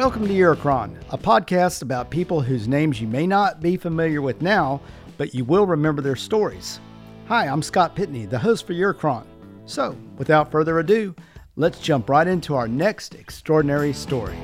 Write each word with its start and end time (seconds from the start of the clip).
Welcome 0.00 0.26
to 0.28 0.32
Eurocron, 0.32 0.96
a 1.10 1.18
podcast 1.18 1.82
about 1.82 2.08
people 2.08 2.40
whose 2.40 2.66
names 2.66 3.02
you 3.02 3.06
may 3.06 3.26
not 3.26 3.60
be 3.60 3.76
familiar 3.76 4.22
with 4.22 4.40
now, 4.40 4.80
but 5.18 5.34
you 5.34 5.44
will 5.44 5.66
remember 5.66 6.00
their 6.00 6.16
stories. 6.16 6.80
Hi, 7.26 7.46
I'm 7.46 7.62
Scott 7.62 7.94
Pitney, 7.94 8.26
the 8.26 8.38
host 8.38 8.66
for 8.66 8.72
Eurocron. 8.72 9.26
So, 9.66 9.94
without 10.16 10.50
further 10.50 10.78
ado, 10.78 11.14
let's 11.56 11.80
jump 11.80 12.08
right 12.08 12.26
into 12.26 12.54
our 12.54 12.66
next 12.66 13.14
extraordinary 13.14 13.92
story. 13.92 14.38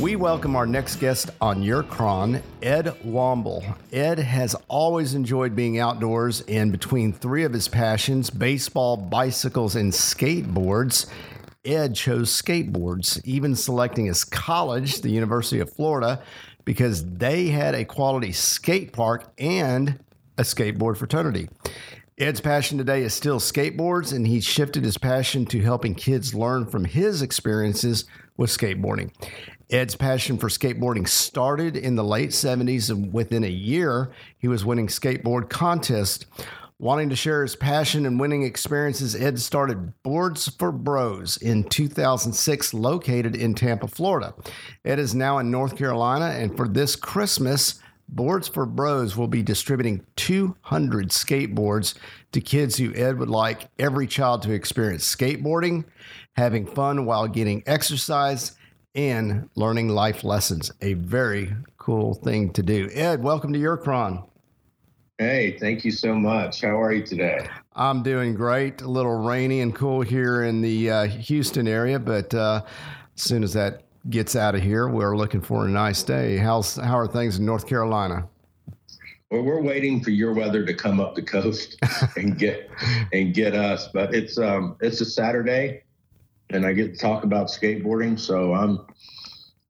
We 0.00 0.14
welcome 0.14 0.54
our 0.54 0.66
next 0.66 0.96
guest 0.96 1.30
on 1.40 1.62
Eurocron, 1.62 2.40
Ed 2.62 2.86
Womble. 3.04 3.76
Ed 3.92 4.18
has 4.18 4.54
always 4.68 5.14
enjoyed 5.14 5.56
being 5.56 5.80
outdoors, 5.80 6.42
and 6.42 6.70
between 6.70 7.12
three 7.12 7.42
of 7.42 7.52
his 7.52 7.66
passions 7.66 8.30
baseball, 8.30 8.96
bicycles, 8.96 9.74
and 9.74 9.92
skateboards 9.92 11.06
Ed 11.64 11.94
chose 11.94 12.30
skateboards, 12.30 13.20
even 13.24 13.54
selecting 13.54 14.06
his 14.06 14.24
college, 14.24 15.00
the 15.00 15.10
University 15.10 15.60
of 15.60 15.72
Florida, 15.72 16.22
because 16.64 17.04
they 17.04 17.48
had 17.48 17.74
a 17.74 17.84
quality 17.84 18.32
skate 18.32 18.92
park 18.92 19.30
and 19.36 19.98
a 20.38 20.42
skateboard 20.42 20.96
fraternity. 20.96 21.48
Ed's 22.16 22.40
passion 22.40 22.78
today 22.78 23.02
is 23.02 23.14
still 23.14 23.38
skateboards, 23.38 24.14
and 24.14 24.26
he 24.26 24.40
shifted 24.40 24.82
his 24.82 24.98
passion 24.98 25.44
to 25.46 25.60
helping 25.60 25.94
kids 25.94 26.34
learn 26.34 26.66
from 26.66 26.84
his 26.84 27.20
experiences 27.20 28.06
with 28.38 28.48
skateboarding. 28.48 29.12
Ed's 29.68 29.94
passion 29.94 30.38
for 30.38 30.48
skateboarding 30.48 31.06
started 31.06 31.76
in 31.76 31.94
the 31.94 32.04
late 32.04 32.30
70s, 32.30 32.88
and 32.88 33.12
within 33.12 33.44
a 33.44 33.48
year, 33.48 34.10
he 34.38 34.48
was 34.48 34.64
winning 34.64 34.86
skateboard 34.86 35.50
contests. 35.50 36.24
Wanting 36.80 37.10
to 37.10 37.16
share 37.16 37.42
his 37.42 37.56
passion 37.56 38.06
and 38.06 38.20
winning 38.20 38.44
experiences, 38.44 39.16
Ed 39.16 39.40
started 39.40 40.00
Boards 40.04 40.48
for 40.58 40.70
Bros 40.70 41.36
in 41.36 41.64
2006, 41.64 42.72
located 42.72 43.34
in 43.34 43.54
Tampa, 43.54 43.88
Florida. 43.88 44.32
Ed 44.84 45.00
is 45.00 45.12
now 45.12 45.38
in 45.38 45.50
North 45.50 45.76
Carolina, 45.76 46.26
and 46.26 46.56
for 46.56 46.68
this 46.68 46.94
Christmas, 46.94 47.80
Boards 48.08 48.48
for 48.48 48.64
Bros 48.64 49.16
will 49.16 49.28
be 49.28 49.42
distributing 49.42 50.04
200 50.16 51.10
skateboards 51.10 51.94
to 52.32 52.40
kids 52.40 52.76
who 52.76 52.94
Ed 52.94 53.18
would 53.18 53.28
like 53.28 53.68
every 53.78 54.06
child 54.06 54.42
to 54.42 54.52
experience 54.52 55.14
skateboarding, 55.14 55.84
having 56.34 56.66
fun 56.66 57.04
while 57.04 57.28
getting 57.28 57.62
exercise, 57.66 58.56
and 58.94 59.48
learning 59.54 59.90
life 59.90 60.24
lessons. 60.24 60.72
A 60.80 60.94
very 60.94 61.54
cool 61.76 62.14
thing 62.14 62.52
to 62.54 62.62
do. 62.62 62.88
Ed, 62.92 63.22
welcome 63.22 63.52
to 63.52 63.58
Eurocron. 63.58 64.26
Hey, 65.18 65.58
thank 65.58 65.84
you 65.84 65.90
so 65.90 66.14
much. 66.14 66.62
How 66.62 66.80
are 66.80 66.92
you 66.92 67.04
today? 67.04 67.46
I'm 67.74 68.02
doing 68.02 68.34
great. 68.34 68.80
A 68.80 68.88
little 68.88 69.18
rainy 69.18 69.60
and 69.60 69.74
cool 69.74 70.00
here 70.00 70.44
in 70.44 70.62
the 70.62 70.90
uh, 70.90 71.04
Houston 71.06 71.68
area, 71.68 71.98
but 71.98 72.32
uh, 72.32 72.62
as 73.16 73.22
soon 73.22 73.42
as 73.42 73.52
that 73.52 73.82
gets 74.10 74.36
out 74.36 74.54
of 74.54 74.62
here, 74.62 74.88
we're 74.88 75.16
looking 75.16 75.40
for 75.40 75.66
a 75.66 75.68
nice 75.68 76.02
day. 76.02 76.36
How's 76.36 76.76
how 76.76 76.98
are 76.98 77.06
things 77.06 77.38
in 77.38 77.44
North 77.44 77.66
Carolina? 77.66 78.28
Well, 79.30 79.42
we're 79.42 79.60
waiting 79.60 80.02
for 80.02 80.10
your 80.10 80.32
weather 80.32 80.64
to 80.64 80.72
come 80.72 81.00
up 81.00 81.14
the 81.14 81.22
coast 81.22 81.78
and 82.16 82.38
get 82.38 82.70
and 83.12 83.34
get 83.34 83.54
us. 83.54 83.88
But 83.88 84.14
it's 84.14 84.38
um 84.38 84.76
it's 84.80 85.00
a 85.00 85.04
Saturday, 85.04 85.82
and 86.50 86.64
I 86.64 86.72
get 86.72 86.94
to 86.94 86.98
talk 86.98 87.24
about 87.24 87.48
skateboarding, 87.48 88.18
so 88.18 88.54
I'm 88.54 88.86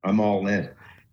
I'm 0.05 0.21
all 0.21 0.47
in. 0.47 0.71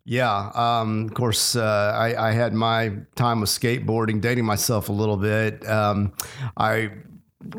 Yeah, 0.07 0.51
um, 0.53 1.05
of 1.05 1.15
course, 1.15 1.55
uh, 1.55 1.91
I, 1.95 2.29
I, 2.29 2.31
had 2.31 2.53
my 2.53 2.93
time 3.15 3.41
with 3.41 3.49
skateboarding, 3.49 4.21
dating 4.21 4.45
myself 4.45 4.89
a 4.89 4.91
little 4.91 5.17
bit. 5.17 5.67
Um, 5.67 6.13
I 6.57 6.91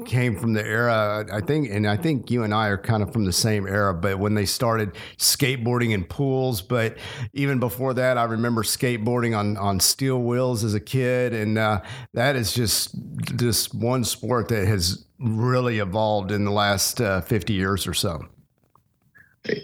came 0.05 0.37
from 0.37 0.53
the 0.53 0.65
era, 0.65 1.27
I 1.33 1.41
think, 1.41 1.71
and 1.71 1.87
I 1.87 1.97
think 1.97 2.31
you 2.31 2.43
and 2.43 2.53
I 2.53 2.69
are 2.69 2.79
kind 2.79 3.03
of 3.03 3.13
from 3.13 3.25
the 3.25 3.33
same 3.33 3.67
era, 3.67 3.95
but 3.95 4.19
when 4.19 4.35
they 4.35 4.47
started 4.47 4.93
skateboarding 5.19 5.93
in 5.93 6.05
pools. 6.05 6.63
But 6.63 6.97
even 7.33 7.59
before 7.59 7.95
that, 7.95 8.19
I 8.19 8.25
remember 8.25 8.63
skateboarding 8.63 9.37
on, 9.37 9.57
on 9.57 9.81
steel 9.81 10.23
wheels 10.23 10.65
as 10.65 10.75
a 10.75 10.81
kid. 10.81 11.33
And 11.33 11.59
uh, 11.59 11.83
that 12.15 12.37
is 12.37 12.53
just, 12.53 12.95
just 13.37 13.75
one 13.75 14.05
sport 14.05 14.49
that 14.49 14.67
has 14.67 15.07
really 15.19 15.79
evolved 15.79 16.31
in 16.33 16.45
the 16.45 16.53
last 16.53 17.01
uh, 17.01 17.21
50 17.21 17.53
years 17.53 17.87
or 17.87 17.95
so. 17.95 18.27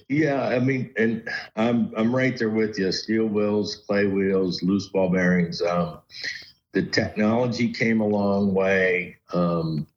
Yeah, 0.09 0.45
I 0.45 0.61
mean, 0.61 0.93
and 0.97 1.29
I'm 1.57 1.93
I'm 1.97 2.15
right 2.15 2.39
there 2.39 2.51
with 2.51 2.79
you. 2.79 2.93
Steel 2.93 3.27
wheels, 3.27 3.83
clay 3.85 4.07
wheels, 4.07 4.63
loose 4.63 4.89
ball 4.89 5.09
bearings. 5.09 5.61
Um, 5.61 5.99
the 6.71 6.85
technology 6.85 7.73
came 7.73 8.01
a 8.01 8.07
long 8.07 8.55
way. 8.55 9.17
Um, 9.33 9.89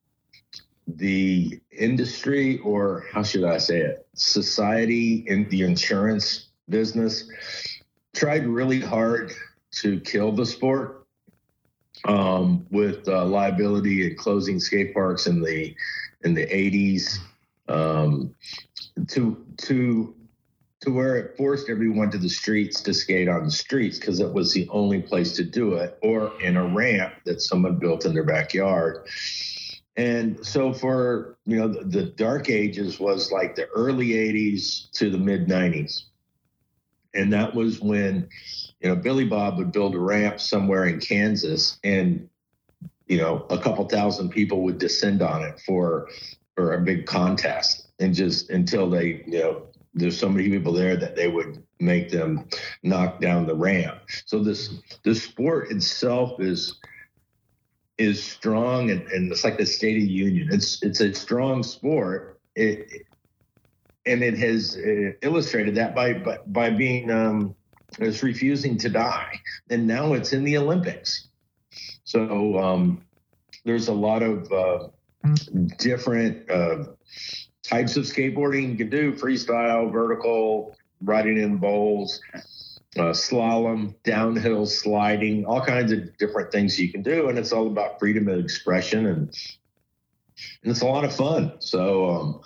the 0.87 1.59
industry, 1.71 2.59
or 2.59 3.05
how 3.11 3.23
should 3.23 3.43
I 3.43 3.57
say 3.57 3.79
it, 3.79 4.07
society 4.13 5.25
in 5.27 5.49
the 5.49 5.63
insurance 5.63 6.49
business, 6.69 7.29
tried 8.13 8.45
really 8.45 8.79
hard 8.79 9.33
to 9.71 9.99
kill 10.01 10.31
the 10.31 10.45
sport 10.45 11.05
um, 12.05 12.65
with 12.71 13.07
uh, 13.07 13.25
liability 13.25 14.07
and 14.07 14.17
closing 14.17 14.59
skate 14.59 14.93
parks 14.93 15.27
in 15.27 15.41
the 15.41 15.75
in 16.23 16.33
the 16.33 16.45
80s. 16.45 17.17
Um, 17.67 18.35
to 19.07 19.43
to 19.57 20.15
to 20.81 20.91
where 20.91 21.17
it 21.17 21.35
forced 21.35 21.69
everyone 21.69 22.11
to 22.11 22.17
the 22.17 22.29
streets 22.29 22.79
to 22.81 22.93
skate 22.93 23.27
on 23.27 23.45
the 23.45 23.51
streets 23.51 23.97
because 23.97 24.19
it 24.19 24.31
was 24.31 24.53
the 24.53 24.69
only 24.69 25.01
place 25.01 25.31
to 25.33 25.43
do 25.43 25.75
it, 25.75 25.97
or 26.03 26.39
in 26.41 26.57
a 26.57 26.65
ramp 26.65 27.13
that 27.25 27.41
someone 27.41 27.77
built 27.77 28.05
in 28.05 28.13
their 28.13 28.23
backyard. 28.23 29.07
And 29.97 30.45
so 30.45 30.73
for 30.73 31.37
you 31.45 31.57
know 31.57 31.67
the, 31.67 31.83
the 31.85 32.03
dark 32.03 32.49
ages 32.49 32.99
was 32.99 33.31
like 33.31 33.55
the 33.55 33.67
early 33.69 34.09
80s 34.09 34.91
to 34.93 35.09
the 35.09 35.17
mid 35.17 35.47
90s. 35.47 36.03
And 37.13 37.31
that 37.31 37.55
was 37.55 37.79
when 37.79 38.27
you 38.81 38.89
know 38.89 38.95
Billy 38.95 39.25
Bob 39.25 39.57
would 39.57 39.71
build 39.71 39.95
a 39.95 39.99
ramp 39.99 40.39
somewhere 40.39 40.85
in 40.85 40.99
Kansas 40.99 41.77
and 41.83 42.29
you 43.07 43.17
know 43.17 43.45
a 43.49 43.57
couple 43.57 43.87
thousand 43.87 44.29
people 44.29 44.63
would 44.63 44.77
descend 44.77 45.21
on 45.21 45.43
it 45.43 45.61
for 45.65 46.09
for 46.55 46.73
a 46.73 46.81
big 46.81 47.05
contest 47.05 47.85
and 47.99 48.13
just 48.13 48.49
until 48.49 48.89
they, 48.89 49.23
you 49.25 49.39
know, 49.39 49.63
there's 49.93 50.19
so 50.19 50.27
many 50.27 50.49
people 50.49 50.73
there 50.73 50.97
that 50.97 51.15
they 51.15 51.29
would 51.29 51.63
make 51.79 52.09
them 52.09 52.47
knock 52.83 53.21
down 53.21 53.45
the 53.45 53.55
ramp. 53.55 53.99
So 54.25 54.43
this 54.43 54.73
the 55.03 55.15
sport 55.15 55.71
itself 55.71 56.41
is 56.41 56.79
is 57.97 58.23
strong 58.23 58.91
and, 58.91 59.01
and 59.07 59.31
it's 59.31 59.43
like 59.43 59.57
the 59.57 59.65
State 59.65 59.97
of 59.97 60.07
Union. 60.07 60.49
It's 60.51 60.81
it's 60.83 61.01
a 61.01 61.13
strong 61.13 61.63
sport. 61.63 62.39
It 62.55 63.05
and 64.05 64.23
it 64.23 64.37
has 64.37 64.77
uh, 64.77 65.11
illustrated 65.21 65.75
that 65.75 65.95
by 65.95 66.13
by, 66.13 66.39
by 66.47 66.69
being 66.69 67.09
um, 67.11 67.55
it's 67.99 68.23
refusing 68.23 68.77
to 68.79 68.89
die, 68.89 69.39
and 69.69 69.87
now 69.87 70.13
it's 70.13 70.33
in 70.33 70.43
the 70.43 70.57
Olympics. 70.57 71.29
So 72.03 72.57
um, 72.59 73.05
there's 73.63 73.87
a 73.87 73.93
lot 73.93 74.21
of 74.21 74.51
uh, 74.51 74.87
different 75.77 76.49
uh, 76.49 76.85
types 77.63 77.97
of 77.97 78.03
skateboarding 78.03 78.71
you 78.71 78.75
can 78.75 78.89
do 78.89 79.13
freestyle, 79.13 79.91
vertical, 79.91 80.75
riding 81.01 81.37
in 81.37 81.57
bowls, 81.57 82.21
uh, 82.97 83.11
slalom, 83.11 83.95
downhill 84.03 84.65
sliding, 84.65 85.45
all 85.45 85.61
kinds 85.61 85.91
of 85.91 86.17
different 86.17 86.51
things 86.51 86.79
you 86.79 86.91
can 86.91 87.01
do. 87.01 87.29
And 87.29 87.37
it's 87.37 87.51
all 87.51 87.67
about 87.67 87.99
freedom 87.99 88.27
of 88.27 88.39
expression 88.39 89.05
and, 89.05 89.19
and 90.63 90.71
it's 90.71 90.81
a 90.81 90.85
lot 90.85 91.03
of 91.03 91.15
fun. 91.15 91.53
So, 91.59 92.09
um, 92.09 92.41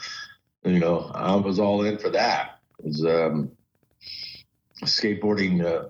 you 0.63 0.79
know, 0.79 1.11
I 1.13 1.35
was 1.35 1.59
all 1.59 1.83
in 1.83 1.97
for 1.97 2.09
that. 2.09 2.59
Was, 2.81 3.05
um, 3.05 3.51
skateboarding. 4.83 5.63
Uh, 5.63 5.89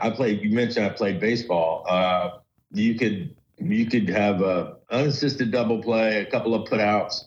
I 0.00 0.10
played, 0.10 0.42
you 0.42 0.50
mentioned 0.50 0.86
I 0.86 0.90
played 0.90 1.20
baseball. 1.20 1.84
Uh, 1.88 2.38
you 2.72 2.94
could, 2.96 3.34
you 3.58 3.86
could 3.86 4.08
have 4.08 4.42
a 4.42 4.76
unassisted 4.90 5.50
double 5.50 5.82
play, 5.82 6.20
a 6.20 6.26
couple 6.26 6.54
of 6.54 6.68
putouts, 6.68 7.24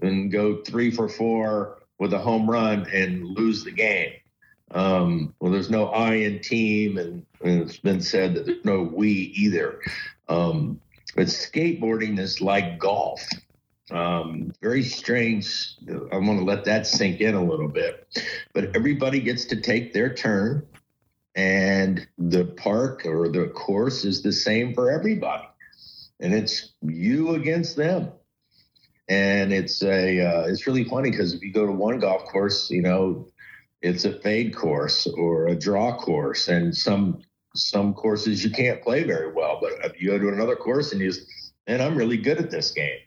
and 0.00 0.30
go 0.30 0.62
three 0.62 0.90
for 0.90 1.08
four 1.08 1.82
with 1.98 2.12
a 2.12 2.18
home 2.18 2.50
run 2.50 2.86
and 2.92 3.24
lose 3.24 3.64
the 3.64 3.70
game. 3.70 4.12
Um, 4.72 5.34
well, 5.40 5.52
there's 5.52 5.70
no 5.70 5.88
I 5.88 6.14
in 6.14 6.40
team, 6.40 6.98
and, 6.98 7.24
and, 7.42 7.62
it's 7.62 7.76
been 7.76 8.00
said 8.00 8.34
that 8.34 8.46
there's 8.46 8.64
no 8.64 8.82
we 8.82 9.10
either. 9.36 9.80
Um, 10.28 10.80
but 11.14 11.26
skateboarding 11.26 12.18
is 12.18 12.40
like 12.40 12.78
golf. 12.78 13.22
Um, 13.90 14.54
very 14.62 14.82
strange. 14.82 15.76
I 15.90 16.16
want 16.16 16.38
to 16.38 16.44
let 16.44 16.64
that 16.64 16.86
sink 16.86 17.20
in 17.20 17.34
a 17.34 17.44
little 17.44 17.68
bit. 17.68 18.18
But 18.54 18.74
everybody 18.74 19.20
gets 19.20 19.44
to 19.46 19.60
take 19.60 19.92
their 19.92 20.14
turn, 20.14 20.66
and 21.34 22.06
the 22.16 22.46
park 22.46 23.02
or 23.04 23.28
the 23.28 23.48
course 23.48 24.04
is 24.04 24.22
the 24.22 24.32
same 24.32 24.74
for 24.74 24.90
everybody. 24.90 25.46
And 26.20 26.32
it's 26.32 26.72
you 26.80 27.34
against 27.34 27.76
them 27.76 28.12
and 29.08 29.52
it's 29.52 29.82
a 29.82 30.20
uh, 30.20 30.46
it's 30.46 30.66
really 30.66 30.84
funny 30.84 31.10
because 31.10 31.34
if 31.34 31.42
you 31.42 31.52
go 31.52 31.66
to 31.66 31.72
one 31.72 31.98
golf 31.98 32.24
course, 32.24 32.70
you 32.70 32.80
know, 32.82 33.28
it's 33.82 34.04
a 34.04 34.18
fade 34.20 34.54
course 34.54 35.06
or 35.06 35.48
a 35.48 35.54
draw 35.54 35.96
course, 35.96 36.48
and 36.48 36.74
some 36.74 37.20
some 37.54 37.92
courses 37.92 38.42
you 38.42 38.50
can't 38.50 38.82
play 38.82 39.04
very 39.04 39.30
well, 39.32 39.58
but 39.60 40.00
you 40.00 40.10
go 40.10 40.18
to 40.18 40.28
another 40.28 40.56
course 40.56 40.92
and 40.92 41.00
you, 41.02 41.12
and 41.66 41.82
I'm 41.82 41.96
really 41.96 42.16
good 42.16 42.38
at 42.38 42.50
this 42.50 42.70
game. 42.70 42.98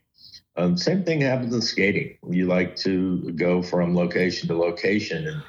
Um, 0.57 0.77
same 0.77 1.03
thing 1.03 1.21
happens 1.21 1.53
in 1.53 1.61
skating. 1.61 2.17
You 2.29 2.45
like 2.45 2.75
to 2.77 3.31
go 3.31 3.61
from 3.61 3.95
location 3.95 4.47
to 4.49 4.55
location 4.55 5.27
and 5.27 5.43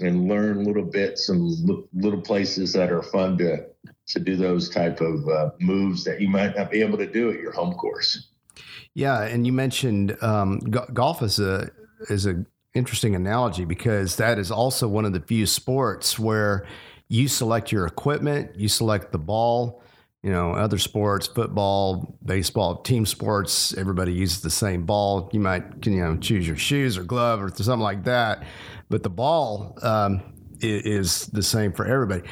and 0.00 0.28
learn 0.28 0.64
little 0.64 0.84
bits 0.84 1.28
and 1.28 1.88
little 1.92 2.20
places 2.20 2.72
that 2.72 2.90
are 2.90 3.02
fun 3.02 3.38
to 3.38 3.66
to 4.08 4.20
do 4.20 4.36
those 4.36 4.68
type 4.68 5.00
of 5.00 5.28
uh, 5.28 5.50
moves 5.60 6.04
that 6.04 6.20
you 6.20 6.28
might 6.28 6.56
not 6.56 6.70
be 6.70 6.82
able 6.82 6.98
to 6.98 7.06
do 7.06 7.30
at 7.30 7.40
your 7.40 7.52
home 7.52 7.74
course. 7.74 8.28
Yeah, 8.94 9.22
and 9.22 9.46
you 9.46 9.52
mentioned 9.52 10.16
um, 10.22 10.60
g- 10.70 10.80
golf 10.92 11.22
is 11.22 11.38
a 11.38 11.70
is 12.08 12.26
a 12.26 12.44
interesting 12.74 13.14
analogy 13.14 13.64
because 13.64 14.16
that 14.16 14.38
is 14.38 14.50
also 14.50 14.88
one 14.88 15.04
of 15.04 15.12
the 15.12 15.20
few 15.20 15.46
sports 15.46 16.18
where 16.18 16.66
you 17.08 17.28
select 17.28 17.70
your 17.70 17.86
equipment, 17.86 18.56
you 18.56 18.68
select 18.68 19.12
the 19.12 19.18
ball. 19.18 19.82
You 20.22 20.30
know, 20.30 20.52
other 20.52 20.78
sports, 20.78 21.26
football, 21.26 22.16
baseball, 22.24 22.76
team 22.82 23.06
sports, 23.06 23.76
everybody 23.76 24.12
uses 24.12 24.40
the 24.40 24.50
same 24.50 24.86
ball. 24.86 25.28
You 25.32 25.40
might, 25.40 25.84
you 25.84 26.00
know, 26.00 26.16
choose 26.16 26.46
your 26.46 26.56
shoes 26.56 26.96
or 26.96 27.02
glove 27.02 27.42
or 27.42 27.48
something 27.48 27.80
like 27.80 28.04
that, 28.04 28.44
but 28.88 29.02
the 29.02 29.10
ball 29.10 29.76
um, 29.82 30.22
is 30.60 31.26
the 31.26 31.42
same 31.42 31.72
for 31.72 31.86
everybody. 31.86 32.22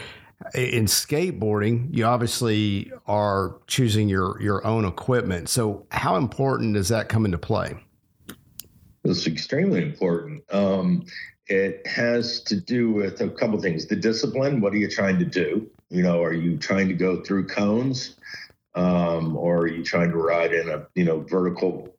In 0.54 0.84
skateboarding, 0.84 1.88
you 1.90 2.04
obviously 2.04 2.92
are 3.08 3.56
choosing 3.66 4.08
your 4.08 4.40
your 4.40 4.64
own 4.64 4.84
equipment. 4.84 5.48
So, 5.48 5.84
how 5.90 6.14
important 6.14 6.74
does 6.74 6.88
that 6.88 7.08
come 7.08 7.24
into 7.24 7.38
play? 7.38 7.74
It's 9.04 9.26
extremely 9.26 9.82
important. 9.82 10.42
Um, 10.52 11.04
it 11.46 11.86
has 11.86 12.42
to 12.42 12.60
do 12.60 12.92
with 12.92 13.20
a 13.20 13.30
couple 13.30 13.60
things. 13.60 13.86
The 13.86 13.96
discipline. 13.96 14.60
What 14.60 14.72
are 14.72 14.78
you 14.78 14.88
trying 14.88 15.18
to 15.18 15.24
do? 15.24 15.70
You 15.88 16.02
know, 16.02 16.22
are 16.22 16.32
you 16.32 16.56
trying 16.58 16.88
to 16.88 16.94
go 16.94 17.22
through 17.22 17.46
cones, 17.48 18.16
um, 18.74 19.36
or 19.36 19.60
are 19.60 19.66
you 19.66 19.82
trying 19.82 20.10
to 20.10 20.16
ride 20.16 20.52
in 20.52 20.68
a 20.68 20.86
you 20.94 21.04
know 21.04 21.20
vertical, 21.20 21.96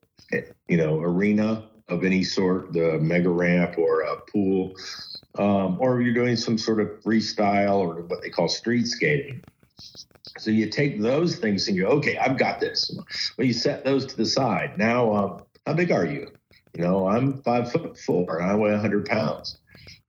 you 0.68 0.78
know, 0.78 1.00
arena 1.00 1.68
of 1.90 2.06
any 2.06 2.24
sort, 2.24 2.72
the 2.72 2.98
mega 3.00 3.30
ramp 3.30 3.78
or 3.78 4.02
a 4.02 4.16
pool, 4.32 4.74
um, 5.38 5.78
or 5.82 6.02
you're 6.02 6.14
doing 6.14 6.38
some 6.38 6.58
sort 6.58 6.80
of 6.80 6.88
freestyle 7.04 7.80
or 7.80 8.04
what 8.04 8.22
they 8.22 8.30
call 8.30 8.48
street 8.48 8.88
skating. 8.88 9.44
So 10.38 10.52
you 10.52 10.70
take 10.70 11.02
those 11.02 11.38
things 11.38 11.68
and 11.68 11.76
you 11.76 11.84
go, 11.84 11.90
okay, 11.90 12.18
I've 12.18 12.38
got 12.38 12.60
this. 12.60 12.98
Well, 13.38 13.46
you 13.46 13.54
set 13.54 13.84
those 13.84 14.06
to 14.06 14.16
the 14.16 14.26
side. 14.26 14.78
Now, 14.78 15.14
um, 15.14 15.44
how 15.66 15.74
big 15.74 15.92
are 15.92 16.06
you? 16.06 16.32
You 16.74 16.84
know, 16.84 17.08
I'm 17.08 17.42
five 17.44 17.72
foot 17.72 17.98
four 17.98 18.40
and 18.40 18.50
I 18.50 18.56
weigh 18.56 18.72
100 18.72 19.06
pounds, 19.06 19.60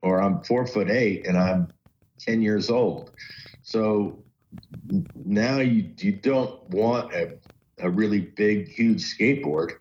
or 0.03 0.23
I'm 0.23 0.43
four 0.43 0.67
foot 0.67 0.91
eight 0.91 1.27
and 1.27 1.37
I'm 1.37 1.73
10 2.21 2.43
years 2.43 2.71
old. 2.71 3.13
So 3.63 4.25
now 5.15 5.59
you 5.59 5.91
you 5.99 6.13
don't 6.13 6.69
want 6.71 7.13
a, 7.15 7.39
a 7.79 7.91
really 7.91 8.21
big, 8.21 8.69
huge 8.69 9.17
skateboard 9.17 9.73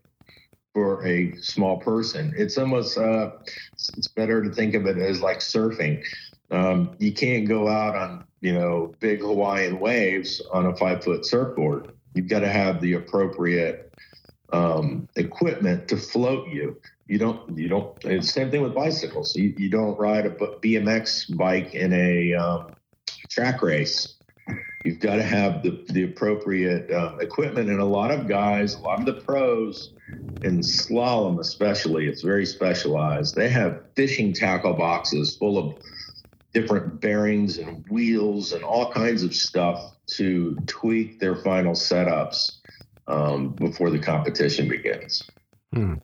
for 0.74 1.06
a 1.06 1.36
small 1.38 1.78
person. 1.78 2.34
It's 2.38 2.58
almost 2.58 2.98
uh, 2.98 3.32
it's 3.76 4.08
better 4.08 4.42
to 4.44 4.50
think 4.50 4.74
of 4.74 4.86
it 4.86 4.98
as 4.98 5.22
like 5.22 5.40
surfing. 5.40 6.04
Um, 6.50 6.96
you 7.00 7.14
can't 7.14 7.48
go 7.48 7.68
out 7.68 7.96
on 7.96 8.26
you 8.42 8.54
know 8.54 8.96
big 9.00 9.22
Hawaiian 9.22 9.80
waves 9.80 10.42
on 10.52 10.66
a 10.66 10.76
five 10.76 11.04
foot 11.04 11.26
surfboard. 11.26 11.96
You've 12.14 12.28
got 12.28 12.40
to 12.40 12.50
have 12.50 12.82
the 12.82 12.94
appropriate 12.94 13.91
um, 14.52 15.08
equipment 15.16 15.88
to 15.90 15.98
float 15.98 16.50
you. 16.50 16.80
You 17.08 17.18
don't. 17.18 17.58
You 17.58 17.68
don't. 17.68 18.24
Same 18.24 18.52
thing 18.52 18.62
with 18.62 18.74
bicycles. 18.74 19.36
You, 19.36 19.54
you 19.58 19.70
don't 19.70 19.98
ride 20.00 20.26
a 20.26 20.30
BMX 20.30 21.36
bike 21.36 21.74
in 21.74 21.94
a 21.94 22.34
um, 22.34 22.76
track 23.30 23.62
race. 23.62 24.16
You've 24.86 25.00
got 25.00 25.18
to 25.18 25.24
have 25.24 25.62
the 25.62 25.84
the 25.90 26.04
appropriate 26.04 26.92
um, 26.92 27.20
equipment. 27.20 27.70
And 27.70 27.80
a 27.80 27.86
lot 27.86 28.12
of 28.12 28.28
guys, 28.28 28.76
a 28.76 28.80
lot 28.80 29.00
of 29.00 29.06
the 29.06 29.22
pros, 29.22 29.94
in 30.44 30.60
slalom 30.60 31.40
especially, 31.40 32.08
it's 32.08 32.22
very 32.22 32.46
specialized. 32.46 33.36
They 33.36 33.50
have 33.50 33.82
fishing 33.96 34.34
tackle 34.34 34.74
boxes 34.74 35.36
full 35.36 35.58
of 35.58 35.78
different 36.54 37.00
bearings 37.00 37.58
and 37.58 37.86
wheels 37.90 38.54
and 38.54 38.64
all 38.64 38.92
kinds 38.92 39.24
of 39.24 39.34
stuff 39.34 39.96
to 40.06 40.56
tweak 40.66 41.20
their 41.20 41.36
final 41.36 41.74
setups 41.74 42.61
um, 43.12 43.50
before 43.50 43.90
the 43.90 44.00
competition 44.00 44.68
begins. 44.68 45.24
Hmm. 45.74 45.96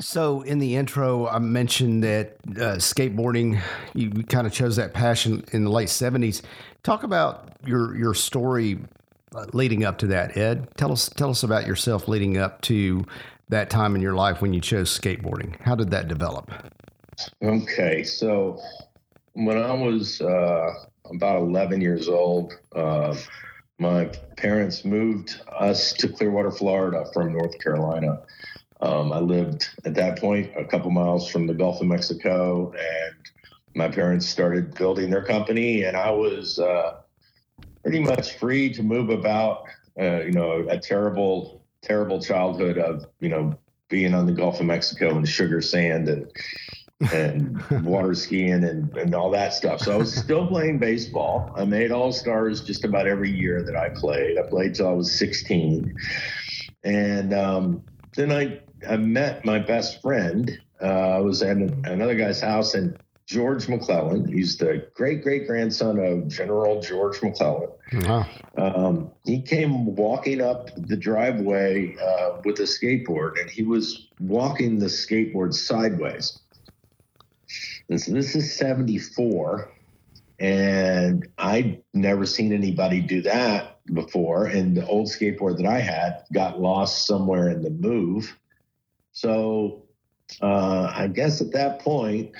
So, 0.00 0.42
in 0.42 0.58
the 0.58 0.74
intro, 0.76 1.28
I 1.28 1.38
mentioned 1.38 2.02
that 2.02 2.36
uh, 2.48 2.76
skateboarding, 2.78 3.60
you 3.94 4.10
kind 4.24 4.46
of 4.46 4.52
chose 4.52 4.76
that 4.76 4.92
passion 4.92 5.44
in 5.52 5.64
the 5.64 5.70
late 5.70 5.88
70s. 5.88 6.42
Talk 6.82 7.02
about 7.02 7.48
your 7.64 7.96
your 7.96 8.14
story 8.14 8.78
uh, 9.34 9.46
leading 9.52 9.84
up 9.84 9.98
to 9.98 10.06
that, 10.08 10.36
Ed. 10.36 10.68
Tell 10.76 10.90
us 10.90 11.08
tell 11.08 11.30
us 11.30 11.42
about 11.42 11.66
yourself 11.66 12.08
leading 12.08 12.38
up 12.38 12.60
to 12.62 13.04
that 13.50 13.70
time 13.70 13.94
in 13.94 14.02
your 14.02 14.14
life 14.14 14.40
when 14.42 14.52
you 14.52 14.60
chose 14.60 14.96
skateboarding. 14.96 15.60
How 15.60 15.74
did 15.74 15.90
that 15.90 16.08
develop? 16.08 16.50
Okay, 17.42 18.02
so 18.02 18.60
when 19.34 19.58
I 19.58 19.72
was 19.72 20.20
uh, 20.20 20.72
about 21.12 21.42
11 21.42 21.80
years 21.80 22.08
old, 22.08 22.58
uh, 22.74 23.14
my 23.78 24.06
parents 24.36 24.84
moved 24.84 25.40
us 25.48 25.92
to 25.94 26.08
Clearwater, 26.08 26.50
Florida 26.50 27.06
from 27.12 27.32
North 27.32 27.58
Carolina. 27.58 28.22
Um, 28.80 29.12
I 29.12 29.18
lived 29.18 29.68
at 29.84 29.94
that 29.94 30.18
point 30.18 30.52
a 30.56 30.64
couple 30.64 30.90
miles 30.90 31.28
from 31.28 31.46
the 31.46 31.54
Gulf 31.54 31.80
of 31.80 31.86
Mexico, 31.86 32.72
and 32.72 33.16
my 33.74 33.88
parents 33.88 34.26
started 34.26 34.74
building 34.74 35.10
their 35.10 35.24
company, 35.24 35.84
and 35.84 35.96
I 35.96 36.10
was 36.10 36.58
uh, 36.58 37.00
pretty 37.82 38.00
much 38.00 38.36
free 38.38 38.72
to 38.74 38.82
move 38.82 39.10
about. 39.10 39.64
Uh, 39.98 40.22
you 40.22 40.32
know, 40.32 40.66
a 40.68 40.78
terrible, 40.78 41.64
terrible 41.80 42.20
childhood 42.20 42.78
of 42.78 43.06
you 43.20 43.28
know 43.28 43.56
being 43.88 44.14
on 44.14 44.26
the 44.26 44.32
Gulf 44.32 44.60
of 44.60 44.66
Mexico 44.66 45.16
and 45.16 45.28
sugar 45.28 45.60
sand 45.60 46.08
and 46.08 46.30
and 47.12 47.60
water 47.84 48.14
skiing 48.14 48.64
and, 48.64 48.96
and 48.96 49.14
all 49.14 49.30
that 49.30 49.52
stuff. 49.52 49.80
So 49.80 49.92
I 49.92 49.96
was 49.96 50.14
still 50.14 50.46
playing 50.46 50.78
baseball. 50.78 51.52
I 51.56 51.64
made 51.64 51.90
all 51.90 52.12
stars 52.12 52.62
just 52.62 52.84
about 52.84 53.06
every 53.06 53.30
year 53.30 53.62
that 53.62 53.76
I 53.76 53.88
played. 53.88 54.38
I 54.38 54.48
played 54.48 54.74
till 54.74 54.88
I 54.88 54.92
was 54.92 55.12
16. 55.18 55.94
And 56.84 57.34
um, 57.34 57.82
then 58.14 58.30
I, 58.30 58.60
I 58.88 58.96
met 58.96 59.44
my 59.44 59.58
best 59.58 60.02
friend. 60.02 60.58
Uh, 60.80 61.16
I 61.16 61.18
was 61.18 61.42
at 61.42 61.56
another 61.56 62.14
guy's 62.14 62.40
house 62.40 62.74
and 62.74 62.98
George 63.26 63.68
McClellan. 63.68 64.30
He's 64.30 64.58
the 64.58 64.86
great 64.94 65.22
great 65.22 65.46
grandson 65.46 65.98
of 65.98 66.28
General 66.28 66.82
George 66.82 67.22
McClellan. 67.22 67.70
Uh-huh. 67.92 68.24
Um, 68.58 69.10
he 69.24 69.40
came 69.40 69.94
walking 69.96 70.42
up 70.42 70.68
the 70.76 70.96
driveway 70.96 71.96
uh, 71.96 72.40
with 72.44 72.58
a 72.58 72.64
skateboard, 72.64 73.40
and 73.40 73.48
he 73.48 73.62
was 73.62 74.08
walking 74.20 74.78
the 74.78 74.86
skateboard 74.86 75.54
sideways. 75.54 76.38
And 77.88 78.00
so 78.00 78.12
this 78.12 78.34
is 78.34 78.54
74. 78.56 79.70
And 80.40 81.28
I'd 81.38 81.82
never 81.92 82.26
seen 82.26 82.52
anybody 82.52 83.00
do 83.00 83.22
that 83.22 83.78
before. 83.92 84.46
And 84.46 84.76
the 84.76 84.86
old 84.86 85.08
skateboard 85.08 85.58
that 85.58 85.66
I 85.66 85.78
had 85.78 86.24
got 86.32 86.60
lost 86.60 87.06
somewhere 87.06 87.50
in 87.50 87.62
the 87.62 87.70
move. 87.70 88.36
So 89.12 89.84
uh, 90.40 90.90
I 90.94 91.08
guess 91.08 91.40
at 91.40 91.52
that 91.52 91.80
point, 91.80 92.32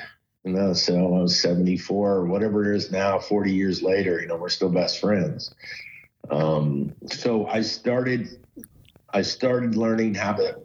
you 0.45 0.53
know, 0.53 0.73
so 0.73 0.97
I 0.97 1.23
was 1.23 1.41
74 1.41 2.13
or 2.13 2.27
whatever 2.27 2.71
it 2.71 2.77
is 2.77 2.91
now, 2.91 3.19
40 3.19 3.53
years 3.53 3.83
later, 3.83 4.21
you 4.21 4.27
know, 4.27 4.37
we're 4.37 4.49
still 4.49 4.71
best 4.71 5.01
friends. 5.01 5.55
Um, 6.31 6.95
so 7.07 7.47
I 7.47 7.63
started, 7.63 8.45
I 9.11 9.23
started 9.23 9.77
learning 9.77 10.15
how 10.15 10.35
to, 10.35 10.57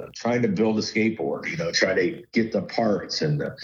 uh, 0.00 0.06
trying 0.14 0.42
to 0.42 0.48
build 0.48 0.78
a 0.78 0.82
skateboard, 0.82 1.48
you 1.48 1.56
know, 1.56 1.70
try 1.70 1.94
to 1.94 2.24
get 2.32 2.52
the 2.52 2.62
parts 2.62 3.22
and 3.22 3.40
the, 3.40 3.56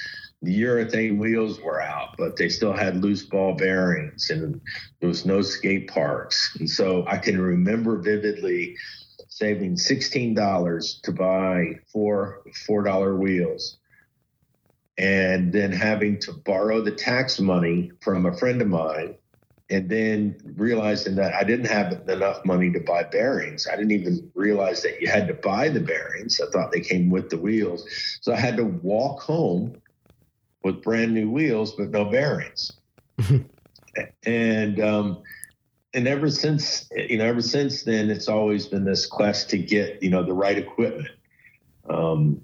the 0.43 0.63
urethane 0.63 1.19
wheels 1.19 1.61
were 1.61 1.83
out, 1.83 2.17
but 2.17 2.37
they 2.37 2.49
still 2.49 2.73
had 2.73 3.03
loose 3.03 3.25
ball 3.25 3.55
bearings 3.55 4.31
and 4.31 4.61
there 5.01 5.09
was 5.09 5.27
no 5.27 5.43
skate 5.43 5.89
parks. 5.89 6.57
And 6.59 6.69
so 6.69 7.05
I 7.07 7.19
can 7.19 7.41
remember 7.41 7.99
vividly 7.99 8.77
saving 9.29 9.77
$16 9.77 11.03
to 11.03 11.13
buy 11.13 11.75
four 11.93 12.43
$4 12.69 13.19
wheels 13.19 13.79
and 14.97 15.53
then 15.53 15.73
having 15.73 16.19
to 16.21 16.33
borrow 16.33 16.81
the 16.81 16.91
tax 16.91 17.39
money 17.41 17.93
from 18.01 18.27
a 18.27 18.37
friend 18.37 18.61
of 18.61 18.69
mine 18.69 19.17
and 19.71 19.89
then 19.89 20.37
realizing 20.57 21.15
that 21.15 21.33
I 21.33 21.45
didn't 21.45 21.67
have 21.67 22.09
enough 22.09 22.45
money 22.45 22.73
to 22.73 22.81
buy 22.81 23.05
bearings. 23.05 23.69
I 23.69 23.77
didn't 23.77 23.93
even 23.93 24.31
realize 24.35 24.83
that 24.83 25.01
you 25.01 25.09
had 25.09 25.29
to 25.29 25.35
buy 25.35 25.69
the 25.69 25.81
bearings. 25.81 26.41
I 26.41 26.51
thought 26.51 26.73
they 26.73 26.81
came 26.81 27.09
with 27.09 27.31
the 27.31 27.39
wheels. 27.39 27.89
So 28.21 28.33
I 28.33 28.37
had 28.37 28.57
to 28.57 28.65
walk 28.65 29.21
home 29.21 29.80
with 30.63 30.83
brand 30.83 31.15
new 31.15 31.31
wheels 31.31 31.73
but 31.73 31.91
no 31.91 32.05
bearings. 32.05 32.73
and 34.25 34.81
um, 34.81 35.23
and 35.93 36.07
ever 36.07 36.31
since 36.31 36.89
you 36.95 37.19
know, 37.19 37.25
ever 37.25 37.43
since 37.43 37.83
then, 37.83 38.11
it's 38.11 38.29
always 38.29 38.67
been 38.67 38.85
this 38.85 39.07
quest 39.07 39.51
to 39.51 39.59
get 39.59 40.03
you 40.03 40.11
know 40.11 40.23
the 40.23 40.33
right 40.33 40.59
equipment. 40.59 41.09
Um, 41.89 42.41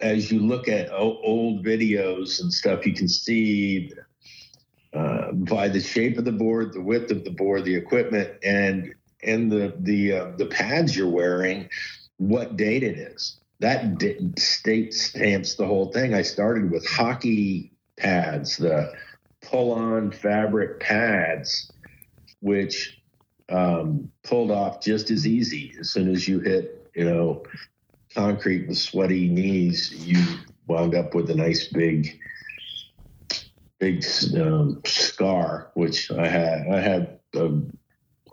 as 0.00 0.32
you 0.32 0.40
look 0.40 0.68
at 0.68 0.90
old 0.92 1.64
videos 1.64 2.40
and 2.40 2.52
stuff, 2.52 2.86
you 2.86 2.94
can 2.94 3.08
see 3.08 3.92
uh, 4.94 5.32
by 5.32 5.68
the 5.68 5.80
shape 5.80 6.18
of 6.18 6.24
the 6.24 6.32
board, 6.32 6.72
the 6.72 6.80
width 6.80 7.10
of 7.10 7.24
the 7.24 7.30
board, 7.30 7.64
the 7.64 7.74
equipment, 7.74 8.30
and 8.42 8.94
and 9.22 9.50
the 9.50 9.74
the 9.80 10.12
uh, 10.12 10.32
the 10.36 10.46
pads 10.46 10.96
you're 10.96 11.08
wearing, 11.08 11.68
what 12.16 12.56
date 12.56 12.82
it 12.82 12.98
is. 12.98 13.36
That 13.60 14.00
state 14.38 14.94
stamps 14.94 15.56
the 15.56 15.66
whole 15.66 15.92
thing. 15.92 16.14
I 16.14 16.22
started 16.22 16.70
with 16.70 16.86
hockey 16.86 17.72
pads, 17.96 18.56
the 18.56 18.92
pull-on 19.42 20.12
fabric 20.12 20.78
pads, 20.78 21.72
which 22.40 23.00
um, 23.48 24.10
pulled 24.22 24.50
off 24.50 24.80
just 24.80 25.10
as 25.10 25.26
easy 25.26 25.74
as 25.80 25.90
soon 25.90 26.08
as 26.14 26.28
you 26.28 26.38
hit, 26.38 26.88
you 26.94 27.04
know, 27.04 27.42
concrete 28.14 28.68
with 28.68 28.78
sweaty 28.78 29.28
knees. 29.28 29.92
You 30.06 30.22
wound 30.66 30.94
up 30.94 31.14
with 31.14 31.30
a 31.30 31.34
nice 31.34 31.66
big 31.66 32.20
big 33.78 34.04
um, 34.36 34.80
scar, 34.84 35.70
which 35.74 36.10
I 36.10 36.26
had. 36.26 36.66
I 36.68 36.80
had 36.80 37.20
a, 37.34 37.60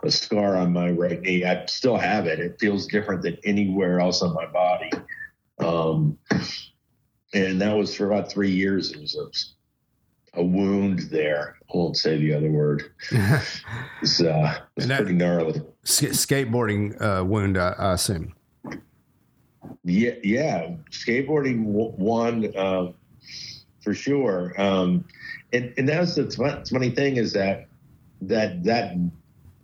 a, 0.03 0.12
scar 0.12 0.55
on 0.55 0.74
my 0.74 0.89
right 0.89 1.22
knee. 1.22 1.46
I 1.46 1.65
still 1.67 1.98
have 1.98 2.25
it. 2.25 2.39
It 2.39 2.60
feels 2.60 2.88
different 2.88 3.22
than 3.22 3.38
anywhere 3.44 4.00
else 4.00 4.22
on 4.22 4.34
my 4.34 4.48
body. 4.48 4.89
Um, 5.59 6.17
and 7.33 7.62
that 7.62 7.75
was 7.75 7.95
for 7.95 8.12
about 8.12 8.31
three 8.31 8.51
years. 8.51 8.91
It 8.91 9.01
was 9.01 9.15
a, 10.33 10.39
a 10.39 10.43
wound 10.43 11.00
there. 11.12 11.57
I 11.74 11.77
won't 11.77 11.97
say 11.97 12.17
the 12.17 12.33
other 12.33 12.50
word. 12.50 12.91
it's 13.12 14.21
uh, 14.21 14.59
it's 14.75 14.85
pretty 14.85 15.13
gnarly. 15.13 15.62
skateboarding 15.83 17.01
uh, 17.01 17.24
wound, 17.24 17.57
I, 17.57 17.69
I, 17.77 17.93
assume. 17.93 18.33
Yeah, 19.83 20.13
yeah. 20.24 20.71
Skateboarding 20.91 21.63
one 21.63 22.55
uh, 22.55 22.91
for 23.81 23.93
sure. 23.93 24.59
Um, 24.59 25.05
and, 25.53 25.74
and 25.77 25.88
that's 25.88 26.15
the 26.15 26.63
funny 26.69 26.89
thing 26.89 27.17
is 27.17 27.33
that 27.33 27.67
that 28.21 28.63
that 28.63 28.95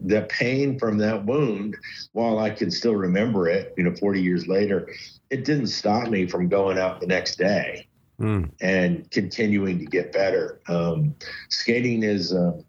the 0.04 0.24
pain 0.24 0.80
from 0.80 0.98
that 0.98 1.26
wound, 1.26 1.78
while 2.14 2.40
I 2.40 2.50
can 2.50 2.72
still 2.72 2.96
remember 2.96 3.48
it, 3.48 3.74
you 3.78 3.84
know, 3.84 3.96
40 3.96 4.22
years 4.22 4.48
later, 4.48 4.90
it 5.30 5.46
didn't 5.46 5.68
stop 5.68 6.10
me 6.10 6.28
from 6.28 6.50
going 6.50 6.78
out 6.78 7.00
the 7.00 7.08
next 7.08 7.38
day 7.38 7.88
mm. 8.20 8.50
and 8.62 9.10
continuing 9.12 9.80
to 9.80 9.86
get 9.86 10.12
better. 10.12 10.62
Um, 10.68 11.16
skating 11.50 12.04
is, 12.04 12.34
uh, 12.34 12.62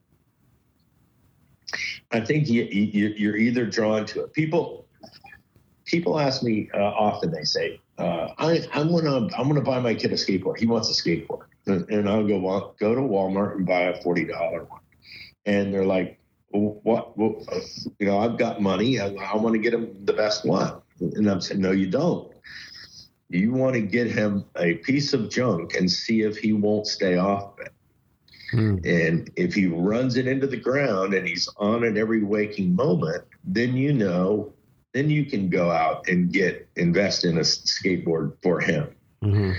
I 2.11 2.21
think 2.21 2.49
you, 2.49 2.65
you, 2.65 3.31
are 3.31 3.37
either 3.37 3.67
drawn 3.67 4.05
to 4.07 4.25
it. 4.25 4.33
People, 4.35 4.87
people 5.85 6.21
ask 6.21 6.43
me 6.43 6.69
uh, 6.75 6.79
often. 6.79 7.31
They 7.31 7.45
say, 7.45 7.81
uh, 7.99 8.29
I, 8.39 8.67
am 8.75 8.91
gonna, 8.91 9.29
I'm 9.37 9.49
gonna 9.49 9.63
buy 9.63 9.81
my 9.81 9.95
kid 9.95 10.13
a 10.13 10.17
skateboard. 10.17 10.59
He 10.59 10.67
wants 10.67 10.91
a 10.91 11.03
skateboard 11.03 11.47
and 11.67 12.09
I'll 12.09 12.27
go 12.27 12.39
well, 12.39 12.75
go 12.79 12.95
to 12.95 13.01
Walmart 13.01 13.57
and 13.57 13.67
buy 13.67 13.83
a 13.83 14.03
forty 14.03 14.25
dollar 14.25 14.65
one, 14.65 14.81
and 15.47 15.73
they're 15.73 15.87
like, 15.87 16.19
well, 16.53 16.81
"What? 16.83 17.15
You 17.99 18.07
know, 18.07 18.19
I've 18.19 18.39
got 18.39 18.61
money. 18.61 19.01
I, 19.01 19.09
I 19.09 19.37
want 19.37 19.55
to 19.55 19.59
get 19.59 19.75
him 19.75 20.05
the 20.05 20.13
best 20.13 20.45
one." 20.45 20.81
And 21.01 21.29
I'm 21.29 21.41
saying, 21.41 21.61
"No, 21.61 21.73
you 21.73 21.89
don't. 21.89 22.33
You 23.29 23.53
want 23.53 23.75
to 23.75 23.81
get 23.81 24.11
him 24.11 24.45
a 24.57 24.75
piece 24.75 25.13
of 25.15 25.31
junk 25.31 25.75
and 25.75 25.91
see 25.91 26.23
if 26.23 26.37
he 26.37 26.53
won't 26.53 26.87
stay 26.87 27.17
off 27.17 27.59
it." 27.61 27.73
Hmm. 28.51 28.79
And 28.85 29.31
if 29.37 29.55
he 29.55 29.67
runs 29.67 30.17
it 30.17 30.27
into 30.27 30.47
the 30.47 30.59
ground 30.59 31.15
and 31.15 31.27
he's 31.27 31.49
on 31.57 31.85
it 31.85 31.97
every 31.97 32.23
waking 32.23 32.77
moment, 32.77 33.25
then 33.45 33.75
you 33.75 33.95
know, 33.95 34.53
then 34.93 35.09
you 35.09 35.25
can 35.25 35.49
go 35.49 35.71
out 35.71 36.07
and 36.09 36.31
get 36.31 36.69
invest 36.77 37.25
in 37.25 37.39
a 37.39 37.41
skateboard 37.41 38.37
for 38.43 38.61
him. 38.61 38.95
Mm-hmm 39.23 39.53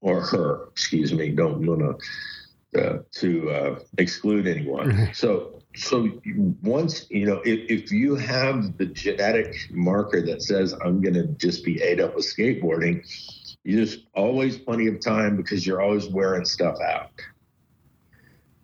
or 0.00 0.20
her, 0.20 0.68
excuse 0.68 1.12
me, 1.12 1.30
don't 1.30 1.64
want 1.66 1.80
to 1.80 2.80
uh, 2.80 2.98
to 3.12 3.50
uh, 3.50 3.78
exclude 3.96 4.46
anyone. 4.46 5.10
So 5.14 5.57
so 5.74 6.08
once 6.62 7.06
you 7.10 7.26
know 7.26 7.40
if, 7.44 7.70
if 7.70 7.92
you 7.92 8.14
have 8.16 8.76
the 8.78 8.86
genetic 8.86 9.54
marker 9.70 10.22
that 10.22 10.42
says 10.42 10.72
I'm 10.72 11.00
going 11.00 11.14
to 11.14 11.26
just 11.26 11.64
be 11.64 11.80
ate 11.82 12.00
up 12.00 12.16
with 12.16 12.24
skateboarding, 12.24 13.06
you 13.64 13.84
just 13.84 14.06
always 14.14 14.58
plenty 14.58 14.86
of 14.88 15.00
time 15.00 15.36
because 15.36 15.66
you're 15.66 15.80
always 15.80 16.08
wearing 16.08 16.44
stuff 16.44 16.78
out. 16.80 17.10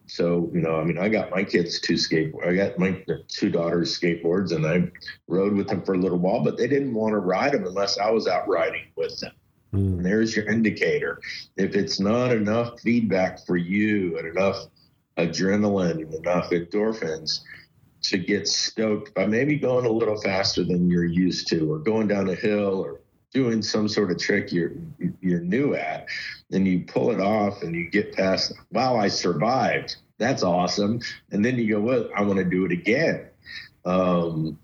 So 0.06 0.50
you 0.52 0.60
know, 0.60 0.80
I 0.80 0.84
mean, 0.84 0.98
I 0.98 1.08
got 1.08 1.30
my 1.30 1.44
kids 1.44 1.80
two 1.80 1.94
skateboard. 1.94 2.48
I 2.48 2.54
got 2.54 2.78
my 2.78 3.04
two 3.28 3.50
daughters 3.50 3.98
skateboards, 3.98 4.52
and 4.52 4.66
I 4.66 4.90
rode 5.28 5.54
with 5.54 5.68
them 5.68 5.82
for 5.82 5.94
a 5.94 5.98
little 5.98 6.18
while, 6.18 6.42
but 6.42 6.56
they 6.56 6.68
didn't 6.68 6.94
want 6.94 7.12
to 7.12 7.18
ride 7.18 7.52
them 7.52 7.66
unless 7.66 7.98
I 7.98 8.10
was 8.10 8.26
out 8.26 8.48
riding 8.48 8.86
with 8.96 9.18
them. 9.20 9.32
Mm. 9.74 9.96
And 9.96 10.06
there's 10.06 10.36
your 10.36 10.46
indicator. 10.46 11.20
If 11.56 11.74
it's 11.74 12.00
not 12.00 12.30
enough 12.30 12.80
feedback 12.80 13.44
for 13.44 13.56
you 13.56 14.18
and 14.18 14.28
enough 14.28 14.66
adrenaline 15.16 16.02
and 16.02 16.14
enough 16.14 16.50
endorphins 16.50 17.40
to 18.02 18.18
get 18.18 18.46
stoked 18.46 19.14
by 19.14 19.26
maybe 19.26 19.56
going 19.56 19.86
a 19.86 19.90
little 19.90 20.20
faster 20.20 20.62
than 20.62 20.90
you're 20.90 21.04
used 21.04 21.48
to, 21.48 21.72
or 21.72 21.78
going 21.78 22.08
down 22.08 22.28
a 22.28 22.34
hill, 22.34 22.80
or 22.80 23.00
doing 23.32 23.62
some 23.62 23.88
sort 23.88 24.10
of 24.10 24.18
trick 24.18 24.52
you're 24.52 24.72
you're 25.20 25.40
new 25.40 25.74
at, 25.74 26.06
and 26.52 26.66
you 26.66 26.84
pull 26.86 27.10
it 27.10 27.20
off 27.20 27.62
and 27.62 27.74
you 27.74 27.90
get 27.90 28.14
past. 28.14 28.52
Wow, 28.72 28.96
I 28.96 29.08
survived. 29.08 29.96
That's 30.18 30.42
awesome. 30.42 31.00
And 31.32 31.44
then 31.44 31.56
you 31.56 31.74
go, 31.74 31.80
well, 31.80 32.08
I 32.16 32.22
want 32.22 32.38
to 32.38 32.44
do 32.44 32.64
it 32.64 32.72
again. 32.72 33.26
Um, 33.84 34.58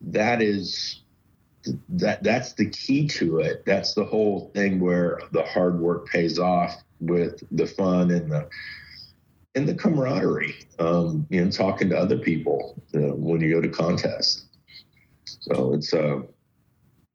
that 0.00 0.42
is 0.42 1.00
that 1.88 2.22
that's 2.22 2.52
the 2.52 2.68
key 2.68 3.08
to 3.08 3.38
it. 3.38 3.64
That's 3.64 3.94
the 3.94 4.04
whole 4.04 4.50
thing 4.54 4.80
where 4.80 5.20
the 5.32 5.42
hard 5.42 5.80
work 5.80 6.06
pays 6.08 6.38
off 6.38 6.76
with 7.00 7.42
the 7.50 7.66
fun 7.66 8.10
and 8.10 8.30
the 8.30 8.48
and 9.54 9.68
the 9.68 9.74
camaraderie. 9.74 10.54
Um, 10.78 11.26
talking 11.52 11.88
to 11.90 11.98
other 11.98 12.18
people 12.18 12.82
you 12.92 13.00
know, 13.00 13.14
when 13.14 13.40
you 13.40 13.52
go 13.52 13.60
to 13.60 13.68
contests. 13.68 14.46
So 15.24 15.74
it's 15.74 15.92
uh, 15.92 16.22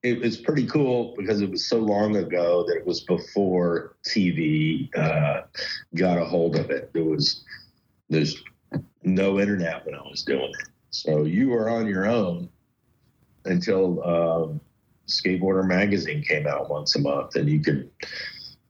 it, 0.04 0.24
it's 0.24 0.38
pretty 0.38 0.66
cool 0.66 1.14
because 1.18 1.42
it 1.42 1.50
was 1.50 1.68
so 1.68 1.78
long 1.78 2.16
ago 2.16 2.64
that 2.68 2.78
it 2.78 2.86
was 2.86 3.02
before 3.02 3.98
TV 4.06 4.90
uh, 4.96 5.42
got 5.96 6.18
a 6.18 6.26
hold 6.26 6.56
of 6.56 6.70
it. 6.70 6.92
There 6.94 7.04
was 7.04 7.44
there's 8.10 8.42
no 9.04 9.40
internet 9.40 9.86
when 9.86 9.96
I 9.96 10.02
was 10.02 10.24
doing 10.24 10.50
it. 10.50 10.70
So 10.92 11.24
you 11.24 11.50
were 11.50 11.70
on 11.70 11.88
your 11.88 12.08
own 12.08 12.50
until 13.46 14.04
um, 14.04 14.62
Skateboarder 15.08 15.68
magazine 15.68 16.24
came 16.24 16.48
out 16.48 16.70
once 16.70 16.96
a 16.96 17.00
month, 17.00 17.36
and 17.36 17.50
you 17.50 17.60
could 17.60 17.90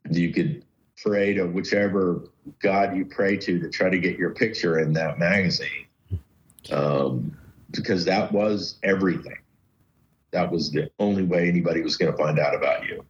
you 0.10 0.34
could 0.34 0.66
pray 1.03 1.34
to 1.34 1.46
whichever 1.46 2.24
god 2.62 2.96
you 2.96 3.06
pray 3.06 3.38
to 3.38 3.60
to 3.60 3.70
try 3.70 3.89
to 3.89 4.00
get 4.00 4.18
your 4.18 4.32
picture 4.32 4.79
in 4.79 4.94
that 4.94 5.20
magazine, 5.20 5.88
um, 6.72 7.36
because 7.72 8.06
that 8.06 8.32
was 8.32 8.77
everything. 8.84 9.38
That 10.32 10.51
was 10.51 10.72
the 10.72 10.91
only 11.00 11.24
way 11.24 11.48
anybody 11.48 11.82
was 11.82 11.98
going 11.98 12.12
to 12.12 12.18
find 12.18 12.38
out 12.39 12.53
about 12.53 12.86
you 12.86 13.03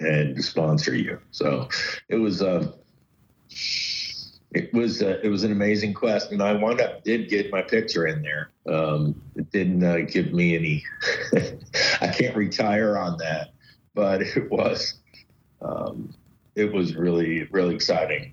and 0.00 0.42
sponsor 0.44 0.94
you. 0.94 1.20
So 1.30 1.68
it 2.08 2.16
was. 2.16 2.42
Uh, 2.42 2.72
it 4.52 4.72
was 4.72 5.02
uh, 5.02 5.20
it 5.22 5.28
was 5.28 5.44
an 5.44 5.52
amazing 5.52 5.92
quest, 5.92 6.32
and 6.32 6.42
I 6.42 6.54
wound 6.54 6.80
up 6.80 7.04
did 7.04 7.28
get 7.28 7.50
my 7.50 7.60
picture 7.60 8.06
in 8.06 8.22
there. 8.22 8.50
Um, 8.66 9.20
it 9.34 9.50
didn't 9.50 9.84
uh, 9.84 9.98
give 10.08 10.32
me 10.32 10.56
any. 10.56 10.84
I 12.00 12.08
can't 12.08 12.34
retire 12.34 12.96
on 12.96 13.18
that, 13.18 13.50
but 13.94 14.22
it 14.22 14.50
was 14.50 14.94
um, 15.60 16.14
it 16.56 16.72
was 16.72 16.96
really 16.96 17.44
really 17.44 17.74
exciting. 17.74 18.32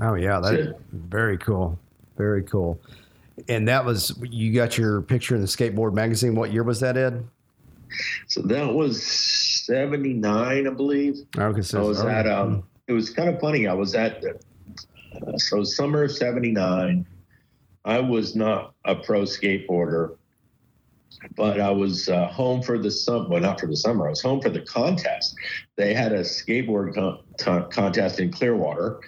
Oh 0.00 0.14
yeah, 0.14 0.40
that's 0.40 0.72
very 0.92 1.38
cool, 1.38 1.78
very 2.16 2.42
cool. 2.42 2.78
And 3.48 3.66
that 3.68 3.84
was 3.84 4.16
you 4.22 4.52
got 4.52 4.76
your 4.76 5.00
picture 5.02 5.34
in 5.34 5.40
the 5.40 5.46
skateboard 5.46 5.94
magazine. 5.94 6.34
What 6.34 6.52
year 6.52 6.62
was 6.62 6.80
that, 6.80 6.96
Ed? 6.96 7.26
So 8.26 8.42
that 8.42 8.72
was 8.74 9.02
seventy 9.02 10.12
nine, 10.12 10.66
I 10.66 10.70
believe. 10.70 11.16
Okay, 11.38 11.62
so 11.62 11.80
I 11.80 11.84
was 11.86 12.00
at 12.00 12.26
um. 12.26 12.64
It 12.86 12.92
was 12.92 13.08
kind 13.08 13.30
of 13.30 13.40
funny. 13.40 13.66
I 13.66 13.72
was 13.72 13.94
at 13.94 14.22
so 15.36 15.64
summer 15.64 16.04
of 16.04 16.12
79, 16.12 17.06
I 17.84 18.00
was 18.00 18.34
not 18.34 18.74
a 18.84 18.94
pro 18.94 19.22
skateboarder, 19.22 20.16
but 21.36 21.60
I 21.60 21.70
was 21.70 22.08
uh, 22.08 22.26
home 22.28 22.62
for 22.62 22.78
the 22.78 22.90
summer. 22.90 23.28
Well, 23.28 23.40
not 23.40 23.60
for 23.60 23.66
the 23.66 23.76
summer. 23.76 24.06
I 24.06 24.10
was 24.10 24.22
home 24.22 24.40
for 24.40 24.50
the 24.50 24.62
contest. 24.62 25.34
They 25.76 25.94
had 25.94 26.12
a 26.12 26.20
skateboard 26.20 26.94
con- 26.94 27.20
t- 27.38 27.74
contest 27.74 28.20
in 28.20 28.30
Clearwater, 28.30 29.00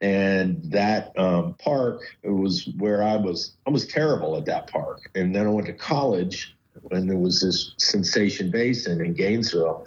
and 0.00 0.62
that 0.70 1.16
um, 1.18 1.54
park 1.54 2.02
was 2.24 2.68
where 2.78 3.02
I 3.02 3.16
was. 3.16 3.54
I 3.66 3.70
was 3.70 3.86
terrible 3.86 4.36
at 4.36 4.46
that 4.46 4.70
park, 4.70 5.10
and 5.14 5.34
then 5.34 5.46
I 5.46 5.50
went 5.50 5.66
to 5.66 5.72
college, 5.72 6.56
and 6.90 7.08
there 7.08 7.18
was 7.18 7.40
this 7.40 7.74
Sensation 7.78 8.50
Basin 8.50 9.04
in 9.04 9.14
Gainesville, 9.14 9.84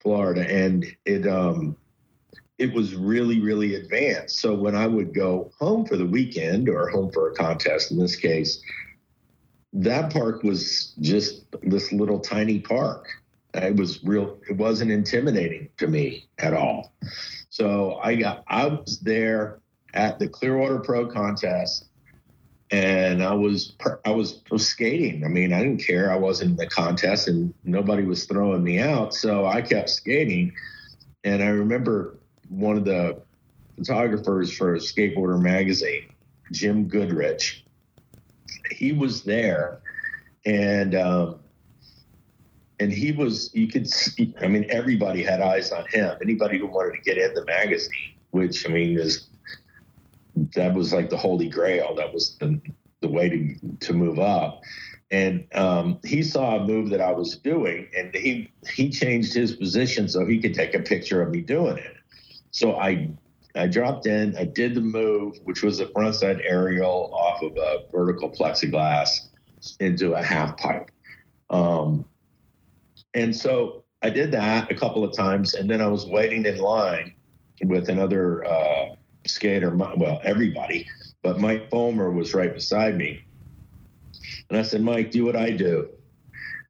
Florida, 0.00 0.48
and 0.48 0.84
it. 1.04 1.26
Um, 1.26 1.76
it 2.58 2.72
was 2.72 2.94
really, 2.94 3.40
really 3.40 3.74
advanced. 3.74 4.38
So 4.38 4.54
when 4.54 4.74
I 4.74 4.86
would 4.86 5.14
go 5.14 5.52
home 5.58 5.84
for 5.84 5.96
the 5.98 6.06
weekend 6.06 6.70
or 6.70 6.88
home 6.88 7.10
for 7.12 7.30
a 7.30 7.34
contest 7.34 7.90
in 7.90 7.98
this 7.98 8.16
case, 8.16 8.62
that 9.76 10.12
park 10.12 10.42
was 10.42 10.94
just 11.00 11.44
this 11.62 11.92
little 11.92 12.18
tiny 12.18 12.60
park. 12.60 13.08
It 13.54 13.76
was 13.76 14.02
real, 14.04 14.38
it 14.48 14.56
wasn't 14.56 14.90
intimidating 14.90 15.68
to 15.78 15.86
me 15.86 16.26
at 16.38 16.54
all. 16.54 16.92
So 17.50 17.98
I 18.02 18.16
got, 18.16 18.44
I 18.48 18.66
was 18.66 19.00
there 19.00 19.60
at 19.94 20.18
the 20.18 20.28
Clearwater 20.28 20.78
Pro 20.78 21.06
contest, 21.06 21.86
and 22.70 23.22
I 23.22 23.32
was 23.32 23.76
I 24.04 24.10
was, 24.10 24.42
was 24.50 24.66
skating. 24.66 25.24
I 25.24 25.28
mean, 25.28 25.52
I 25.52 25.60
didn't 25.62 25.84
care. 25.84 26.10
I 26.10 26.16
wasn't 26.16 26.52
in 26.52 26.56
the 26.56 26.66
contest, 26.66 27.28
and 27.28 27.54
nobody 27.64 28.02
was 28.02 28.24
throwing 28.24 28.62
me 28.62 28.78
out, 28.78 29.14
so 29.14 29.46
I 29.46 29.62
kept 29.62 29.90
skating. 29.90 30.52
And 31.24 31.42
I 31.42 31.48
remember 31.48 32.18
one 32.48 32.76
of 32.76 32.84
the 32.84 33.22
photographers 33.76 34.52
for 34.52 34.76
Skateboarder 34.76 35.40
magazine, 35.40 36.12
Jim 36.52 36.88
Goodrich. 36.88 37.65
He 38.70 38.92
was 38.92 39.22
there, 39.22 39.80
and 40.44 40.94
um, 40.94 41.40
and 42.78 42.92
he 42.92 43.12
was. 43.12 43.50
You 43.54 43.68
could. 43.68 43.88
See, 43.88 44.34
I 44.40 44.48
mean, 44.48 44.66
everybody 44.68 45.22
had 45.22 45.40
eyes 45.40 45.72
on 45.72 45.84
him. 45.88 46.16
Anybody 46.22 46.58
who 46.58 46.66
wanted 46.66 46.94
to 46.96 47.02
get 47.02 47.18
in 47.18 47.34
the 47.34 47.44
magazine, 47.44 48.14
which 48.30 48.68
I 48.68 48.72
mean 48.72 48.98
is 48.98 49.28
that 50.54 50.74
was 50.74 50.92
like 50.92 51.10
the 51.10 51.16
holy 51.16 51.48
grail. 51.48 51.94
That 51.94 52.12
was 52.12 52.36
the 52.38 52.60
the 53.00 53.08
way 53.08 53.28
to 53.28 53.76
to 53.86 53.92
move 53.92 54.18
up. 54.18 54.62
And 55.10 55.46
um, 55.54 56.00
he 56.04 56.22
saw 56.22 56.56
a 56.56 56.64
move 56.64 56.90
that 56.90 57.00
I 57.00 57.12
was 57.12 57.36
doing, 57.36 57.88
and 57.96 58.14
he 58.14 58.52
he 58.72 58.90
changed 58.90 59.34
his 59.34 59.54
position 59.54 60.08
so 60.08 60.26
he 60.26 60.40
could 60.40 60.54
take 60.54 60.74
a 60.74 60.80
picture 60.80 61.22
of 61.22 61.30
me 61.30 61.40
doing 61.40 61.78
it. 61.78 61.96
So 62.50 62.76
I 62.76 63.10
I 63.58 63.66
dropped 63.66 64.06
in, 64.06 64.36
I 64.36 64.44
did 64.44 64.74
the 64.74 64.80
move, 64.80 65.38
which 65.44 65.62
was 65.62 65.80
a 65.80 65.86
frontside 65.86 66.42
aerial 66.44 67.10
off 67.14 67.42
of 67.42 67.56
a 67.56 67.84
vertical 67.90 68.30
plexiglass 68.30 69.28
into 69.80 70.14
a 70.14 70.22
half 70.22 70.56
pipe. 70.58 70.90
Um, 71.50 72.04
and 73.14 73.34
so 73.34 73.84
I 74.02 74.10
did 74.10 74.30
that 74.32 74.70
a 74.70 74.74
couple 74.74 75.04
of 75.04 75.16
times, 75.16 75.54
and 75.54 75.70
then 75.70 75.80
I 75.80 75.86
was 75.86 76.06
waiting 76.06 76.44
in 76.44 76.58
line 76.58 77.14
with 77.64 77.88
another 77.88 78.44
uh, 78.44 78.94
skater, 79.26 79.74
well, 79.74 80.20
everybody, 80.22 80.86
but 81.22 81.40
Mike 81.40 81.70
Folmer 81.70 82.12
was 82.12 82.34
right 82.34 82.52
beside 82.52 82.96
me. 82.96 83.24
And 84.50 84.58
I 84.58 84.62
said, 84.62 84.82
Mike, 84.82 85.10
do 85.10 85.24
what 85.24 85.34
I 85.34 85.50
do. 85.50 85.88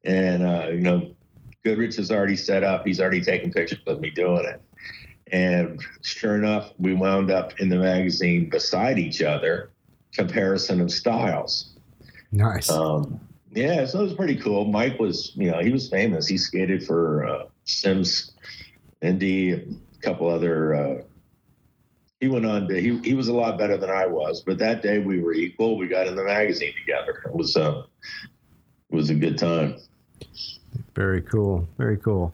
And, 0.03 0.43
uh, 0.43 0.69
you 0.69 0.81
know, 0.81 1.11
Goodrich 1.63 1.99
is 1.99 2.11
already 2.11 2.37
set 2.37 2.63
up. 2.63 2.85
He's 2.87 3.01
already 3.01 3.21
taking 3.21 3.51
pictures 3.51 3.79
of 3.85 3.99
me 3.99 4.09
doing 4.09 4.45
it. 4.45 4.61
And 5.31 5.81
sure 6.01 6.35
enough, 6.35 6.71
we 6.77 6.93
wound 6.93 7.31
up 7.31 7.59
in 7.59 7.69
the 7.69 7.77
magazine 7.77 8.49
beside 8.49 8.97
each 8.97 9.21
other, 9.21 9.71
comparison 10.13 10.81
of 10.81 10.91
styles. 10.91 11.75
Nice. 12.31 12.69
Um, 12.69 13.19
yeah, 13.51 13.85
so 13.85 14.01
it 14.01 14.03
was 14.03 14.13
pretty 14.13 14.35
cool. 14.35 14.65
Mike 14.65 14.99
was, 14.99 15.31
you 15.35 15.51
know, 15.51 15.59
he 15.59 15.71
was 15.71 15.89
famous. 15.89 16.27
He 16.27 16.37
skated 16.37 16.85
for 16.85 17.25
uh, 17.25 17.45
Sims, 17.65 18.31
Indy, 19.01 19.51
a 19.53 19.63
couple 20.01 20.29
other. 20.29 20.75
Uh, 20.75 21.01
he 22.19 22.27
went 22.27 22.45
on 22.45 22.67
to 22.67 22.81
he 22.81 22.97
he 22.99 23.13
was 23.13 23.27
a 23.27 23.33
lot 23.33 23.57
better 23.57 23.77
than 23.77 23.89
I 23.89 24.07
was, 24.07 24.41
but 24.41 24.57
that 24.57 24.81
day 24.81 24.99
we 24.99 25.19
were 25.19 25.33
equal. 25.33 25.77
We 25.77 25.87
got 25.87 26.07
in 26.07 26.15
the 26.15 26.23
magazine 26.23 26.73
together. 26.79 27.21
It 27.25 27.33
was 27.33 27.55
uh, 27.55 27.83
it 28.89 28.95
was 28.95 29.09
a 29.09 29.15
good 29.15 29.37
time. 29.37 29.77
Very 30.95 31.21
cool. 31.21 31.67
Very 31.77 31.97
cool. 31.97 32.33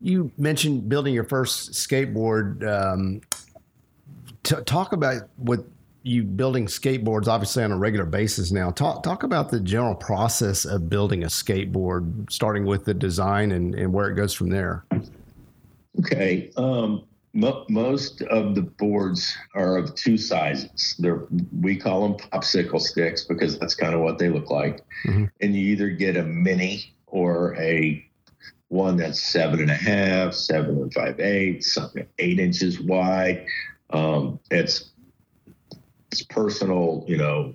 You 0.00 0.30
mentioned 0.38 0.88
building 0.88 1.14
your 1.14 1.24
first 1.24 1.72
skateboard. 1.72 2.66
Um, 2.66 3.20
t- 4.42 4.56
talk 4.64 4.92
about 4.92 5.28
what 5.36 5.64
you 6.02 6.22
building 6.22 6.66
skateboards, 6.66 7.28
obviously 7.28 7.62
on 7.62 7.72
a 7.72 7.76
regular 7.76 8.06
basis 8.06 8.50
now. 8.50 8.70
Talk 8.70 9.02
talk 9.02 9.22
about 9.22 9.50
the 9.50 9.60
general 9.60 9.94
process 9.94 10.64
of 10.64 10.88
building 10.88 11.24
a 11.24 11.26
skateboard, 11.26 12.30
starting 12.32 12.64
with 12.64 12.84
the 12.84 12.94
design 12.94 13.52
and, 13.52 13.74
and 13.74 13.92
where 13.92 14.08
it 14.08 14.14
goes 14.14 14.32
from 14.32 14.48
there. 14.48 14.84
Okay. 15.98 16.50
Um, 16.56 17.04
mo- 17.34 17.66
most 17.68 18.22
of 18.22 18.54
the 18.54 18.62
boards 18.62 19.36
are 19.54 19.76
of 19.76 19.94
two 19.94 20.16
sizes. 20.16 20.94
They're 20.98 21.26
we 21.60 21.76
call 21.76 22.08
them 22.08 22.28
popsicle 22.32 22.80
sticks 22.80 23.24
because 23.24 23.58
that's 23.58 23.74
kind 23.74 23.94
of 23.94 24.00
what 24.00 24.18
they 24.18 24.30
look 24.30 24.50
like. 24.50 24.80
Mm-hmm. 25.04 25.24
And 25.40 25.54
you 25.54 25.72
either 25.72 25.90
get 25.90 26.16
a 26.16 26.22
mini 26.22 26.94
or 27.06 27.56
a 27.56 28.06
one 28.70 28.96
that's 28.96 29.20
seven 29.20 29.60
and 29.60 29.70
a 29.70 29.74
half, 29.74 30.32
seven 30.32 30.76
and 30.78 30.94
five 30.94 31.20
eighths, 31.20 31.74
something 31.74 32.06
eight 32.18 32.38
inches 32.38 32.80
wide. 32.80 33.44
Um, 33.90 34.38
it's 34.50 34.90
it's 36.12 36.22
personal, 36.22 37.04
you 37.06 37.16
know, 37.16 37.54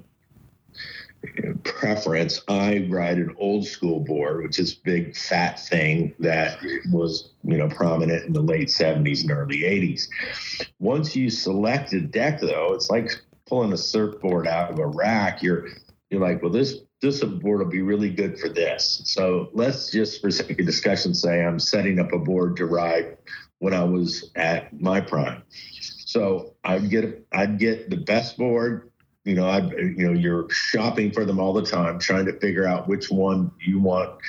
preference. 1.63 2.41
I 2.49 2.88
ride 2.89 3.17
an 3.17 3.34
old 3.38 3.65
school 3.65 4.01
board, 4.01 4.43
which 4.43 4.60
is 4.60 4.73
big 4.73 5.15
fat 5.15 5.60
thing 5.60 6.13
that 6.19 6.60
was, 6.91 7.32
you 7.43 7.58
know, 7.58 7.69
prominent 7.69 8.25
in 8.25 8.34
the 8.34 8.41
late 8.41 8.67
70s 8.67 9.21
and 9.21 9.32
early 9.32 9.62
80s. 9.62 10.08
Once 10.80 11.15
you 11.15 11.30
select 11.30 11.93
a 11.93 12.01
deck 12.01 12.41
though, 12.41 12.73
it's 12.73 12.89
like 12.89 13.10
pulling 13.47 13.73
a 13.73 13.78
surfboard 13.78 14.47
out 14.47 14.71
of 14.71 14.80
a 14.80 14.88
rack. 14.88 15.41
You're 15.41 15.67
you're 16.10 16.21
like, 16.21 16.41
well, 16.41 16.51
this 16.51 16.82
this 17.01 17.23
board 17.23 17.60
will 17.60 17.65
be 17.65 17.81
really 17.81 18.10
good 18.10 18.39
for 18.39 18.49
this. 18.49 19.01
So 19.05 19.49
let's 19.53 19.91
just, 19.91 20.21
for 20.21 20.31
sake 20.31 20.60
of 20.60 20.65
discussion, 20.65 21.13
say 21.13 21.43
I'm 21.43 21.60
setting 21.60 21.99
up 21.99 22.13
a 22.13 22.19
board 22.19 22.58
to 22.58 22.65
ride 22.65 23.17
when 23.60 23.73
I 23.73 23.84
was 23.84 24.31
at 24.36 24.79
my 24.79 25.01
prime. 25.01 25.43
So 26.05 26.53
I'd 26.63 26.89
get 26.89 27.27
I'd 27.34 27.60
get 27.60 27.89
the 27.89 27.97
best 27.97 28.38
board. 28.38 28.91
You 29.23 29.36
know, 29.36 29.47
I 29.47 29.60
you 29.60 30.08
know 30.08 30.13
you're 30.13 30.49
shopping 30.49 31.12
for 31.12 31.25
them 31.25 31.39
all 31.39 31.53
the 31.53 31.65
time, 31.65 31.99
trying 31.99 32.25
to 32.25 32.39
figure 32.39 32.65
out 32.65 32.88
which 32.88 33.10
one 33.10 33.51
you 33.60 33.79
want. 33.79 34.19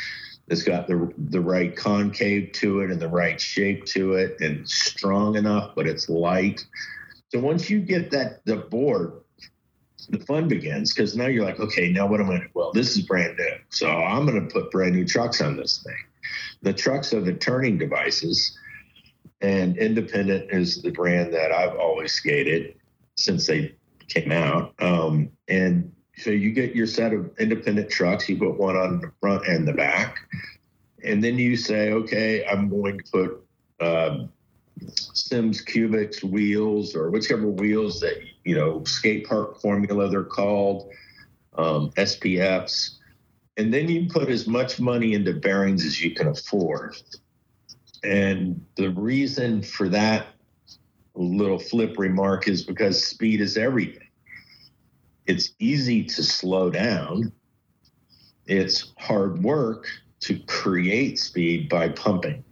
It's 0.49 0.63
got 0.63 0.89
the 0.89 1.13
the 1.19 1.41
right 1.41 1.77
concave 1.77 2.53
to 2.55 2.81
it 2.81 2.91
and 2.91 3.01
the 3.01 3.09
right 3.09 3.41
shape 3.41 3.85
to 3.87 4.15
it, 4.15 4.41
and 4.41 4.69
strong 4.69 5.37
enough, 5.37 5.75
but 5.77 5.87
it's 5.87 6.09
light. 6.09 6.67
So 7.29 7.41
once 7.41 7.69
you 7.69 7.81
get 7.81 8.11
that 8.13 8.45
the 8.47 8.57
board 8.57 9.21
the 10.09 10.19
fun 10.21 10.49
begins 10.49 10.93
because 10.93 11.17
now 11.17 11.27
you're 11.27 11.45
like, 11.45 11.61
okay, 11.61 11.91
now 11.91 12.07
what 12.07 12.21
am 12.21 12.27
I 12.27 12.39
going 12.39 12.41
to? 12.43 12.49
Well, 12.55 12.73
this 12.73 12.97
is 12.97 13.03
brand 13.03 13.37
new, 13.39 13.57
so 13.69 13.89
I'm 13.89 14.27
going 14.27 14.47
to 14.47 14.53
put 14.53 14.71
brand 14.71 14.95
new 14.95 15.05
trucks 15.05 15.41
on 15.41 15.57
this 15.57 15.83
thing. 15.83 15.97
The 16.63 16.73
trucks 16.73 17.13
are 17.13 17.21
the 17.21 17.35
turning 17.35 17.79
devices, 17.79 18.57
and 19.41 19.77
Independent 19.77 20.51
is 20.51 20.83
the 20.83 20.91
brand 20.91 21.33
that 21.35 21.53
I've 21.53 21.77
always 21.77 22.13
skated 22.13 22.77
since 23.17 23.47
they 23.47 23.75
came 24.09 24.33
out. 24.33 24.75
Um, 24.81 25.31
and 25.49 25.93
so 26.17 26.31
you 26.31 26.53
get 26.53 26.75
your 26.75 26.87
set 26.87 27.13
of 27.13 27.31
independent 27.39 27.91
trucks, 27.91 28.29
you 28.29 28.39
put 28.39 28.57
one 28.57 28.77
on 28.77 29.01
the 29.01 29.13
front 29.21 29.47
and 29.47 29.67
the 29.67 29.73
back, 29.73 30.19
and 31.05 31.23
then 31.23 31.39
you 31.39 31.57
say, 31.57 31.93
okay, 31.93 32.47
I'm 32.47 32.69
going 32.69 32.99
to 32.99 33.05
put 33.11 33.47
um, 33.81 34.31
Sims 34.89 35.65
Cubics 35.65 36.23
wheels 36.23 36.95
or 36.95 37.11
whichever 37.11 37.47
wheels 37.47 38.01
that 38.01 38.17
you 38.47 38.55
know 38.55 38.83
skate 38.85 39.27
park 39.27 39.61
formula 39.61 40.09
they're 40.09 40.25
called, 40.25 40.91
um, 41.59 41.91
SPFs, 41.93 42.97
and 43.57 43.75
then 43.75 43.89
you 43.89 44.09
put 44.09 44.29
as 44.29 44.47
much 44.47 44.79
money 44.79 45.15
into 45.15 45.35
bearings 45.35 45.85
as 45.85 46.03
you 46.03 46.15
can 46.15 46.29
afford. 46.29 46.97
And 48.05 48.65
the 48.77 48.91
reason 48.91 49.63
for 49.63 49.89
that 49.89 50.27
little 51.15 51.59
flip 51.59 51.99
remark 51.99 52.47
is 52.47 52.63
because 52.63 53.05
speed 53.05 53.41
is 53.41 53.57
everything. 53.57 54.09
It's 55.27 55.53
easy 55.59 56.05
to 56.05 56.23
slow 56.23 56.71
down. 56.71 57.33
It's 58.47 58.93
hard 58.99 59.43
work 59.43 59.89
to 60.21 60.39
create 60.47 61.19
speed 61.19 61.69
by 61.69 61.89
pumping. 61.89 62.45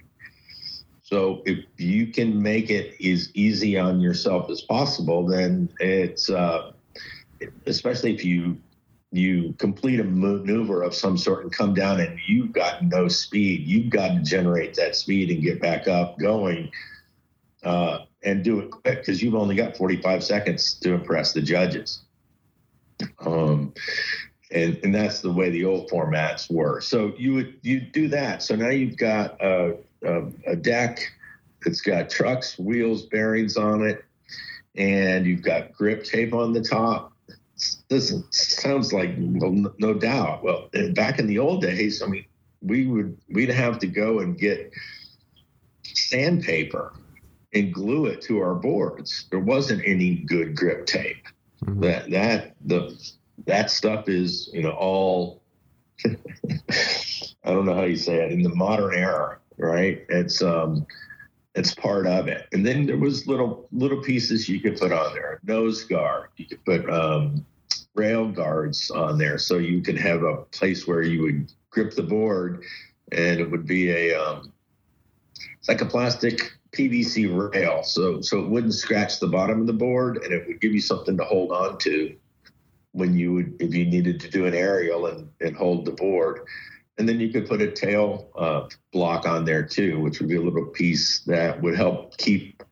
So 1.04 1.42
if 1.44 1.66
you 1.76 2.06
can 2.06 2.42
make 2.42 2.70
it 2.70 2.94
as 3.04 3.30
easy 3.34 3.78
on 3.78 4.00
yourself 4.00 4.50
as 4.50 4.62
possible, 4.62 5.26
then 5.26 5.68
it's 5.78 6.30
uh, 6.30 6.72
especially 7.66 8.14
if 8.14 8.24
you 8.24 8.56
you 9.12 9.54
complete 9.58 10.00
a 10.00 10.04
maneuver 10.04 10.82
of 10.82 10.94
some 10.94 11.18
sort 11.18 11.44
and 11.44 11.52
come 11.52 11.74
down 11.74 12.00
and 12.00 12.18
you've 12.26 12.52
got 12.52 12.82
no 12.82 13.06
speed, 13.06 13.66
you've 13.66 13.90
got 13.90 14.14
to 14.14 14.20
generate 14.22 14.74
that 14.74 14.96
speed 14.96 15.30
and 15.30 15.42
get 15.42 15.60
back 15.60 15.86
up 15.86 16.18
going 16.18 16.72
uh, 17.64 17.98
and 18.22 18.42
do 18.42 18.60
it 18.60 18.70
quick 18.70 19.00
because 19.00 19.22
you've 19.22 19.34
only 19.34 19.54
got 19.54 19.76
45 19.76 20.24
seconds 20.24 20.72
to 20.80 20.94
impress 20.94 21.32
the 21.34 21.42
judges. 21.42 22.02
Um, 23.20 23.74
and, 24.50 24.80
and 24.82 24.94
that's 24.94 25.20
the 25.20 25.30
way 25.30 25.50
the 25.50 25.66
old 25.66 25.90
formats 25.90 26.50
were. 26.50 26.80
So 26.80 27.12
you 27.18 27.34
would 27.34 27.58
you 27.60 27.80
do 27.80 28.08
that. 28.08 28.42
So 28.42 28.56
now 28.56 28.70
you've 28.70 28.96
got 28.96 29.40
a, 29.40 29.76
a, 30.04 30.30
a 30.46 30.56
deck 30.56 31.00
that's 31.64 31.80
got 31.80 32.10
trucks, 32.10 32.58
wheels, 32.58 33.06
bearings 33.06 33.56
on 33.56 33.82
it, 33.86 34.04
and 34.76 35.26
you've 35.26 35.42
got 35.42 35.72
grip 35.72 36.04
tape 36.04 36.34
on 36.34 36.52
the 36.52 36.62
top. 36.62 37.12
This 37.88 38.12
sounds 38.30 38.92
like 38.92 39.14
well, 39.18 39.72
no 39.78 39.94
doubt. 39.94 40.42
Well, 40.42 40.68
back 40.92 41.18
in 41.18 41.26
the 41.26 41.38
old 41.38 41.62
days, 41.62 42.02
I 42.02 42.06
mean, 42.06 42.24
we 42.60 42.86
would 42.86 43.16
we'd 43.28 43.48
have 43.50 43.78
to 43.80 43.86
go 43.86 44.20
and 44.20 44.36
get 44.36 44.72
sandpaper 45.82 46.94
and 47.52 47.72
glue 47.72 48.06
it 48.06 48.20
to 48.22 48.40
our 48.40 48.54
boards. 48.54 49.26
There 49.30 49.40
wasn't 49.40 49.82
any 49.86 50.16
good 50.16 50.56
grip 50.56 50.86
tape. 50.86 51.24
Mm-hmm. 51.64 51.80
That 51.80 52.10
that 52.10 52.54
the 52.64 53.12
that 53.46 53.70
stuff 53.70 54.08
is 54.08 54.50
you 54.52 54.62
know 54.62 54.72
all 54.72 55.42
I 56.04 57.50
don't 57.50 57.66
know 57.66 57.74
how 57.74 57.84
you 57.84 57.96
say 57.96 58.24
it 58.24 58.32
in 58.32 58.42
the 58.42 58.54
modern 58.54 58.94
era, 58.94 59.38
right? 59.58 60.04
It's 60.08 60.42
um 60.42 60.86
it's 61.54 61.74
part 61.74 62.06
of 62.06 62.26
it. 62.26 62.48
And 62.52 62.66
then 62.66 62.86
there 62.86 62.98
was 62.98 63.26
little 63.26 63.68
little 63.72 64.02
pieces 64.02 64.48
you 64.48 64.60
could 64.60 64.76
put 64.76 64.92
on 64.92 65.14
there. 65.14 65.40
Nose 65.44 65.84
guard. 65.84 66.30
You 66.36 66.46
could 66.46 66.64
put 66.64 66.90
um, 66.90 67.46
rail 67.94 68.28
guards 68.28 68.90
on 68.90 69.18
there, 69.18 69.38
so 69.38 69.58
you 69.58 69.80
could 69.80 69.98
have 69.98 70.22
a 70.22 70.38
place 70.52 70.86
where 70.86 71.02
you 71.02 71.22
would 71.22 71.52
grip 71.70 71.94
the 71.94 72.02
board, 72.02 72.64
and 73.12 73.40
it 73.40 73.50
would 73.50 73.66
be 73.66 73.90
a 73.90 74.20
um, 74.20 74.52
it's 75.58 75.68
like 75.68 75.80
a 75.80 75.86
plastic 75.86 76.52
PVC 76.72 77.54
rail, 77.54 77.82
so 77.84 78.20
so 78.20 78.40
it 78.40 78.48
wouldn't 78.48 78.74
scratch 78.74 79.20
the 79.20 79.28
bottom 79.28 79.60
of 79.60 79.66
the 79.66 79.72
board, 79.72 80.18
and 80.24 80.32
it 80.32 80.46
would 80.48 80.60
give 80.60 80.72
you 80.72 80.80
something 80.80 81.16
to 81.16 81.24
hold 81.24 81.52
on 81.52 81.78
to 81.78 82.16
when 82.92 83.16
you 83.16 83.32
would 83.32 83.56
if 83.60 83.74
you 83.74 83.84
needed 83.84 84.20
to 84.20 84.30
do 84.30 84.46
an 84.46 84.54
aerial 84.54 85.06
and, 85.06 85.28
and 85.40 85.56
hold 85.56 85.84
the 85.84 85.92
board. 85.92 86.40
And 86.98 87.08
then 87.08 87.18
you 87.18 87.30
could 87.30 87.48
put 87.48 87.60
a 87.60 87.70
tail 87.70 88.28
uh, 88.36 88.68
block 88.92 89.26
on 89.26 89.44
there 89.44 89.64
too, 89.64 90.00
which 90.00 90.20
would 90.20 90.28
be 90.28 90.36
a 90.36 90.40
little 90.40 90.66
piece 90.66 91.20
that 91.20 91.60
would 91.60 91.76
help 91.76 92.16
keep 92.18 92.62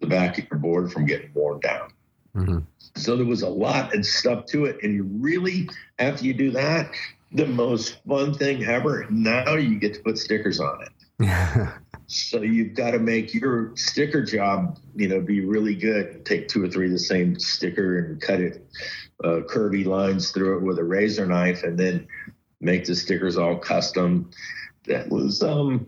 the 0.00 0.06
back 0.06 0.38
of 0.38 0.46
your 0.50 0.58
board 0.58 0.92
from 0.92 1.06
getting 1.06 1.30
worn 1.34 1.60
down. 1.60 1.92
Mm-hmm. 2.34 2.58
So 2.96 3.16
there 3.16 3.26
was 3.26 3.42
a 3.42 3.48
lot 3.48 3.94
and 3.94 4.04
stuff 4.04 4.46
to 4.46 4.64
it. 4.64 4.78
And 4.82 4.94
you 4.94 5.04
really, 5.04 5.68
after 5.98 6.24
you 6.24 6.34
do 6.34 6.50
that, 6.52 6.90
the 7.32 7.46
most 7.46 7.98
fun 8.06 8.32
thing 8.34 8.64
ever, 8.64 9.06
now 9.10 9.54
you 9.54 9.78
get 9.78 9.94
to 9.94 10.00
put 10.00 10.18
stickers 10.18 10.60
on 10.60 10.82
it. 10.82 11.68
so 12.06 12.42
you've 12.42 12.74
got 12.74 12.92
to 12.92 12.98
make 12.98 13.34
your 13.34 13.76
sticker 13.76 14.22
job, 14.22 14.78
you 14.94 15.08
know, 15.08 15.20
be 15.20 15.44
really 15.44 15.74
good. 15.74 16.24
Take 16.24 16.48
two 16.48 16.64
or 16.64 16.68
three 16.68 16.86
of 16.86 16.92
the 16.92 16.98
same 16.98 17.38
sticker 17.38 17.98
and 17.98 18.20
cut 18.20 18.40
it 18.40 18.66
uh, 19.24 19.40
curvy 19.48 19.84
lines 19.84 20.30
through 20.30 20.58
it 20.58 20.62
with 20.62 20.78
a 20.78 20.84
razor 20.84 21.26
knife, 21.26 21.64
and 21.64 21.78
then 21.78 22.06
make 22.60 22.84
the 22.84 22.94
stickers 22.94 23.36
all 23.36 23.56
custom. 23.56 24.30
That 24.86 25.08
was 25.08 25.42
um, 25.42 25.86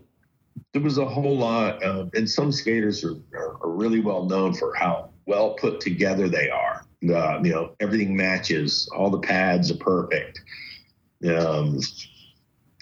there 0.73 0.81
was 0.81 0.97
a 0.97 1.05
whole 1.05 1.37
lot, 1.37 1.81
of, 1.83 2.13
and 2.13 2.29
some 2.29 2.51
skaters 2.51 3.03
are, 3.03 3.17
are, 3.33 3.69
really 3.69 3.99
well 3.99 4.25
known 4.25 4.53
for 4.53 4.73
how 4.75 5.09
well 5.25 5.53
put 5.55 5.79
together 5.79 6.29
they 6.29 6.49
are. 6.49 6.85
Uh, 7.03 7.39
you 7.41 7.51
know, 7.51 7.75
everything 7.79 8.15
matches, 8.15 8.87
all 8.95 9.09
the 9.09 9.19
pads 9.19 9.71
are 9.71 9.77
perfect. 9.77 10.39
Um, 11.27 11.79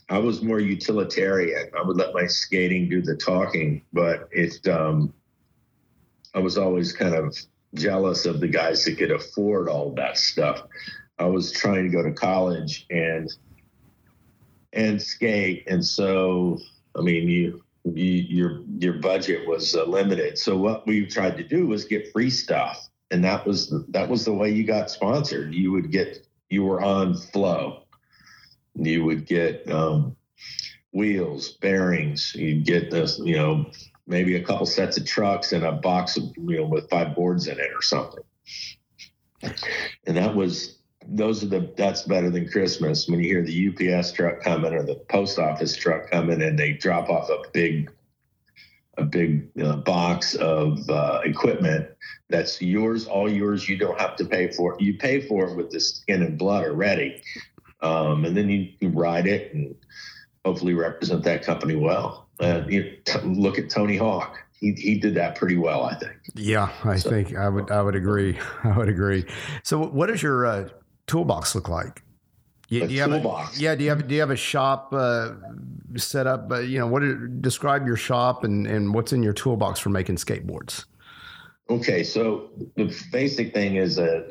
I 0.10 0.17
was 0.17 0.41
more 0.41 0.60
utilitarian. 0.60 1.69
I 1.78 1.84
would 1.84 1.97
let 1.97 2.13
my 2.13 2.25
skating 2.25 2.89
do 2.89 3.02
the 3.02 3.15
talking, 3.15 3.84
but 3.93 4.28
it. 4.32 4.67
Um, 4.67 5.13
I 6.36 6.39
was 6.39 6.58
always 6.58 6.93
kind 6.93 7.15
of 7.15 7.36
jealous 7.73 8.25
of 8.25 8.39
the 8.39 8.47
guys 8.47 8.86
that 8.86 8.97
could 8.97 9.12
afford 9.12 9.67
all 9.67 9.91
that 9.95 10.17
stuff. 10.17 10.63
I 11.17 11.25
was 11.25 11.52
trying 11.52 11.84
to 11.84 11.89
go 11.89 12.04
to 12.04 12.12
college 12.12 12.86
and 12.89 13.30
and 14.73 15.01
skate. 15.01 15.67
And 15.67 15.84
so, 15.84 16.60
I 16.97 17.01
mean, 17.01 17.27
you, 17.27 17.63
you 17.86 18.05
your 18.05 18.63
your 18.77 18.93
budget 18.93 19.47
was 19.47 19.75
uh, 19.75 19.86
limited. 19.86 20.38
So 20.38 20.58
what 20.58 20.86
we 20.86 21.05
tried 21.05 21.38
to 21.38 21.43
do 21.43 21.67
was 21.67 21.86
get 21.86 22.12
free 22.12 22.29
stuff, 22.29 22.89
and 23.12 23.23
that 23.23 23.45
was 23.45 23.69
the, 23.69 23.86
that 23.89 24.10
was 24.10 24.25
the 24.25 24.34
way 24.34 24.51
you 24.51 24.65
got 24.65 24.91
sponsored. 24.91 25.53
You 25.53 25.71
would 25.71 25.91
get 25.91 26.25
you 26.49 26.63
were 26.63 26.82
on 26.82 27.15
flow. 27.15 27.84
You 28.75 29.03
would 29.05 29.25
get 29.25 29.69
um, 29.71 30.15
wheels, 30.91 31.53
bearings. 31.53 32.34
You'd 32.36 32.65
get 32.65 32.91
this, 32.91 33.19
you 33.23 33.36
know, 33.36 33.71
maybe 34.08 34.36
a 34.36 34.43
couple 34.43 34.65
sets 34.65 34.97
of 34.97 35.05
trucks 35.05 35.51
and 35.53 35.63
a 35.63 35.71
box 35.71 36.17
of 36.17 36.23
you 36.38 36.58
know 36.58 36.65
with 36.65 36.89
five 36.89 37.15
boards 37.15 37.47
in 37.47 37.60
it 37.60 37.71
or 37.73 37.82
something. 37.82 38.23
And 40.05 40.17
that 40.17 40.36
was 40.36 40.78
those 41.12 41.43
are 41.43 41.48
the 41.48 41.74
that's 41.78 42.04
better 42.04 42.30
than 42.30 42.50
Christmas 42.50 43.08
when 43.08 43.19
you 43.19 43.28
hear 43.28 43.43
the 43.43 43.95
UPS 43.98 44.12
truck 44.12 44.41
coming 44.41 44.74
or 44.74 44.84
the 44.84 44.95
post 44.95 45.39
office 45.39 45.76
truck 45.76 46.10
coming 46.10 46.41
and 46.41 46.58
they 46.58 46.74
drop 46.74 47.10
off 47.10 47.30
a 47.30 47.41
big 47.54 47.91
a 48.98 49.04
big 49.04 49.50
uh, 49.63 49.78
box 49.78 50.36
of 50.36 50.78
uh, 50.89 51.22
equipment 51.24 51.88
that's 52.30 52.62
yours, 52.62 53.08
all 53.08 53.30
yours. 53.30 53.67
You 53.67 53.78
don't 53.78 54.00
have 54.00 54.15
to 54.17 54.26
pay 54.26 54.52
for 54.52 54.76
it. 54.76 54.82
You 54.82 54.98
pay 54.98 55.22
for 55.28 55.50
it 55.50 55.56
with 55.56 55.72
the 55.72 55.80
skin 55.80 56.22
and 56.22 56.38
blood 56.38 56.63
already, 56.65 57.22
um, 57.82 58.26
and 58.26 58.38
then 58.38 58.50
you, 58.50 58.72
you, 58.80 58.89
ride 58.89 59.26
it 59.26 59.54
and 59.54 59.76
hopefully 60.45 60.76
represent 60.76 61.24
that 61.24 61.43
company 61.43 61.76
well. 61.76 62.30
Uh, 62.39 62.62
you 62.67 62.98
t- 63.04 63.19
look 63.22 63.58
at 63.58 63.69
Tony 63.69 63.98
Hawk. 63.98 64.38
He, 64.60 64.74
he 64.74 65.00
did 65.00 65.15
that 65.15 65.36
pretty 65.36 65.58
well, 65.58 65.84
I 65.84 65.95
think. 65.95 66.13
Yeah, 66.36 66.69
I 66.84 66.98
so, 66.98 67.10
think 67.10 67.36
I 67.36 67.50
would 67.50 67.72
I 67.72 67.82
would 67.82 67.95
agree. 67.95 68.38
I 68.63 68.78
would 68.78 68.89
agree. 68.89 69.26
So, 69.63 69.84
what 69.88 70.10
is 70.10 70.22
your 70.22 70.45
uh, 70.45 70.69
toolbox 71.10 71.56
look 71.56 71.67
like? 71.67 72.04
You, 72.69 72.88
do 72.88 72.93
you 72.93 73.04
toolbox. 73.04 73.52
have 73.52 73.60
a, 73.60 73.63
yeah. 73.63 73.76
Do 73.76 73.84
you 73.84 73.89
have 73.89 74.08
do 74.08 74.13
you 74.13 74.22
have 74.22 74.30
a 74.30 74.36
shop 74.36 74.93
uh, 74.93 75.32
set 75.98 76.28
up? 76.28 76.52
Uh, 76.52 76.60
you 76.60 76.78
know, 76.78 76.88
what 76.88 77.02
describe 77.41 77.88
your 77.88 77.95
shop 77.95 78.43
and 78.43 78.67
and 78.67 78.93
what's 78.93 79.12
in 79.12 79.24
your 79.24 79.34
toolbox 79.34 79.80
for 79.80 79.89
making 79.89 80.17
skateboards? 80.17 80.86
Okay, 81.69 82.04
so 82.04 82.50
the 82.76 82.95
basic 83.12 83.54
thing 83.54 83.76
is 83.76 83.98
a 83.98 84.28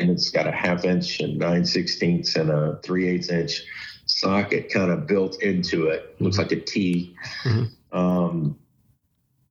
and 0.00 0.10
it's 0.10 0.30
got 0.30 0.46
a 0.46 0.52
half 0.52 0.84
inch 0.84 1.20
and 1.20 1.38
nine 1.38 1.64
sixteenths 1.64 2.36
and 2.36 2.50
a 2.50 2.80
three 2.82 3.08
eighths 3.08 3.30
inch 3.30 3.62
socket 4.06 4.72
kind 4.72 4.90
of 4.90 5.06
built 5.06 5.40
into 5.42 5.86
it. 5.86 6.16
Looks 6.20 6.36
mm-hmm. 6.38 6.42
like 6.42 6.52
a 6.52 6.64
T. 6.64 7.14
Mm-hmm. 7.44 7.98
Um, 7.98 8.58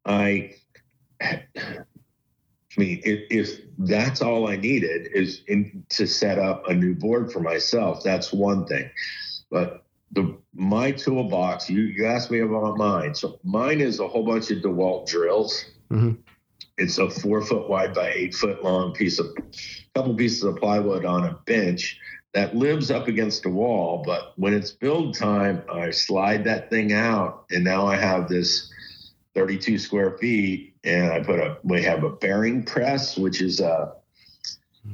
I 0.06 0.56
I 2.77 2.79
mean, 2.79 3.01
if, 3.03 3.27
if, 3.29 3.62
that's 3.77 4.21
all 4.21 4.47
I 4.47 4.55
needed 4.55 5.07
is 5.13 5.41
in, 5.47 5.84
to 5.89 6.05
set 6.05 6.38
up 6.38 6.67
a 6.69 6.73
new 6.73 6.93
board 6.93 7.31
for 7.31 7.39
myself, 7.39 8.03
that's 8.03 8.31
one 8.31 8.65
thing. 8.65 8.89
But 9.49 9.84
the 10.12 10.38
my 10.53 10.91
toolbox, 10.91 11.69
you, 11.69 11.81
you 11.81 12.05
asked 12.05 12.31
me 12.31 12.39
about 12.39 12.77
mine. 12.77 13.15
So 13.15 13.39
mine 13.43 13.81
is 13.81 13.99
a 13.99 14.07
whole 14.07 14.25
bunch 14.25 14.51
of 14.51 14.60
DeWalt 14.60 15.07
drills. 15.07 15.65
Mm-hmm. 15.89 16.21
It's 16.77 16.97
a 16.97 17.10
four 17.10 17.41
foot 17.41 17.69
wide 17.69 17.93
by 17.93 18.12
eight 18.12 18.34
foot 18.34 18.63
long 18.63 18.93
piece 18.93 19.19
of 19.19 19.27
couple 19.95 20.15
pieces 20.15 20.43
of 20.43 20.57
plywood 20.57 21.05
on 21.05 21.25
a 21.25 21.34
bench 21.45 21.99
that 22.34 22.55
lives 22.55 22.91
up 22.91 23.07
against 23.07 23.45
a 23.45 23.49
wall. 23.49 24.03
But 24.05 24.34
when 24.38 24.53
it's 24.53 24.71
build 24.71 25.17
time, 25.17 25.63
I 25.71 25.91
slide 25.91 26.45
that 26.45 26.69
thing 26.69 26.93
out, 26.93 27.45
and 27.51 27.63
now 27.63 27.88
I 27.88 27.97
have 27.97 28.29
this 28.29 28.71
32 29.36 29.77
square 29.77 30.17
feet, 30.17 30.70
and 30.84 31.12
I 31.12 31.22
put 31.22 31.39
a 31.39 31.58
we 31.63 31.84
have 31.84 32.04
a 32.04 32.10
bearing 32.10 32.63
press, 32.63 33.17
which 33.17 33.41
is 33.41 33.60
a 33.60 33.94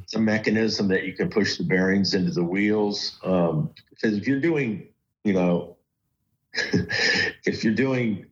it's 0.03 0.15
a 0.15 0.19
mechanism 0.19 0.89
that 0.89 1.05
you 1.05 1.13
can 1.13 1.29
push 1.29 1.57
the 1.57 1.63
bearings 1.63 2.13
into 2.13 2.31
the 2.31 2.43
wheels. 2.43 3.17
Um, 3.23 3.73
because 3.89 4.17
if 4.17 4.27
you're 4.27 4.41
doing, 4.41 4.89
you 5.23 5.33
know, 5.33 5.77
if 6.53 7.63
you're 7.63 7.73
doing 7.73 8.25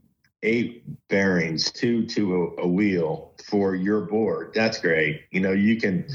eight 0.44 0.84
bearings, 1.08 1.72
two 1.72 2.06
to 2.08 2.56
a, 2.58 2.64
a, 2.64 2.68
wheel 2.68 3.34
for 3.48 3.74
your 3.74 4.02
board, 4.02 4.52
that's 4.54 4.80
great. 4.80 5.22
You 5.32 5.40
know, 5.40 5.54
you 5.54 5.80
can 5.80 6.08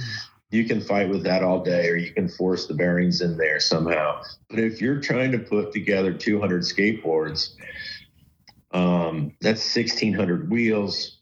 you 0.51 0.67
can 0.67 0.81
fight 0.81 1.09
with 1.09 1.23
that 1.25 1.43
all 1.43 1.65
day, 1.65 1.89
or 1.89 1.97
you 1.97 2.13
can 2.13 2.29
force 2.29 2.67
the 2.67 2.75
bearings 2.75 3.23
in 3.23 3.39
there 3.39 3.61
somehow. 3.61 4.23
But 4.51 4.59
if 4.59 4.81
you're 4.81 5.01
trying 5.01 5.33
to 5.33 5.39
put 5.39 5.73
together 5.73 6.13
200 6.13 6.63
skateboards 6.63 7.55
um, 8.73 9.35
that's 9.41 9.75
1,600 9.75 10.51
wheels. 10.51 11.20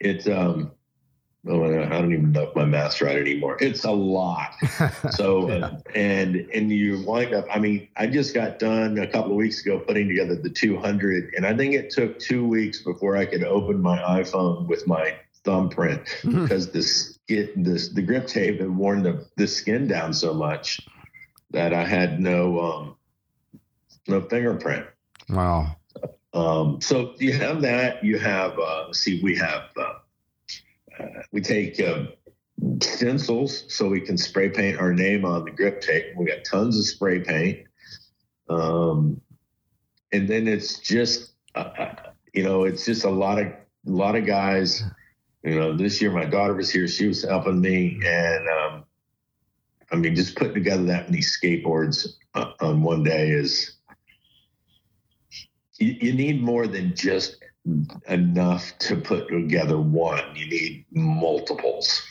It's, 0.00 0.28
um, 0.28 0.72
oh, 1.46 1.60
my 1.60 1.70
god, 1.70 1.92
I 1.92 2.00
don't 2.00 2.12
even 2.12 2.32
know 2.32 2.44
if 2.44 2.56
my 2.56 2.64
math's 2.64 3.00
right 3.00 3.16
anymore. 3.16 3.56
It's 3.60 3.84
a 3.84 3.90
lot. 3.90 4.54
So, 5.12 5.48
yeah. 5.48 5.78
and, 5.94 6.36
and 6.52 6.70
you 6.70 7.02
wind 7.04 7.34
up, 7.34 7.46
I 7.52 7.58
mean, 7.58 7.88
I 7.96 8.06
just 8.06 8.34
got 8.34 8.58
done 8.58 8.98
a 8.98 9.06
couple 9.06 9.32
of 9.32 9.36
weeks 9.36 9.60
ago 9.60 9.78
putting 9.80 10.08
together 10.08 10.36
the 10.36 10.50
200, 10.50 11.34
and 11.36 11.46
I 11.46 11.56
think 11.56 11.74
it 11.74 11.90
took 11.90 12.18
two 12.18 12.46
weeks 12.46 12.82
before 12.82 13.16
I 13.16 13.26
could 13.26 13.44
open 13.44 13.80
my 13.80 13.98
iPhone 13.98 14.66
with 14.66 14.86
my 14.86 15.16
thumbprint 15.44 16.04
mm-hmm. 16.04 16.42
because 16.42 16.70
this, 16.70 17.18
it, 17.28 17.52
this, 17.62 17.88
the 17.88 18.02
grip 18.02 18.26
tape 18.26 18.60
had 18.60 18.70
worn 18.70 19.02
the, 19.02 19.26
the 19.36 19.46
skin 19.46 19.88
down 19.88 20.12
so 20.12 20.34
much 20.34 20.80
that 21.50 21.72
I 21.72 21.84
had 21.84 22.20
no, 22.20 22.60
um, 22.60 22.96
no 24.06 24.20
fingerprint. 24.20 24.86
Wow. 25.28 25.76
Um, 26.38 26.80
so 26.80 27.14
you 27.18 27.32
have 27.32 27.62
that. 27.62 28.04
You 28.04 28.18
have, 28.18 28.56
uh, 28.58 28.92
see, 28.92 29.20
we 29.22 29.36
have, 29.36 29.64
uh, 29.76 29.94
uh, 31.00 31.22
we 31.32 31.40
take 31.40 31.80
uh, 31.80 32.04
stencils 32.80 33.64
so 33.74 33.88
we 33.88 34.00
can 34.00 34.16
spray 34.16 34.48
paint 34.48 34.78
our 34.78 34.92
name 34.92 35.24
on 35.24 35.44
the 35.44 35.50
grip 35.50 35.80
tape. 35.80 36.04
We 36.16 36.26
got 36.26 36.44
tons 36.44 36.78
of 36.78 36.86
spray 36.86 37.20
paint. 37.20 37.66
Um, 38.48 39.20
and 40.12 40.28
then 40.28 40.46
it's 40.46 40.78
just, 40.78 41.32
uh, 41.56 41.70
uh, 41.76 41.94
you 42.32 42.44
know, 42.44 42.64
it's 42.64 42.84
just 42.84 43.04
a 43.04 43.10
lot 43.10 43.40
of, 43.40 43.46
a 43.46 43.56
lot 43.90 44.14
of 44.14 44.24
guys. 44.24 44.84
You 45.42 45.58
know, 45.58 45.76
this 45.76 46.00
year 46.00 46.12
my 46.12 46.24
daughter 46.24 46.54
was 46.54 46.70
here. 46.70 46.86
She 46.86 47.06
was 47.06 47.24
helping 47.24 47.60
me, 47.60 48.00
and 48.04 48.48
um, 48.48 48.84
I 49.90 49.96
mean, 49.96 50.14
just 50.14 50.36
putting 50.36 50.54
together 50.54 50.84
that 50.84 51.08
many 51.08 51.22
skateboards 51.22 52.06
on 52.60 52.82
one 52.82 53.02
day 53.04 53.30
is 53.30 53.77
you, 55.78 55.96
you 56.00 56.12
need 56.12 56.42
more 56.42 56.66
than 56.66 56.94
just 56.94 57.36
enough 58.08 58.76
to 58.78 58.96
put 58.96 59.28
together 59.28 59.78
one. 59.78 60.24
You 60.34 60.48
need 60.48 60.84
multiples. 60.90 62.02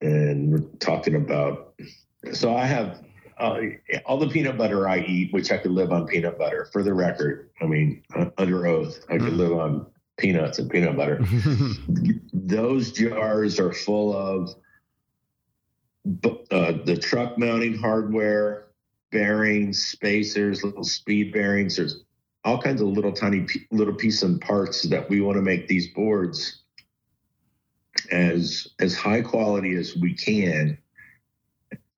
And 0.00 0.52
we're 0.52 0.68
talking 0.78 1.14
about, 1.14 1.74
so 2.32 2.54
I 2.54 2.66
have 2.66 3.02
uh, 3.38 3.60
all 4.06 4.18
the 4.18 4.28
peanut 4.28 4.56
butter 4.56 4.88
I 4.88 5.00
eat, 5.00 5.32
which 5.32 5.50
I 5.50 5.58
could 5.58 5.72
live 5.72 5.92
on 5.92 6.06
peanut 6.06 6.38
butter 6.38 6.68
for 6.72 6.82
the 6.82 6.94
record. 6.94 7.50
I 7.60 7.66
mean, 7.66 8.02
under 8.38 8.66
oath. 8.66 9.04
I 9.08 9.18
could 9.18 9.32
live 9.32 9.52
on 9.52 9.86
peanuts 10.16 10.58
and 10.58 10.70
peanut 10.70 10.96
butter. 10.96 11.20
Those 12.32 12.92
jars 12.92 13.58
are 13.58 13.72
full 13.72 14.16
of 14.16 14.54
uh, 16.50 16.72
the 16.84 16.98
truck 17.00 17.38
mounting 17.38 17.76
hardware, 17.76 18.66
bearings, 19.10 19.84
spacers, 19.84 20.62
little 20.62 20.84
speed 20.84 21.32
bearings. 21.32 21.76
There's 21.76 22.03
all 22.44 22.60
kinds 22.60 22.80
of 22.80 22.88
little 22.88 23.12
tiny 23.12 23.46
little 23.70 23.94
piece 23.94 24.22
and 24.22 24.40
parts 24.40 24.82
that 24.82 25.08
we 25.08 25.20
want 25.20 25.36
to 25.36 25.42
make 25.42 25.66
these 25.66 25.88
boards 25.88 26.62
as 28.10 28.68
as 28.80 28.94
high 28.94 29.22
quality 29.22 29.74
as 29.76 29.96
we 29.96 30.14
can 30.14 30.76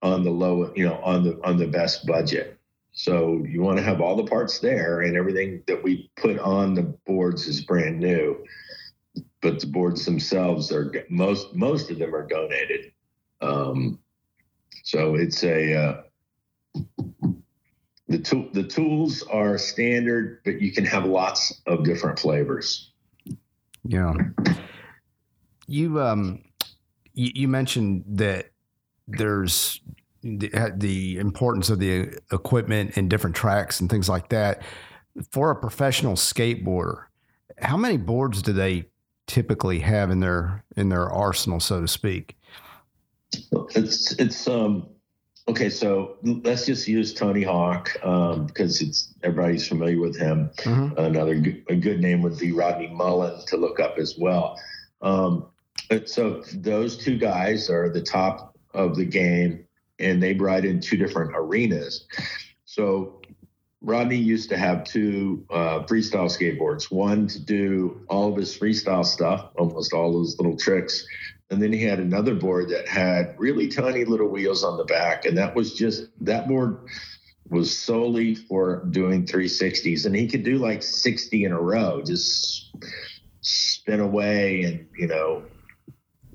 on 0.02 0.22
the 0.22 0.30
low, 0.30 0.72
you 0.76 0.84
know, 0.84 1.00
on 1.02 1.24
the 1.24 1.40
on 1.44 1.56
the 1.56 1.66
best 1.66 2.06
budget. 2.06 2.58
So 2.92 3.44
you 3.46 3.60
want 3.60 3.76
to 3.76 3.82
have 3.82 4.00
all 4.00 4.16
the 4.16 4.24
parts 4.24 4.58
there, 4.60 5.02
and 5.02 5.16
everything 5.16 5.62
that 5.66 5.82
we 5.82 6.10
put 6.16 6.38
on 6.38 6.74
the 6.74 6.82
boards 6.82 7.46
is 7.46 7.60
brand 7.60 7.98
new. 7.98 8.44
But 9.42 9.60
the 9.60 9.66
boards 9.66 10.04
themselves 10.04 10.72
are 10.72 10.92
most 11.10 11.54
most 11.54 11.90
of 11.90 11.98
them 11.98 12.14
are 12.14 12.26
donated. 12.26 12.92
Um, 13.40 13.98
so 14.84 15.16
it's 15.16 15.42
a 15.42 15.74
uh, 15.74 16.02
the 18.08 18.18
tool 18.18 18.48
the 18.52 18.62
tools 18.62 19.22
are 19.24 19.58
standard, 19.58 20.40
but 20.44 20.60
you 20.60 20.72
can 20.72 20.84
have 20.84 21.04
lots 21.04 21.60
of 21.66 21.84
different 21.84 22.18
flavors. 22.18 22.92
Yeah. 23.84 24.14
You 25.66 26.00
um 26.00 26.44
you, 27.14 27.30
you 27.34 27.48
mentioned 27.48 28.04
that 28.06 28.50
there's 29.08 29.80
the, 30.22 30.72
the 30.76 31.18
importance 31.18 31.70
of 31.70 31.78
the 31.78 32.18
equipment 32.32 32.96
and 32.96 33.08
different 33.08 33.36
tracks 33.36 33.80
and 33.80 33.88
things 33.88 34.08
like 34.08 34.28
that. 34.30 34.62
For 35.30 35.50
a 35.50 35.56
professional 35.56 36.14
skateboarder, 36.14 37.04
how 37.58 37.76
many 37.76 37.96
boards 37.96 38.42
do 38.42 38.52
they 38.52 38.86
typically 39.26 39.78
have 39.80 40.10
in 40.10 40.20
their 40.20 40.64
in 40.76 40.88
their 40.90 41.10
arsenal, 41.10 41.58
so 41.58 41.80
to 41.80 41.88
speak? 41.88 42.36
It's 43.74 44.12
it's 44.12 44.46
um 44.46 44.88
okay. 45.48 45.70
So 45.70 46.16
let's 46.22 46.66
just 46.66 46.88
use 46.88 47.14
Tony 47.14 47.42
Hawk 47.42 47.96
um, 48.04 48.46
because 48.46 48.80
it's 48.80 49.14
everybody's 49.22 49.66
familiar 49.66 50.00
with 50.00 50.16
him. 50.16 50.50
Mm-hmm. 50.58 50.98
Another 50.98 51.32
a 51.68 51.76
good 51.76 52.00
name 52.00 52.22
would 52.22 52.38
be 52.38 52.52
Rodney 52.52 52.88
Mullen 52.88 53.44
to 53.46 53.56
look 53.56 53.80
up 53.80 53.98
as 53.98 54.16
well. 54.18 54.58
Um, 55.02 55.46
so 56.06 56.42
those 56.54 56.96
two 56.96 57.18
guys 57.18 57.70
are 57.70 57.88
the 57.88 58.02
top 58.02 58.56
of 58.74 58.96
the 58.96 59.04
game, 59.04 59.66
and 59.98 60.22
they 60.22 60.34
ride 60.34 60.64
in 60.64 60.80
two 60.80 60.96
different 60.96 61.32
arenas. 61.34 62.06
So 62.64 63.20
Rodney 63.80 64.16
used 64.16 64.48
to 64.50 64.56
have 64.56 64.84
two 64.84 65.44
uh, 65.50 65.80
freestyle 65.84 66.28
skateboards, 66.28 66.90
one 66.90 67.26
to 67.28 67.38
do 67.38 68.04
all 68.08 68.30
of 68.32 68.36
his 68.36 68.56
freestyle 68.58 69.04
stuff, 69.04 69.50
almost 69.56 69.92
all 69.92 70.12
those 70.12 70.36
little 70.38 70.56
tricks. 70.56 71.06
And 71.50 71.62
then 71.62 71.72
he 71.72 71.82
had 71.82 72.00
another 72.00 72.34
board 72.34 72.70
that 72.70 72.88
had 72.88 73.34
really 73.38 73.68
tiny 73.68 74.04
little 74.04 74.28
wheels 74.28 74.64
on 74.64 74.76
the 74.76 74.84
back. 74.84 75.24
And 75.24 75.38
that 75.38 75.54
was 75.54 75.74
just, 75.74 76.06
that 76.22 76.48
board 76.48 76.86
was 77.48 77.76
solely 77.76 78.34
for 78.34 78.84
doing 78.90 79.26
360s. 79.26 80.06
And 80.06 80.16
he 80.16 80.26
could 80.26 80.42
do 80.42 80.58
like 80.58 80.82
60 80.82 81.44
in 81.44 81.52
a 81.52 81.60
row, 81.60 82.02
just 82.02 82.74
spin 83.42 84.00
away 84.00 84.62
and, 84.62 84.88
you 84.98 85.06
know, 85.06 85.44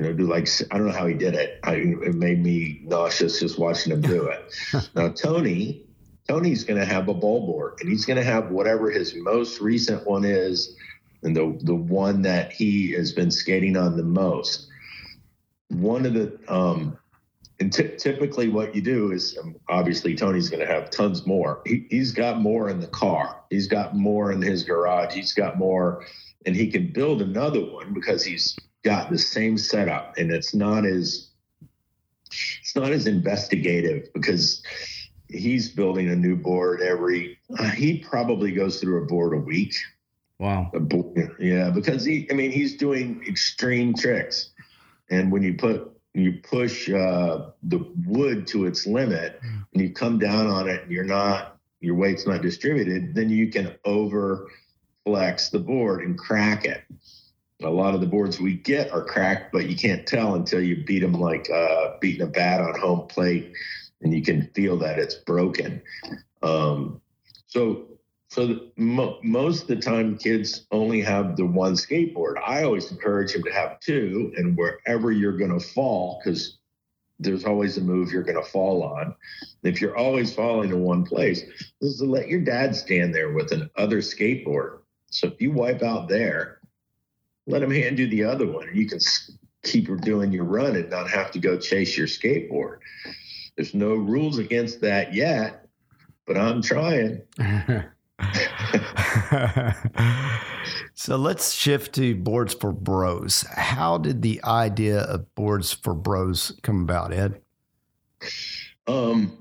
you 0.01 0.07
know, 0.07 0.13
do 0.13 0.25
like 0.25 0.47
I 0.71 0.77
don't 0.77 0.87
know 0.87 0.93
how 0.93 1.05
he 1.05 1.13
did 1.13 1.35
it. 1.35 1.59
I, 1.63 1.75
it 1.75 2.15
made 2.15 2.41
me 2.41 2.81
nauseous 2.83 3.39
just 3.39 3.59
watching 3.59 3.93
him 3.93 4.01
do 4.01 4.27
it. 4.27 4.89
now 4.95 5.09
Tony, 5.09 5.85
Tony's 6.27 6.63
going 6.63 6.79
to 6.79 6.85
have 6.85 7.07
a 7.07 7.13
ball 7.13 7.45
board, 7.45 7.75
and 7.79 7.89
he's 7.89 8.05
going 8.05 8.17
to 8.17 8.23
have 8.23 8.49
whatever 8.49 8.89
his 8.89 9.13
most 9.15 9.61
recent 9.61 10.07
one 10.07 10.25
is, 10.25 10.75
and 11.21 11.35
the 11.35 11.55
the 11.61 11.75
one 11.75 12.23
that 12.23 12.51
he 12.51 12.91
has 12.93 13.11
been 13.11 13.29
skating 13.29 13.77
on 13.77 13.95
the 13.95 14.03
most. 14.03 14.69
One 15.71 16.05
of 16.05 16.13
the 16.13 16.37
um, 16.47 16.97
and 17.59 17.71
t- 17.71 17.95
typically 17.97 18.49
what 18.49 18.75
you 18.75 18.81
do 18.81 19.11
is 19.11 19.37
um, 19.41 19.55
obviously 19.69 20.15
Tony's 20.15 20.49
going 20.49 20.65
to 20.65 20.73
have 20.73 20.89
tons 20.89 21.27
more. 21.27 21.61
He, 21.65 21.85
he's 21.89 22.11
got 22.11 22.41
more 22.41 22.69
in 22.69 22.79
the 22.79 22.87
car. 22.87 23.43
He's 23.49 23.67
got 23.67 23.95
more 23.95 24.31
in 24.31 24.41
his 24.41 24.63
garage. 24.63 25.13
He's 25.13 25.33
got 25.33 25.57
more, 25.57 26.05
and 26.45 26.55
he 26.55 26.71
can 26.71 26.91
build 26.91 27.21
another 27.21 27.63
one 27.63 27.93
because 27.93 28.23
he's 28.23 28.57
got 28.83 29.09
the 29.09 29.17
same 29.17 29.57
setup 29.57 30.17
and 30.17 30.31
it's 30.31 30.53
not 30.53 30.85
as 30.85 31.29
it's 32.61 32.75
not 32.75 32.91
as 32.91 33.07
investigative 33.07 34.07
because 34.13 34.63
he's 35.29 35.69
building 35.69 36.09
a 36.09 36.15
new 36.15 36.35
board 36.35 36.81
every 36.81 37.37
uh, 37.59 37.69
he 37.69 37.99
probably 37.99 38.51
goes 38.51 38.79
through 38.79 39.03
a 39.03 39.05
board 39.05 39.33
a 39.33 39.37
week 39.37 39.73
wow 40.39 40.69
a 40.73 40.79
board, 40.79 41.35
yeah 41.39 41.69
because 41.69 42.03
he 42.03 42.27
i 42.31 42.33
mean 42.33 42.51
he's 42.51 42.75
doing 42.75 43.23
extreme 43.27 43.93
tricks 43.93 44.50
and 45.11 45.31
when 45.31 45.43
you 45.43 45.53
put 45.53 45.91
you 46.13 46.39
push 46.43 46.89
uh, 46.89 47.51
the 47.63 47.85
wood 48.05 48.47
to 48.47 48.65
its 48.65 48.85
limit 48.85 49.39
and 49.41 49.81
you 49.81 49.93
come 49.93 50.17
down 50.19 50.47
on 50.47 50.67
it 50.67 50.81
and 50.83 50.91
you're 50.91 51.03
not 51.03 51.57
your 51.79 51.95
weight's 51.95 52.25
not 52.25 52.41
distributed 52.41 53.13
then 53.13 53.29
you 53.29 53.49
can 53.49 53.75
over 53.85 54.49
flex 55.05 55.49
the 55.49 55.59
board 55.59 56.01
and 56.01 56.17
crack 56.17 56.65
it 56.65 56.83
a 57.63 57.69
lot 57.69 57.93
of 57.93 58.01
the 58.01 58.07
boards 58.07 58.39
we 58.39 58.55
get 58.55 58.91
are 58.91 59.03
cracked, 59.03 59.51
but 59.51 59.69
you 59.69 59.75
can't 59.75 60.07
tell 60.07 60.35
until 60.35 60.61
you 60.61 60.83
beat 60.83 60.99
them 60.99 61.13
like 61.13 61.49
uh, 61.49 61.91
beating 61.99 62.23
a 62.23 62.27
bat 62.27 62.61
on 62.61 62.79
home 62.79 63.07
plate, 63.07 63.53
and 64.01 64.13
you 64.13 64.21
can 64.21 64.49
feel 64.55 64.77
that 64.79 64.99
it's 64.99 65.15
broken. 65.15 65.81
Um, 66.41 67.01
so, 67.47 67.87
so 68.31 68.61
mo- 68.77 69.19
most 69.23 69.63
of 69.63 69.67
the 69.67 69.75
time, 69.75 70.17
kids 70.17 70.65
only 70.71 71.01
have 71.01 71.35
the 71.35 71.45
one 71.45 71.73
skateboard. 71.73 72.35
I 72.41 72.63
always 72.63 72.89
encourage 72.89 73.33
them 73.33 73.43
to 73.43 73.51
have 73.51 73.81
two, 73.81 74.31
and 74.37 74.57
wherever 74.57 75.11
you're 75.11 75.37
going 75.37 75.51
to 75.51 75.59
fall, 75.59 76.21
because 76.23 76.57
there's 77.19 77.43
always 77.43 77.77
a 77.77 77.81
move 77.81 78.09
you're 78.09 78.23
going 78.23 78.41
to 78.41 78.49
fall 78.49 78.83
on. 78.83 79.13
If 79.63 79.81
you're 79.81 79.97
always 79.97 80.33
falling 80.33 80.69
in 80.69 80.79
one 80.79 81.03
place, 81.03 81.43
is 81.81 81.97
to 81.97 82.05
let 82.05 82.29
your 82.29 82.39
dad 82.39 82.73
stand 82.73 83.13
there 83.13 83.33
with 83.33 83.51
an 83.51 83.69
other 83.75 83.97
skateboard. 83.97 84.79
So 85.07 85.27
if 85.27 85.41
you 85.41 85.51
wipe 85.51 85.83
out 85.83 86.07
there, 86.07 86.61
let 87.47 87.61
him 87.61 87.71
hand 87.71 87.99
you 87.99 88.07
the 88.07 88.23
other 88.23 88.47
one 88.47 88.69
and 88.69 88.77
you 88.77 88.87
can 88.87 88.99
keep 89.63 89.89
doing 90.03 90.31
your 90.31 90.45
run 90.45 90.77
and 90.77 90.89
not 90.89 91.09
have 91.09 91.31
to 91.31 91.39
go 91.39 91.57
chase 91.57 91.97
your 91.97 92.07
skateboard. 92.07 92.77
There's 93.57 93.73
no 93.73 93.93
rules 93.95 94.37
against 94.37 94.79
that 94.81 95.13
yet, 95.13 95.67
but 96.25 96.37
I'm 96.37 96.61
trying. 96.61 97.23
so 100.93 101.15
let's 101.15 101.53
shift 101.53 101.93
to 101.95 102.15
boards 102.15 102.53
for 102.53 102.71
bros. 102.71 103.45
How 103.53 103.97
did 103.97 104.21
the 104.21 104.43
idea 104.43 104.99
of 105.01 105.33
boards 105.35 105.73
for 105.73 105.93
bros 105.93 106.57
come 106.63 106.81
about, 106.81 107.13
Ed? 107.13 107.41
Um, 108.87 109.37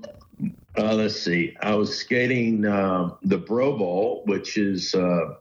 uh, 0.77 0.93
let's 0.93 1.19
see. 1.19 1.55
I 1.61 1.75
was 1.75 1.95
skating 1.95 2.65
uh, 2.65 3.11
the 3.23 3.37
Bro 3.37 3.77
Bowl, 3.77 4.23
which 4.25 4.57
is 4.57 4.95
uh, 4.95 5.35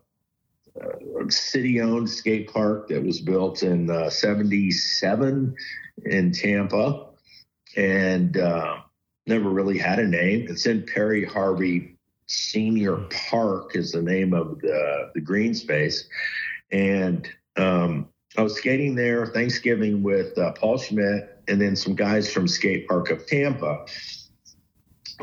city 1.28 1.80
owned 1.80 2.08
skate 2.08 2.52
park 2.52 2.88
that 2.88 3.02
was 3.02 3.20
built 3.20 3.62
in 3.62 3.90
uh, 3.90 4.10
77 4.10 5.54
in 6.04 6.32
Tampa 6.32 7.06
and 7.76 8.36
uh, 8.36 8.76
never 9.26 9.50
really 9.50 9.78
had 9.78 9.98
a 9.98 10.06
name. 10.06 10.46
It's 10.48 10.66
in 10.66 10.84
Perry 10.84 11.24
Harvey 11.24 11.96
Senior 12.30 12.96
Park, 13.28 13.74
is 13.74 13.90
the 13.90 14.00
name 14.00 14.32
of 14.32 14.60
the, 14.60 15.10
the 15.14 15.20
green 15.20 15.52
space. 15.52 16.08
And 16.70 17.28
um, 17.56 18.08
I 18.38 18.42
was 18.42 18.56
skating 18.56 18.94
there 18.94 19.26
Thanksgiving 19.26 20.04
with 20.04 20.38
uh, 20.38 20.52
Paul 20.52 20.78
Schmitt 20.78 21.42
and 21.48 21.60
then 21.60 21.74
some 21.74 21.96
guys 21.96 22.32
from 22.32 22.46
Skate 22.46 22.86
Park 22.86 23.10
of 23.10 23.26
Tampa. 23.26 23.84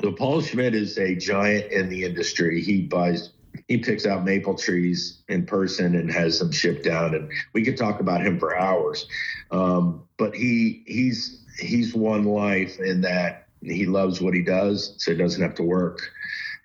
So 0.01 0.11
Paul 0.11 0.41
Schmitt 0.41 0.75
is 0.75 0.97
a 0.97 1.15
giant 1.15 1.71
in 1.71 1.87
the 1.87 2.03
industry. 2.03 2.61
He 2.61 2.81
buys 2.81 3.31
he 3.69 3.77
picks 3.77 4.05
out 4.05 4.25
maple 4.25 4.55
trees 4.55 5.23
in 5.29 5.45
person 5.45 5.95
and 5.95 6.11
has 6.11 6.39
them 6.39 6.51
shipped 6.51 6.83
down 6.83 7.15
and 7.15 7.31
we 7.53 7.63
could 7.63 7.75
talk 7.75 7.99
about 7.99 8.21
him 8.21 8.37
for 8.37 8.55
hours 8.55 9.07
um, 9.49 10.03
but 10.17 10.35
he 10.35 10.83
he's 10.85 11.43
he's 11.57 11.95
one 11.95 12.23
life 12.23 12.79
in 12.79 13.01
that 13.01 13.47
he 13.63 13.87
loves 13.87 14.21
what 14.21 14.35
he 14.35 14.43
does 14.43 14.93
so 14.97 15.11
he 15.11 15.17
doesn't 15.17 15.41
have 15.41 15.55
to 15.55 15.63
work 15.63 16.11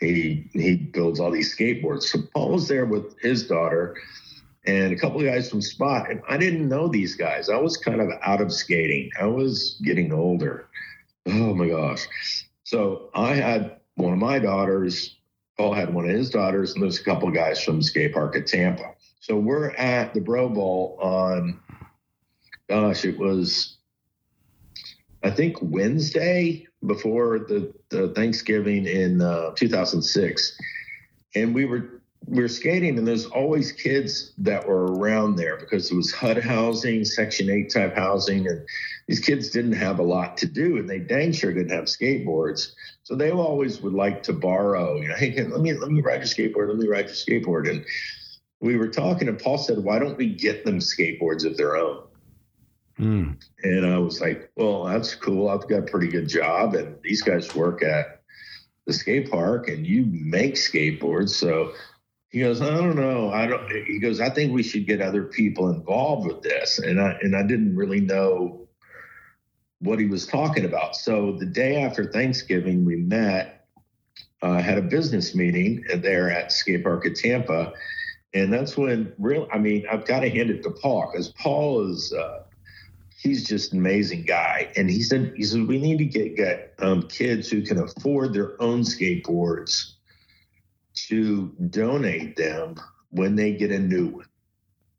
he 0.03 0.49
he 0.53 0.77
builds 0.77 1.21
all 1.21 1.31
these 1.31 1.57
skateboards. 1.57 2.05
So 2.05 2.21
paul 2.35 2.53
was 2.53 2.69
there 2.69 2.87
with 2.87 3.19
his 3.21 3.47
daughter 3.47 3.97
and 4.65 4.93
a 4.93 4.97
couple 4.97 5.21
of 5.21 5.27
guys 5.27 5.51
from 5.51 5.61
SPoT 5.61 6.11
and 6.11 6.23
i 6.29 6.37
didn't 6.37 6.69
know 6.69 6.89
these 6.89 7.15
guys. 7.15 7.49
I 7.49 7.59
was 7.59 7.77
kind 7.77 8.01
of 8.01 8.11
out 8.23 8.41
of 8.41 8.53
skating. 8.53 9.11
I 9.21 9.27
was 9.27 9.81
getting 9.85 10.13
older. 10.13 10.69
Oh 11.27 11.55
my 11.55 11.69
gosh. 11.69 12.07
So 12.65 13.11
i 13.15 13.35
had 13.35 13.79
one 13.95 14.13
of 14.13 14.19
my 14.19 14.39
daughters 14.39 15.17
Paul 15.57 15.75
had 15.75 15.93
one 15.93 16.05
of 16.07 16.11
his 16.11 16.31
daughters, 16.31 16.75
and 16.75 16.83
there's 16.83 17.01
a 17.01 17.05
couple 17.05 17.29
of 17.29 17.35
guys 17.35 17.63
from 17.63 17.79
the 17.79 17.85
skate 17.85 18.15
park 18.15 18.37
at 18.37 18.47
Tampa. 18.47 18.95
So 19.21 19.37
we're 19.37 19.71
at 19.71 20.15
the 20.15 20.21
Bro 20.21 20.51
Bowl 20.51 20.99
on, 21.01 21.61
gosh, 22.69 23.05
it 23.05 23.19
was, 23.19 23.77
I 25.23 25.31
think 25.31 25.59
Wednesday 25.61 26.67
before 26.87 27.39
the, 27.41 27.73
the 27.91 28.09
Thanksgiving 28.09 28.87
in 28.87 29.21
uh, 29.21 29.53
2006, 29.55 30.59
and 31.35 31.55
we 31.55 31.65
were 31.65 32.03
we 32.27 32.41
were 32.41 32.49
skating, 32.49 32.99
and 32.99 33.07
there's 33.07 33.27
always 33.27 33.73
kids 33.73 34.33
that 34.39 34.67
were 34.67 34.87
around 34.95 35.37
there 35.37 35.57
because 35.57 35.91
it 35.91 35.97
was 35.97 36.13
HUD 36.13 36.39
housing, 36.39 37.05
Section 37.05 37.51
8 37.51 37.73
type 37.73 37.97
housing, 37.97 38.47
and 38.47 38.65
these 39.09 39.19
kids 39.19 39.51
didn't 39.51 39.73
have 39.73 39.99
a 39.99 40.05
lot 40.05 40.37
to 40.39 40.47
do, 40.47 40.77
and 40.77 40.89
they 40.89 41.01
dang 41.01 41.33
sure 41.33 41.53
didn't 41.53 41.73
have 41.73 41.87
skateboards. 41.87 42.73
So 43.03 43.17
they 43.17 43.33
always 43.33 43.81
would 43.81 43.93
like 43.93 44.23
to 44.25 44.33
borrow, 44.33 45.01
you 45.01 45.09
know, 45.09 45.17
hey, 45.17 45.43
let 45.43 45.61
me 45.61 45.73
let 45.73 45.91
me 45.91 46.01
ride 46.01 46.21
your 46.21 46.27
skateboard, 46.27 46.69
let 46.69 46.79
me 46.79 46.87
ride 46.87 47.07
your 47.07 47.15
skateboard. 47.15 47.69
And 47.69 47.85
we 48.61 48.77
were 48.77 48.89
talking, 48.89 49.27
and 49.27 49.39
Paul 49.39 49.59
said, 49.59 49.79
why 49.79 49.99
don't 49.99 50.17
we 50.17 50.33
get 50.33 50.65
them 50.65 50.79
skateboards 50.79 51.45
of 51.45 51.57
their 51.57 51.77
own? 51.77 52.05
Mm. 52.99 53.43
And 53.63 53.87
I 53.87 53.99
was 53.99 54.21
like, 54.21 54.51
well, 54.57 54.85
that's 54.85 55.15
cool. 55.15 55.49
I've 55.49 55.69
got 55.69 55.81
a 55.81 55.91
pretty 55.91 56.09
good 56.09 56.29
job, 56.29 56.75
and 56.75 56.97
these 57.03 57.23
guys 57.23 57.55
work 57.55 57.83
at 57.83 58.23
the 58.87 58.93
skate 58.93 59.31
park, 59.31 59.69
and 59.69 59.87
you 59.87 60.07
make 60.07 60.55
skateboards, 60.55 61.31
so 61.31 61.73
he 62.33 62.41
goes, 62.41 62.63
I 62.63 62.71
don't 62.71 62.97
know. 62.97 63.31
I 63.31 63.47
don't. 63.47 63.71
He 63.87 63.99
goes, 63.99 64.19
I 64.19 64.31
think 64.31 64.55
we 64.55 64.63
should 64.63 64.87
get 64.87 65.03
other 65.03 65.25
people 65.25 65.69
involved 65.69 66.27
with 66.27 66.43
this, 66.43 66.79
and 66.79 66.99
I 67.01 67.19
and 67.21 67.37
I 67.37 67.43
didn't 67.43 67.77
really 67.77 68.01
know 68.01 68.69
what 69.81 69.99
he 69.99 70.07
was 70.07 70.27
talking 70.27 70.65
about. 70.65 70.97
So 70.97 71.33
the 71.33 71.47
day 71.47 71.83
after 71.83 72.11
Thanksgiving, 72.11 72.85
we 72.87 72.97
met, 72.97 73.67
uh, 74.41 74.63
had 74.63 74.79
a 74.79 74.83
business 74.83 75.35
meeting 75.35 75.85
there 75.97 76.31
at 76.31 76.53
Skate 76.53 76.83
Park 76.83 77.05
at 77.05 77.17
Tampa, 77.17 77.75
and 78.33 78.51
that's 78.51 78.79
when 78.79 79.13
real. 79.19 79.47
I 79.53 79.59
mean, 79.59 79.85
I've 79.91 80.07
got 80.07 80.21
to 80.21 80.31
hand 80.31 80.49
it 80.49 80.63
to 80.63 80.71
Paul 80.71 81.11
because 81.13 81.29
Paul 81.29 81.91
is. 81.91 82.13
Uh, 82.13 82.45
he's 83.23 83.47
just 83.47 83.73
an 83.73 83.79
amazing 83.79 84.25
guy. 84.25 84.73
And 84.77 84.91
he 84.91 85.01
said, 85.03 85.33
he 85.37 85.45
said, 85.45 85.69
we 85.69 85.79
need 85.79 85.99
to 85.99 86.05
get, 86.05 86.37
get 86.37 86.75
um, 86.81 87.03
kids 87.03 87.49
who 87.49 87.63
can 87.63 87.79
afford 87.79 88.35
their 88.35 88.61
own 88.61 88.81
skateboards 88.81 89.93
to 91.09 91.55
donate 91.71 92.37
them 92.37 92.75
when 93.11 93.37
they 93.37 93.53
get 93.53 93.71
a 93.71 93.79
new 93.79 94.09
one. 94.09 94.27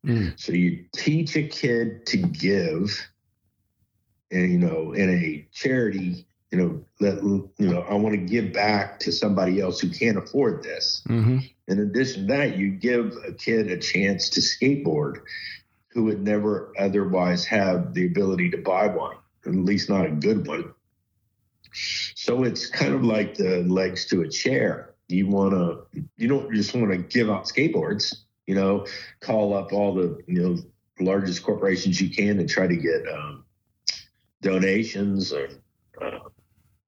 Mm. 0.05 0.39
So 0.39 0.53
you 0.53 0.85
teach 0.93 1.35
a 1.35 1.47
kid 1.47 2.05
to 2.07 2.17
give, 2.17 2.97
and 4.31 4.51
you 4.51 4.57
know, 4.57 4.93
in 4.93 5.09
a 5.09 5.45
charity, 5.53 6.25
you 6.51 6.57
know, 6.57 6.85
that 6.99 7.21
you 7.57 7.69
know, 7.69 7.81
I 7.81 7.95
want 7.95 8.15
to 8.15 8.21
give 8.21 8.53
back 8.53 8.99
to 9.01 9.11
somebody 9.11 9.59
else 9.59 9.79
who 9.79 9.89
can't 9.89 10.17
afford 10.17 10.63
this. 10.63 11.03
Mm-hmm. 11.09 11.39
In 11.67 11.79
addition 11.79 12.27
to 12.27 12.33
that, 12.33 12.57
you 12.57 12.71
give 12.71 13.15
a 13.27 13.33
kid 13.33 13.71
a 13.71 13.77
chance 13.77 14.29
to 14.29 14.41
skateboard 14.41 15.21
who 15.93 16.05
would 16.05 16.21
never 16.21 16.73
otherwise 16.77 17.45
have 17.45 17.93
the 17.93 18.05
ability 18.05 18.49
to 18.51 18.57
buy 18.57 18.87
one, 18.87 19.17
at 19.45 19.53
least 19.53 19.89
not 19.89 20.05
a 20.05 20.11
good 20.11 20.47
one. 20.47 20.73
So 21.73 22.43
it's 22.43 22.67
kind 22.67 22.93
of 22.93 23.03
like 23.03 23.35
the 23.35 23.63
legs 23.63 24.05
to 24.07 24.21
a 24.21 24.29
chair. 24.29 24.95
You 25.07 25.27
want 25.27 25.51
to 25.53 26.01
you 26.17 26.27
don't 26.27 26.53
just 26.53 26.73
want 26.73 26.91
to 26.91 26.97
give 26.97 27.29
out 27.29 27.45
skateboards 27.45 28.13
you 28.45 28.55
know 28.55 28.85
call 29.19 29.55
up 29.55 29.71
all 29.73 29.93
the 29.93 30.21
you 30.27 30.41
know 30.41 30.57
largest 30.99 31.43
corporations 31.43 31.99
you 31.99 32.09
can 32.09 32.39
and 32.39 32.49
try 32.49 32.67
to 32.67 32.75
get 32.75 33.03
um, 33.11 33.43
donations 34.41 35.33
or 35.33 35.49
uh, 36.01 36.19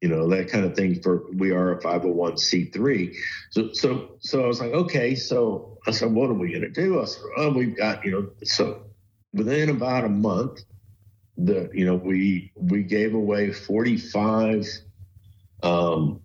you 0.01 0.09
know 0.09 0.27
that 0.29 0.49
kind 0.49 0.65
of 0.65 0.75
thing 0.75 1.01
for 1.01 1.23
we 1.33 1.51
are 1.51 1.73
a 1.73 1.81
501c3 1.81 3.15
so 3.49 3.71
so 3.73 4.17
so 4.19 4.43
i 4.43 4.47
was 4.47 4.59
like 4.59 4.73
okay 4.73 5.15
so 5.15 5.77
i 5.87 5.91
said 5.91 6.11
what 6.11 6.29
are 6.29 6.33
we 6.33 6.49
going 6.49 6.61
to 6.61 6.69
do? 6.69 7.01
I 7.01 7.05
said 7.05 7.23
oh 7.37 7.51
we've 7.51 7.75
got 7.75 8.05
you 8.05 8.11
know 8.11 8.29
so 8.43 8.83
within 9.35 9.69
about 9.69 10.05
a 10.05 10.09
month 10.09 10.63
the 11.37 11.69
you 11.73 11.85
know 11.85 11.95
we 11.95 12.51
we 12.55 12.81
gave 12.81 13.13
away 13.13 13.51
45 13.51 14.65
um 15.61 16.21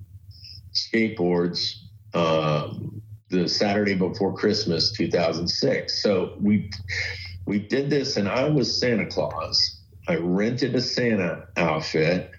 skateboards 0.72 1.74
um, 2.14 3.02
the 3.28 3.48
Saturday 3.48 3.94
before 3.94 4.34
Christmas, 4.34 4.92
2006. 4.92 6.02
So 6.02 6.34
we 6.40 6.70
we 7.46 7.58
did 7.60 7.90
this, 7.90 8.16
and 8.16 8.28
I 8.28 8.48
was 8.48 8.78
Santa 8.78 9.06
Claus. 9.06 9.80
I 10.08 10.16
rented 10.16 10.74
a 10.74 10.80
Santa 10.80 11.46
outfit, 11.56 12.30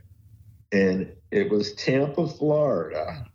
and 0.71 1.11
it 1.31 1.49
was 1.49 1.73
Tampa, 1.73 2.27
Florida. 2.27 3.25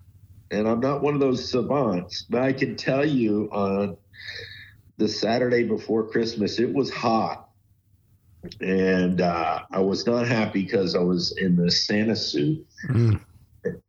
And 0.50 0.68
I'm 0.68 0.80
not 0.80 1.02
one 1.02 1.14
of 1.14 1.20
those 1.20 1.50
savants, 1.50 2.24
but 2.30 2.42
I 2.42 2.52
can 2.52 2.76
tell 2.76 3.04
you 3.04 3.48
on 3.50 3.96
the 4.96 5.08
Saturday 5.08 5.64
before 5.64 6.08
Christmas, 6.08 6.58
it 6.58 6.72
was 6.72 6.90
hot. 6.90 7.48
And 8.60 9.20
uh, 9.20 9.62
I 9.70 9.80
was 9.80 10.06
not 10.06 10.26
happy 10.26 10.62
because 10.62 10.94
I 10.94 11.00
was 11.00 11.36
in 11.36 11.56
the 11.56 11.70
Santa 11.70 12.14
suit. 12.14 12.64
Mm. 12.88 13.20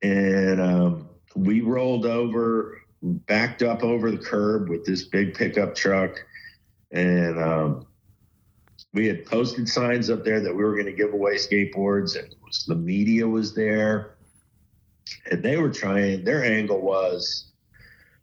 And 0.01 0.61
um, 0.61 1.09
we 1.35 1.61
rolled 1.61 2.05
over, 2.05 2.81
backed 3.01 3.61
up 3.61 3.83
over 3.83 4.09
the 4.09 4.17
curb 4.17 4.69
with 4.69 4.85
this 4.85 5.03
big 5.03 5.35
pickup 5.35 5.75
truck, 5.75 6.17
and 6.91 7.39
um, 7.39 7.85
we 8.93 9.05
had 9.07 9.25
posted 9.25 9.69
signs 9.69 10.09
up 10.09 10.23
there 10.23 10.39
that 10.39 10.55
we 10.55 10.63
were 10.63 10.73
going 10.73 10.87
to 10.87 10.93
give 10.93 11.13
away 11.13 11.35
skateboards, 11.35 12.17
and 12.17 12.33
was, 12.43 12.65
the 12.65 12.75
media 12.75 13.27
was 13.27 13.53
there, 13.53 14.15
and 15.29 15.43
they 15.43 15.57
were 15.57 15.71
trying. 15.71 16.23
Their 16.23 16.43
angle 16.43 16.81
was 16.81 17.46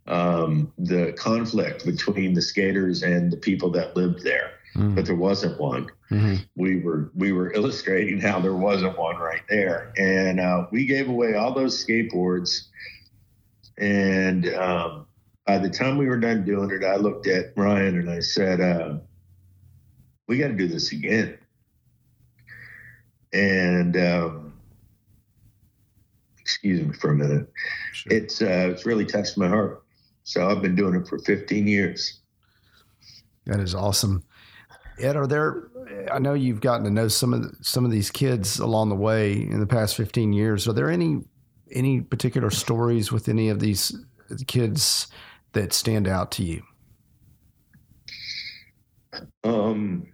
um, 0.07 0.73
the 0.79 1.13
conflict 1.15 1.85
between 1.85 2.35
the 2.35 2.43
skaters 2.43 3.03
and 3.03 3.33
the 3.33 3.37
people 3.37 3.71
that 3.71 3.97
lived 3.97 4.23
there, 4.23 4.51
mm-hmm. 4.75 4.95
but 4.95 5.07
there 5.07 5.17
wasn't 5.17 5.59
one. 5.59 5.91
Mm-hmm. 6.11 6.37
We 6.57 6.81
were 6.81 7.11
we 7.15 7.33
were 7.33 7.53
illustrating 7.53 8.21
how 8.21 8.41
there 8.41 8.55
wasn't 8.55 8.99
one 8.99 9.17
right 9.17 9.43
there, 9.49 9.93
and 9.97 10.41
uh, 10.41 10.67
we 10.71 10.87
gave 10.87 11.09
away 11.09 11.35
all 11.35 11.55
those 11.55 11.85
skateboards 11.85 12.67
and 13.79 14.47
um, 14.55 15.07
by 15.47 15.59
the 15.59 15.69
time 15.69 15.99
we 15.99 16.07
were 16.07 16.19
done 16.19 16.45
doing 16.45 16.71
it, 16.71 16.85
I 16.85 16.97
looked 16.97 17.27
at 17.27 17.53
Ryan 17.57 17.99
and 17.99 18.11
I 18.11 18.21
said, 18.21 18.61
uh, 18.61 18.99
"We 20.29 20.39
got 20.39 20.49
to 20.49 20.55
do 20.55 20.69
this 20.69 20.93
again." 20.93 21.39
And 23.33 23.97
um, 23.97 24.53
excuse 26.39 26.87
me 26.87 26.93
for 26.95 27.11
a 27.11 27.15
minute. 27.15 27.53
Sure. 27.93 28.13
It's 28.13 28.41
uh, 28.41 28.69
it's 28.71 28.87
really 28.87 29.07
touched 29.07 29.37
my 29.37 29.49
heart. 29.49 29.84
So 30.25 30.49
I've 30.49 30.63
been 30.63 30.75
doing 30.75 30.95
it 30.95 31.07
for 31.07 31.19
15 31.19 31.67
years. 31.67 32.21
That 33.47 33.61
is 33.61 33.75
awesome. 33.75 34.25
Ed, 34.99 35.17
are 35.17 35.27
there? 35.27 35.69
I 36.11 36.19
know 36.19 36.35
you've 36.35 36.61
gotten 36.61 36.85
to 36.85 36.91
know 36.91 37.09
some 37.09 37.35
of 37.35 37.43
the, 37.43 37.57
some 37.63 37.85
of 37.85 37.91
these 37.91 38.11
kids 38.11 38.59
along 38.59 38.89
the 38.89 38.95
way 38.95 39.33
in 39.33 39.61
the 39.61 39.67
past 39.67 39.97
15 39.97 40.33
years. 40.33 40.67
Are 40.67 40.73
there 40.73 40.91
any 40.91 41.21
any 41.73 42.01
particular 42.01 42.51
stories 42.51 43.13
with 43.13 43.29
any 43.29 43.49
of 43.49 43.61
these 43.61 43.95
kids 44.47 45.09
that 45.53 45.73
stand 45.73 46.07
out 46.09 46.31
to 46.33 46.45
you? 46.45 46.63
Um, 49.43 50.07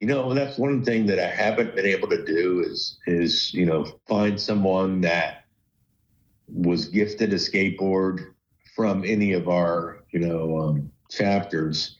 you 0.00 0.06
know, 0.06 0.32
that's 0.34 0.58
one 0.58 0.84
thing 0.84 1.06
that 1.06 1.18
I 1.18 1.28
haven't 1.28 1.76
been 1.76 1.86
able 1.86 2.08
to 2.08 2.24
do 2.24 2.64
is 2.66 2.98
is 3.06 3.54
you 3.54 3.66
know 3.66 3.86
find 4.08 4.40
someone 4.40 5.02
that 5.02 5.44
was 6.48 6.86
gifted 6.86 7.32
a 7.32 7.36
skateboard 7.36 8.32
from 8.74 9.04
any 9.04 9.32
of 9.32 9.48
our 9.48 10.04
you 10.10 10.20
know 10.20 10.58
um, 10.58 10.90
chapters, 11.10 11.96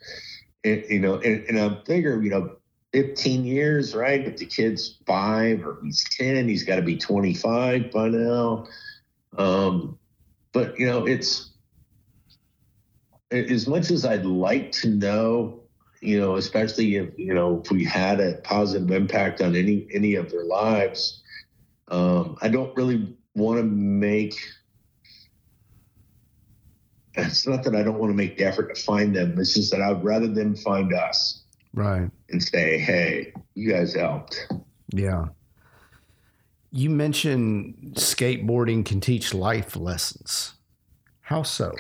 and 0.65 0.85
you 0.89 1.01
know, 1.01 1.17
and, 1.17 1.45
and 1.49 1.59
I'm 1.59 1.83
figuring 1.85 2.25
you 2.25 2.31
know 2.31 2.57
15 2.93 3.45
years, 3.45 3.95
right? 3.95 4.27
If 4.27 4.37
the 4.37 4.47
kid's 4.47 4.99
five 5.07 5.65
or 5.67 5.79
he's 5.83 6.05
10, 6.17 6.49
he's 6.49 6.65
got 6.65 6.77
to 6.77 6.83
be 6.83 6.97
25 6.97 7.91
by 7.91 8.09
now. 8.09 8.67
Um, 9.37 9.99
but, 10.53 10.79
you 10.79 10.87
know, 10.87 11.07
it's 11.07 11.51
as 13.31 13.67
much 13.67 13.91
as 13.91 14.05
I'd 14.05 14.27
like 14.27 14.73
to 14.73 14.91
know, 14.91 15.63
you 16.03 16.21
know, 16.21 16.37
especially 16.37 16.97
if, 16.97 17.19
you 17.19 17.33
know, 17.33 17.63
if 17.65 17.71
we 17.71 17.83
had 17.83 18.21
a 18.21 18.35
positive 18.45 18.91
impact 18.91 19.41
on 19.41 19.57
any, 19.57 19.89
any 19.95 20.17
of 20.17 20.31
their 20.31 20.45
lives, 20.45 21.23
um, 21.89 22.37
I 22.43 22.49
don't 22.49 22.77
really 22.77 23.17
want 23.35 23.59
to 23.59 23.65
make 23.65 24.35
it's 27.15 27.47
not 27.47 27.63
that 27.65 27.75
I 27.75 27.83
don't 27.83 27.99
want 27.99 28.11
to 28.11 28.17
make 28.17 28.39
the 28.39 28.45
effort 28.45 28.75
to 28.75 28.83
find 28.83 29.15
them. 29.15 29.39
It's 29.39 29.55
just 29.55 29.71
that 29.73 29.83
I'd 29.83 30.03
rather 30.03 30.29
them 30.29 30.57
find 30.57 30.93
us. 30.93 31.43
Right. 31.75 32.11
And 32.29 32.43
say 32.43 32.79
hey 32.79 33.33
you 33.55 33.71
guys 33.73 33.95
helped. 33.95 34.53
Yeah. 34.93 35.27
You 36.71 36.91
mentioned 36.91 37.95
skateboarding 37.95 38.85
can 38.85 39.01
teach 39.01 39.35
life 39.35 39.77
lessons. 39.77 40.55
How 41.21 41.43
so? 41.43 41.75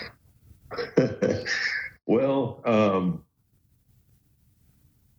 Well 2.07 2.61
um, 2.65 3.25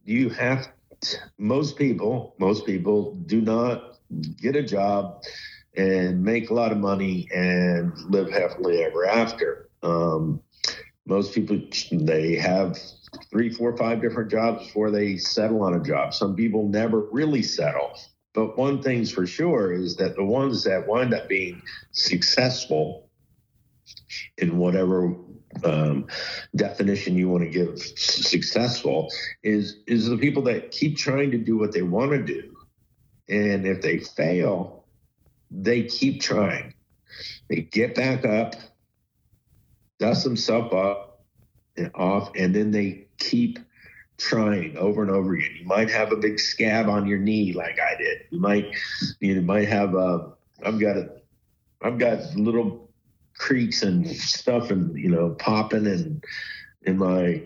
you 0.03 0.29
have 0.29 0.67
to, 1.01 1.17
most 1.37 1.77
people 1.77 2.35
most 2.39 2.65
people 2.65 3.15
do 3.25 3.41
not 3.41 3.99
get 4.41 4.55
a 4.55 4.63
job 4.63 5.23
and 5.75 6.21
make 6.21 6.49
a 6.49 6.53
lot 6.53 6.71
of 6.71 6.77
money 6.77 7.27
and 7.33 7.97
live 8.09 8.29
happily 8.29 8.83
ever 8.83 9.05
after 9.07 9.69
um, 9.83 10.41
most 11.05 11.33
people 11.33 11.59
they 11.91 12.35
have 12.35 12.77
three, 13.29 13.49
four, 13.49 13.75
five 13.77 14.01
different 14.01 14.31
jobs 14.31 14.65
before 14.65 14.91
they 14.91 15.17
settle 15.17 15.61
on 15.63 15.75
a 15.75 15.83
job. 15.83 16.13
Some 16.13 16.35
people 16.35 16.67
never 16.67 17.01
really 17.11 17.43
settle. 17.43 17.97
But 18.33 18.57
one 18.57 18.81
thing's 18.81 19.11
for 19.11 19.27
sure 19.27 19.71
is 19.71 19.95
that 19.97 20.15
the 20.15 20.23
ones 20.23 20.63
that 20.63 20.87
wind 20.87 21.13
up 21.13 21.29
being 21.29 21.61
successful 21.91 23.09
in 24.37 24.57
whatever 24.57 25.15
um, 25.63 26.07
definition 26.55 27.15
you 27.15 27.29
want 27.29 27.43
to 27.43 27.49
give 27.49 27.79
successful 27.79 29.11
is 29.43 29.77
is 29.85 30.07
the 30.07 30.17
people 30.17 30.41
that 30.43 30.71
keep 30.71 30.97
trying 30.97 31.31
to 31.31 31.37
do 31.37 31.57
what 31.57 31.71
they 31.73 31.83
want 31.83 32.11
to 32.11 32.23
do, 32.23 32.55
and 33.29 33.67
if 33.67 33.81
they 33.81 33.99
fail, 33.99 34.85
they 35.51 35.83
keep 35.83 36.21
trying. 36.21 36.73
They 37.49 37.61
get 37.61 37.93
back 37.93 38.25
up, 38.25 38.55
dust 39.99 40.23
themselves 40.23 40.73
up 40.73 41.25
and 41.77 41.91
off, 41.95 42.31
and 42.35 42.55
then 42.55 42.71
they 42.71 43.07
keep 43.17 43.59
trying 44.17 44.77
over 44.77 45.01
and 45.01 45.11
over 45.11 45.33
again. 45.33 45.51
You 45.59 45.65
might 45.65 45.89
have 45.89 46.11
a 46.11 46.17
big 46.17 46.39
scab 46.39 46.87
on 46.87 47.07
your 47.07 47.19
knee, 47.19 47.53
like 47.53 47.79
I 47.79 47.95
did. 47.97 48.19
You 48.29 48.39
might, 48.39 48.75
you 49.19 49.41
might 49.41 49.67
have 49.67 49.95
a. 49.95 50.33
I've 50.63 50.79
got 50.79 50.97
a, 50.97 51.09
I've 51.81 51.97
got 51.97 52.35
little 52.35 52.89
creaks 53.35 53.83
and 53.83 54.07
stuff, 54.07 54.71
and 54.71 54.97
you 54.97 55.09
know, 55.09 55.31
popping 55.31 55.87
and 55.87 56.23
in 56.83 56.97
my, 56.97 57.43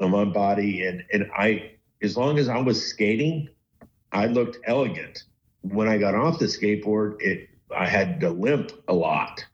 on 0.00 0.10
my 0.10 0.24
body, 0.24 0.86
and 0.86 1.04
and 1.12 1.30
I, 1.36 1.72
as 2.02 2.16
long 2.16 2.38
as 2.38 2.48
I 2.48 2.58
was 2.58 2.84
skating, 2.84 3.48
I 4.12 4.26
looked 4.26 4.58
elegant. 4.66 5.24
When 5.62 5.88
I 5.88 5.98
got 5.98 6.14
off 6.14 6.38
the 6.38 6.46
skateboard, 6.46 7.20
it 7.20 7.48
I 7.76 7.86
had 7.86 8.20
to 8.20 8.30
limp 8.30 8.72
a 8.88 8.94
lot. 8.94 9.44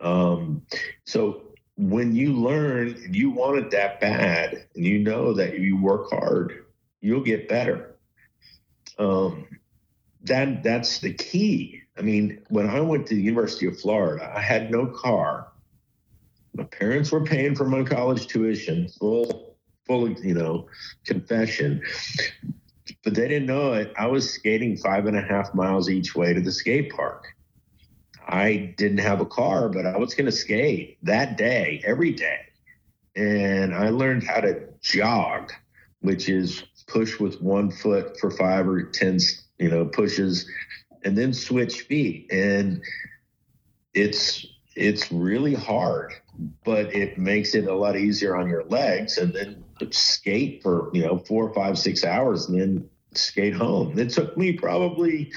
Um, 0.00 0.62
so 1.04 1.45
when 1.76 2.16
you 2.16 2.32
learn 2.32 2.88
and 3.04 3.14
you 3.14 3.30
want 3.30 3.58
it 3.58 3.70
that 3.70 4.00
bad 4.00 4.66
and 4.74 4.84
you 4.84 4.98
know 4.98 5.34
that 5.34 5.58
you 5.58 5.76
work 5.76 6.10
hard, 6.10 6.64
you'll 7.00 7.22
get 7.22 7.48
better. 7.48 7.96
Um, 8.98 9.46
that 10.22 10.62
that's 10.62 11.00
the 11.00 11.12
key. 11.12 11.82
I 11.98 12.02
mean, 12.02 12.42
when 12.48 12.68
I 12.68 12.80
went 12.80 13.06
to 13.08 13.14
the 13.14 13.22
University 13.22 13.66
of 13.66 13.78
Florida, 13.78 14.32
I 14.34 14.40
had 14.40 14.70
no 14.70 14.86
car. 14.86 15.48
My 16.54 16.64
parents 16.64 17.12
were 17.12 17.24
paying 17.24 17.54
for 17.54 17.66
my 17.66 17.82
college 17.82 18.26
tuition, 18.26 18.88
full, 18.88 19.56
full, 19.86 20.10
you 20.10 20.34
know, 20.34 20.68
confession. 21.04 21.82
But 23.04 23.14
they 23.14 23.28
didn't 23.28 23.46
know 23.46 23.74
it. 23.74 23.92
I 23.98 24.06
was 24.06 24.30
skating 24.30 24.76
five 24.76 25.06
and 25.06 25.16
a 25.16 25.22
half 25.22 25.54
miles 25.54 25.90
each 25.90 26.14
way 26.14 26.32
to 26.32 26.40
the 26.40 26.52
skate 26.52 26.90
park. 26.92 27.35
I 28.26 28.74
didn't 28.76 28.98
have 28.98 29.20
a 29.20 29.26
car, 29.26 29.68
but 29.68 29.86
I 29.86 29.96
was 29.96 30.14
going 30.14 30.26
to 30.26 30.32
skate 30.32 30.98
that 31.04 31.36
day, 31.36 31.82
every 31.84 32.12
day. 32.12 32.40
And 33.14 33.74
I 33.74 33.90
learned 33.90 34.24
how 34.24 34.40
to 34.40 34.68
jog, 34.82 35.52
which 36.00 36.28
is 36.28 36.64
push 36.86 37.18
with 37.18 37.40
one 37.40 37.70
foot 37.70 38.18
for 38.18 38.30
five 38.30 38.68
or 38.68 38.82
10, 38.82 39.18
you 39.58 39.70
know, 39.70 39.86
pushes 39.86 40.48
and 41.04 41.16
then 41.16 41.32
switch 41.32 41.82
feet. 41.82 42.30
And 42.32 42.82
it's, 43.94 44.44
it's 44.74 45.10
really 45.10 45.54
hard, 45.54 46.12
but 46.64 46.94
it 46.94 47.18
makes 47.18 47.54
it 47.54 47.66
a 47.66 47.74
lot 47.74 47.96
easier 47.96 48.36
on 48.36 48.48
your 48.48 48.64
legs 48.64 49.18
and 49.18 49.32
then 49.32 49.64
skate 49.90 50.62
for, 50.62 50.90
you 50.92 51.02
know, 51.02 51.18
four, 51.18 51.54
five, 51.54 51.78
six 51.78 52.04
hours 52.04 52.48
and 52.48 52.60
then 52.60 52.90
skate 53.14 53.54
home. 53.54 53.98
It 53.98 54.10
took 54.10 54.36
me 54.36 54.52
probably, 54.52 55.32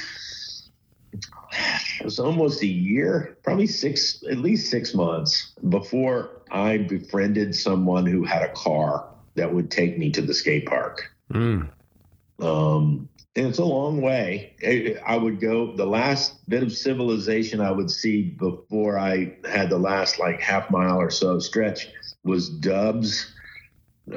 it 1.52 2.06
was 2.06 2.20
almost 2.20 2.62
a 2.62 2.68
year, 2.68 3.38
probably 3.43 3.68
six, 3.68 4.24
at 4.30 4.38
least 4.38 4.70
six 4.70 4.93
months 4.93 5.54
before 5.70 6.41
I 6.52 6.78
befriended 6.78 7.56
someone 7.56 8.06
who 8.06 8.24
had 8.24 8.43
a 8.43 8.54
car 8.54 9.08
that 9.36 9.54
would 9.54 9.72
take 9.72 9.97
me 9.97 10.12
to 10.12 10.22
the 10.22 10.34
skate 10.34 10.66
park. 10.66 11.12
Mm. 11.32 11.70
Um, 12.39 13.10
and 13.36 13.47
it's 13.47 13.60
a 13.60 13.66
long 13.66 14.02
way. 14.02 14.56
I 15.06 15.16
would 15.16 15.39
go 15.39 15.76
the 15.76 15.86
last 15.86 16.47
bit 16.50 16.64
of 16.64 16.74
civilization 16.74 17.62
I 17.62 17.72
would 17.72 17.91
see 17.91 18.24
before 18.24 18.97
I 18.97 19.38
had 19.50 19.70
the 19.70 19.78
last 19.78 20.20
like 20.20 20.41
half 20.41 20.70
mile 20.72 20.97
or 20.97 21.12
so 21.12 21.39
stretch 21.39 21.88
was 22.24 22.50
Dubs 22.50 23.34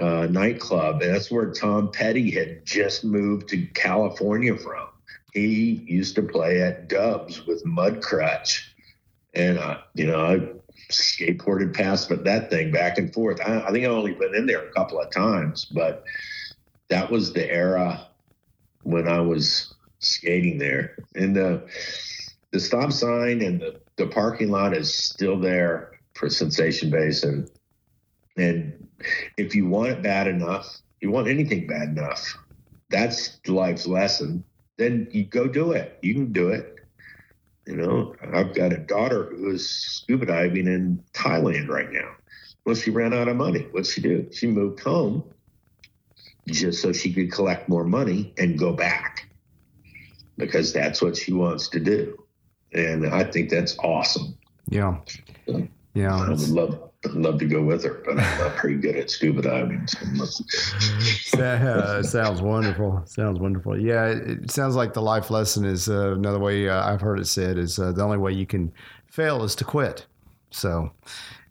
uh, 0.01 0.27
nightclub, 0.31 1.03
and 1.03 1.15
that's 1.15 1.31
where 1.31 1.53
Tom 1.53 1.91
Petty 1.93 2.31
had 2.31 2.65
just 2.65 3.05
moved 3.05 3.49
to 3.49 3.67
California 3.67 4.57
from 4.57 4.89
he 5.33 5.83
used 5.87 6.15
to 6.17 6.23
play 6.23 6.63
at 6.63 6.89
Dubs 6.89 7.47
with 7.47 7.65
Mudcrutch, 7.65 8.61
and 9.35 9.59
I, 9.59 9.81
you 9.95 10.07
know 10.07 10.25
I 10.25 10.49
skateboarded 10.91 11.75
past 11.75 12.09
but 12.09 12.25
that 12.25 12.51
thing 12.51 12.71
back 12.71 12.99
and 12.99 13.13
forth. 13.13 13.41
I, 13.41 13.61
I 13.61 13.73
think 13.73 13.85
I 13.85 13.89
only 13.89 14.13
been 14.13 14.35
in 14.35 14.47
there 14.47 14.67
a 14.67 14.73
couple 14.73 15.01
of 15.01 15.11
times, 15.11 15.65
but 15.65 16.05
that 16.89 17.11
was 17.11 17.33
the 17.33 17.51
era 17.51 18.07
when 18.83 19.09
I 19.09 19.21
was 19.21 19.75
skating 20.01 20.59
there. 20.59 20.97
And 21.15 21.35
the 21.35 21.67
the 22.51 22.61
stop 22.61 22.93
sign 22.93 23.41
and 23.41 23.61
the, 23.61 23.81
the 23.97 24.07
parking 24.09 24.51
lot 24.51 24.77
is 24.77 24.95
still 24.95 25.39
there 25.41 25.93
for 26.15 26.29
Sensation 26.29 26.91
Basin. 26.91 27.49
And 28.37 28.87
if 29.39 29.55
you 29.55 29.67
want 29.67 29.93
it 29.93 30.03
bad 30.03 30.27
enough, 30.27 30.81
you 31.01 31.11
want 31.11 31.29
anything 31.29 31.67
bad 31.67 31.89
enough, 31.89 32.37
that's 32.91 33.41
life's 33.49 33.87
lesson 33.87 34.45
then 34.77 35.09
you 35.11 35.25
go 35.25 35.47
do 35.49 35.73
it. 35.73 35.99
You 36.03 36.15
can 36.15 36.33
do 36.33 36.49
it. 36.49 36.79
You 37.67 37.77
know, 37.77 38.15
I've 38.33 38.55
got 38.55 38.73
a 38.73 38.79
daughter 38.79 39.25
who 39.25 39.51
is 39.53 39.69
scuba 39.69 40.27
diving 40.27 40.67
in 40.67 41.03
Thailand 41.13 41.69
right 41.69 41.91
now. 41.93 42.11
Well, 42.65 42.75
she 42.75 42.91
ran 42.91 43.13
out 43.13 43.29
of 43.29 43.37
money. 43.37 43.67
What'd 43.71 43.87
she 43.87 44.01
do? 44.01 44.29
She 44.33 44.47
moved 44.47 44.81
home 44.81 45.25
just 46.49 46.83
so 46.83 46.93
she 46.93 47.13
could 47.13 47.31
collect 47.31 47.69
more 47.69 47.85
money 47.85 48.35
and 48.37 48.59
go 48.59 48.73
back 48.73 49.29
because 50.37 50.73
that's 50.73 51.01
what 51.01 51.17
she 51.17 51.33
wants 51.33 51.69
to 51.69 51.81
do. 51.81 52.25
And 52.73 53.07
I 53.07 53.25
think 53.25 53.51
that's 53.51 53.79
awesome. 53.79 54.37
Yeah. 54.69 54.99
Yeah. 55.95 56.17
I 56.17 56.29
would 56.29 56.49
love 56.49 56.91
love 57.11 57.39
to 57.41 57.47
go 57.47 57.63
with 57.63 57.85
her, 57.85 58.03
but 58.05 58.13
I'm 58.19 58.39
not 58.39 58.57
pretty 58.57 58.77
good 58.77 58.97
at 58.97 59.11
scuba 59.11 59.43
diving. 59.43 59.87
So 59.87 61.43
uh, 61.43 62.03
sounds 62.03 62.41
wonderful. 62.41 63.03
Sounds 63.07 63.41
wonderful. 63.41 63.79
Yeah, 63.79 64.07
it, 64.07 64.51
sounds 64.51 64.77
like 64.77 64.93
the 64.93 65.03
life 65.03 65.31
lesson 65.31 65.65
is 65.65 65.89
uh, 65.89 66.15
another 66.15 66.39
way 66.39 66.69
uh, 66.69 66.89
I've 66.89 67.01
heard 67.01 67.19
it 67.19 67.27
said 67.27 67.59
is 67.59 67.79
uh, 67.79 67.93
the 67.93 68.03
only 68.03 68.19
way 68.19 68.33
you 68.33 68.47
can 68.47 68.73
fail 69.07 69.43
is 69.43 69.55
to 69.57 69.65
quit. 69.65 70.07
So 70.51 70.93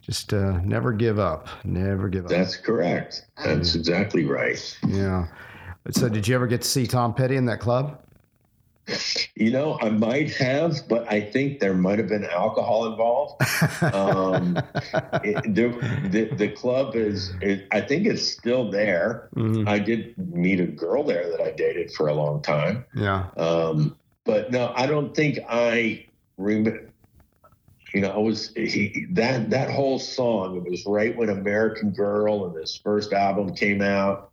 just 0.02 0.34
uh, 0.34 0.60
never 0.62 0.94
give 0.94 1.20
up. 1.20 1.48
Never 1.64 2.08
give 2.10 2.26
up. 2.26 2.32
That's 2.32 2.56
correct. 2.56 3.26
That's 3.44 3.76
exactly 3.76 4.26
right. 4.26 4.80
Yeah. 4.88 5.28
So, 5.90 6.10
did 6.10 6.28
you 6.28 6.36
ever 6.36 6.46
get 6.46 6.62
to 6.62 6.68
see 6.68 6.86
Tom 6.86 7.14
Petty 7.14 7.38
in 7.38 7.46
that 7.46 7.60
club? 7.60 8.00
You 9.36 9.52
know, 9.52 9.78
I 9.80 9.90
might 9.90 10.34
have, 10.36 10.88
but 10.88 11.10
I 11.12 11.22
think 11.22 11.60
there 11.60 11.74
might 11.74 12.00
have 12.00 12.08
been 12.08 12.26
alcohol 12.26 12.88
involved. 12.88 13.42
Um, 13.82 14.58
it, 15.24 15.56
the, 15.56 16.10
the, 16.10 16.36
the, 16.36 16.50
club 16.50 16.96
is, 16.96 17.34
it, 17.42 17.68
I 17.72 17.82
think 17.82 18.06
it's 18.06 18.28
still 18.28 18.70
there. 18.70 19.30
Mm-hmm. 19.36 19.68
I 19.68 19.80
did 19.80 20.18
meet 20.18 20.60
a 20.60 20.68
girl 20.68 21.04
there 21.04 21.30
that 21.30 21.42
I 21.42 21.52
dated 21.52 21.92
for 21.92 22.08
a 22.08 22.14
long 22.14 22.42
time. 22.42 22.86
Yeah. 22.94 23.28
Um, 23.38 23.96
but 24.24 24.52
no, 24.52 24.72
I 24.76 24.86
don't 24.86 25.16
think 25.16 25.40
I 25.50 26.06
remember. 26.38 26.88
You 27.94 28.02
know, 28.02 28.12
I 28.12 28.18
was 28.20 28.54
he, 28.56 29.06
that 29.12 29.50
that 29.50 29.70
whole 29.70 30.00
song. 30.00 30.56
It 30.56 30.70
was 30.70 30.86
right 30.86 31.16
when 31.16 31.30
American 31.30 31.92
Girl 31.92 32.46
and 32.46 32.56
this 32.56 32.80
first 32.82 33.12
album 33.12 33.54
came 33.54 33.82
out. 33.82 34.32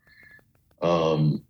Um, 0.81 1.43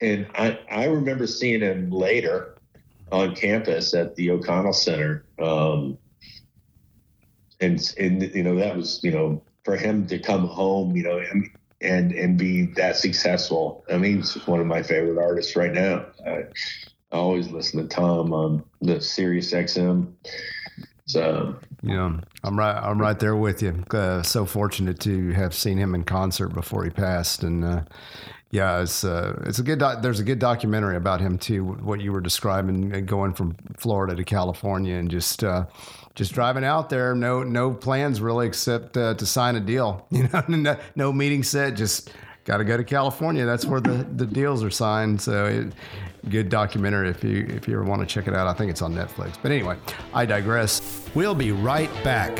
and 0.00 0.26
I, 0.34 0.58
I 0.70 0.86
remember 0.86 1.26
seeing 1.26 1.60
him 1.60 1.90
later 1.90 2.56
on 3.12 3.34
campus 3.34 3.94
at 3.94 4.14
the 4.16 4.30
O'Connell 4.30 4.72
Center. 4.72 5.24
Um, 5.38 5.98
and, 7.60 7.80
and, 7.98 8.22
you 8.34 8.42
know, 8.42 8.56
that 8.56 8.76
was, 8.76 9.00
you 9.02 9.10
know, 9.10 9.42
for 9.64 9.76
him 9.76 10.06
to 10.08 10.18
come 10.18 10.46
home, 10.46 10.94
you 10.96 11.02
know, 11.02 11.18
and, 11.18 11.50
and, 11.80 12.12
and 12.12 12.36
be 12.38 12.66
that 12.74 12.96
successful. 12.96 13.84
I 13.90 13.96
mean, 13.96 14.16
he's 14.16 14.34
one 14.46 14.60
of 14.60 14.66
my 14.66 14.82
favorite 14.82 15.22
artists 15.22 15.56
right 15.56 15.72
now. 15.72 16.06
I, 16.26 16.44
I 17.12 17.16
always 17.16 17.48
listen 17.48 17.80
to 17.82 17.88
Tom 17.88 18.32
on 18.32 18.64
the 18.82 19.00
Sirius 19.00 19.52
XM. 19.52 20.12
So 21.06 21.56
yeah, 21.82 22.18
I'm 22.42 22.58
right. 22.58 22.76
I'm 22.76 23.00
right 23.00 23.18
there 23.18 23.36
with 23.36 23.62
you. 23.62 23.84
Uh, 23.92 24.22
so 24.22 24.44
fortunate 24.44 24.98
to 25.00 25.30
have 25.30 25.54
seen 25.54 25.78
him 25.78 25.94
in 25.94 26.02
concert 26.02 26.48
before 26.48 26.82
he 26.82 26.90
passed, 26.90 27.44
and 27.44 27.64
uh, 27.64 27.82
yeah, 28.50 28.80
it's 28.80 29.02
uh, 29.04 29.42
it's 29.44 29.58
a 29.58 29.62
good. 29.62 29.80
There's 30.02 30.20
a 30.20 30.24
good 30.24 30.38
documentary 30.38 30.96
about 30.96 31.20
him 31.20 31.36
too. 31.36 31.64
What 31.64 32.00
you 32.00 32.12
were 32.12 32.20
describing, 32.20 32.94
uh, 32.94 33.00
going 33.00 33.34
from 33.34 33.56
Florida 33.76 34.14
to 34.14 34.24
California, 34.24 34.94
and 34.94 35.10
just 35.10 35.42
uh, 35.42 35.66
just 36.14 36.32
driving 36.32 36.64
out 36.64 36.88
there. 36.88 37.14
No 37.14 37.42
no 37.42 37.72
plans 37.72 38.20
really, 38.20 38.46
except 38.46 38.96
uh, 38.96 39.14
to 39.14 39.26
sign 39.26 39.56
a 39.56 39.60
deal. 39.60 40.06
You 40.16 40.28
know, 40.28 40.44
no, 40.48 40.76
no 40.94 41.12
meeting 41.12 41.42
set. 41.42 41.74
Just 41.74 42.12
got 42.44 42.58
to 42.58 42.64
go 42.64 42.76
to 42.76 42.84
California. 42.84 43.44
That's 43.44 43.66
where 43.66 43.80
the, 43.80 44.06
the 44.14 44.26
deals 44.26 44.62
are 44.62 44.70
signed. 44.70 45.20
So, 45.20 45.46
it, 45.46 45.72
good 46.30 46.48
documentary 46.48 47.10
if 47.10 47.24
you 47.24 47.46
if 47.48 47.66
you 47.66 47.74
ever 47.74 47.84
want 47.84 48.00
to 48.00 48.06
check 48.06 48.28
it 48.28 48.34
out. 48.34 48.46
I 48.46 48.54
think 48.54 48.70
it's 48.70 48.82
on 48.82 48.94
Netflix. 48.94 49.36
But 49.42 49.50
anyway, 49.50 49.76
I 50.14 50.24
digress. 50.24 51.02
We'll 51.14 51.34
be 51.34 51.50
right 51.50 51.90
back. 52.04 52.38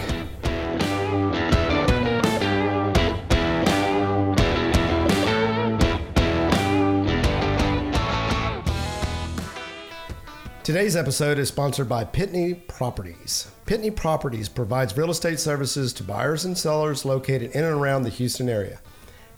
Today's 10.66 10.96
episode 10.96 11.38
is 11.38 11.46
sponsored 11.46 11.88
by 11.88 12.04
Pitney 12.04 12.66
Properties. 12.66 13.48
Pitney 13.66 13.94
Properties 13.94 14.48
provides 14.48 14.96
real 14.96 15.12
estate 15.12 15.38
services 15.38 15.92
to 15.92 16.02
buyers 16.02 16.44
and 16.44 16.58
sellers 16.58 17.04
located 17.04 17.52
in 17.52 17.62
and 17.62 17.80
around 17.80 18.02
the 18.02 18.08
Houston 18.08 18.48
area. 18.48 18.80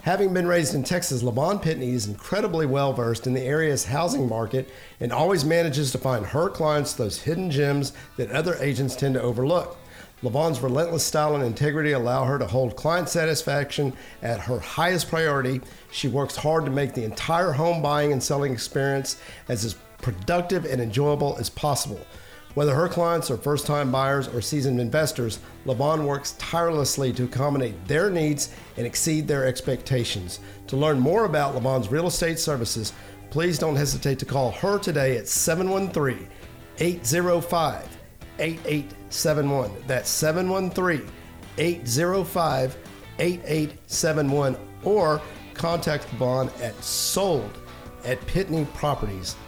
Having 0.00 0.32
been 0.32 0.46
raised 0.46 0.74
in 0.74 0.84
Texas, 0.84 1.22
Lavon 1.22 1.62
Pitney 1.62 1.92
is 1.92 2.06
incredibly 2.08 2.64
well 2.64 2.94
versed 2.94 3.26
in 3.26 3.34
the 3.34 3.42
area's 3.42 3.84
housing 3.84 4.26
market 4.26 4.70
and 5.00 5.12
always 5.12 5.44
manages 5.44 5.92
to 5.92 5.98
find 5.98 6.24
her 6.24 6.48
clients 6.48 6.94
those 6.94 7.20
hidden 7.20 7.50
gems 7.50 7.92
that 8.16 8.30
other 8.30 8.56
agents 8.58 8.96
tend 8.96 9.12
to 9.12 9.20
overlook. 9.20 9.76
Lavon's 10.22 10.62
relentless 10.62 11.04
style 11.04 11.34
and 11.34 11.44
integrity 11.44 11.92
allow 11.92 12.24
her 12.24 12.38
to 12.38 12.46
hold 12.46 12.74
client 12.74 13.10
satisfaction 13.10 13.92
at 14.22 14.40
her 14.40 14.60
highest 14.60 15.10
priority. 15.10 15.60
She 15.92 16.08
works 16.08 16.36
hard 16.36 16.64
to 16.64 16.70
make 16.70 16.94
the 16.94 17.04
entire 17.04 17.52
home 17.52 17.82
buying 17.82 18.12
and 18.12 18.22
selling 18.22 18.54
experience 18.54 19.20
as 19.50 19.76
productive 20.02 20.64
and 20.64 20.80
enjoyable 20.80 21.36
as 21.38 21.50
possible. 21.50 22.00
Whether 22.54 22.74
her 22.74 22.88
clients 22.88 23.30
are 23.30 23.36
first 23.36 23.66
time 23.66 23.92
buyers 23.92 24.26
or 24.26 24.40
seasoned 24.40 24.80
investors, 24.80 25.38
Lavon 25.64 26.04
works 26.04 26.34
tirelessly 26.38 27.12
to 27.12 27.24
accommodate 27.24 27.86
their 27.86 28.10
needs 28.10 28.52
and 28.76 28.86
exceed 28.86 29.28
their 29.28 29.46
expectations. 29.46 30.40
To 30.68 30.76
learn 30.76 30.98
more 30.98 31.24
about 31.24 31.54
Lavon's 31.54 31.90
real 31.90 32.06
estate 32.06 32.38
services, 32.38 32.92
please 33.30 33.58
don't 33.58 33.76
hesitate 33.76 34.18
to 34.20 34.24
call 34.24 34.50
her 34.52 34.78
today 34.78 35.16
at 35.18 35.28
713 35.28 36.28
805 36.78 37.98
8871. 38.40 39.70
That's 39.86 40.08
713 40.10 41.08
805 41.58 42.76
8871 43.20 44.56
or 44.84 45.20
contact 45.54 46.06
Lavon 46.10 46.50
at 46.60 46.82
sold 46.82 47.56
at 48.04 48.20
pitneyproperties.com 48.22 49.47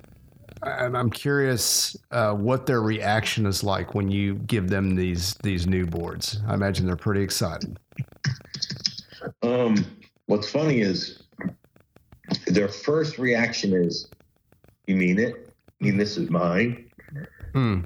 I'm 0.63 1.09
curious 1.09 1.97
uh, 2.11 2.33
what 2.33 2.65
their 2.65 2.81
reaction 2.81 3.45
is 3.45 3.63
like 3.63 3.95
when 3.95 4.09
you 4.11 4.35
give 4.35 4.69
them 4.69 4.95
these 4.95 5.35
these 5.43 5.65
new 5.65 5.85
boards. 5.85 6.39
I 6.47 6.53
imagine 6.53 6.85
they're 6.85 6.95
pretty 6.95 7.21
excited. 7.21 7.79
Um, 9.41 9.83
what's 10.27 10.49
funny 10.49 10.81
is 10.81 11.23
their 12.47 12.67
first 12.67 13.17
reaction 13.17 13.73
is, 13.73 14.09
"You 14.87 14.95
mean 14.95 15.19
it? 15.19 15.53
I 15.81 15.83
mean 15.83 15.97
this 15.97 16.17
is 16.17 16.29
mine?" 16.29 16.89
Mm. 17.53 17.85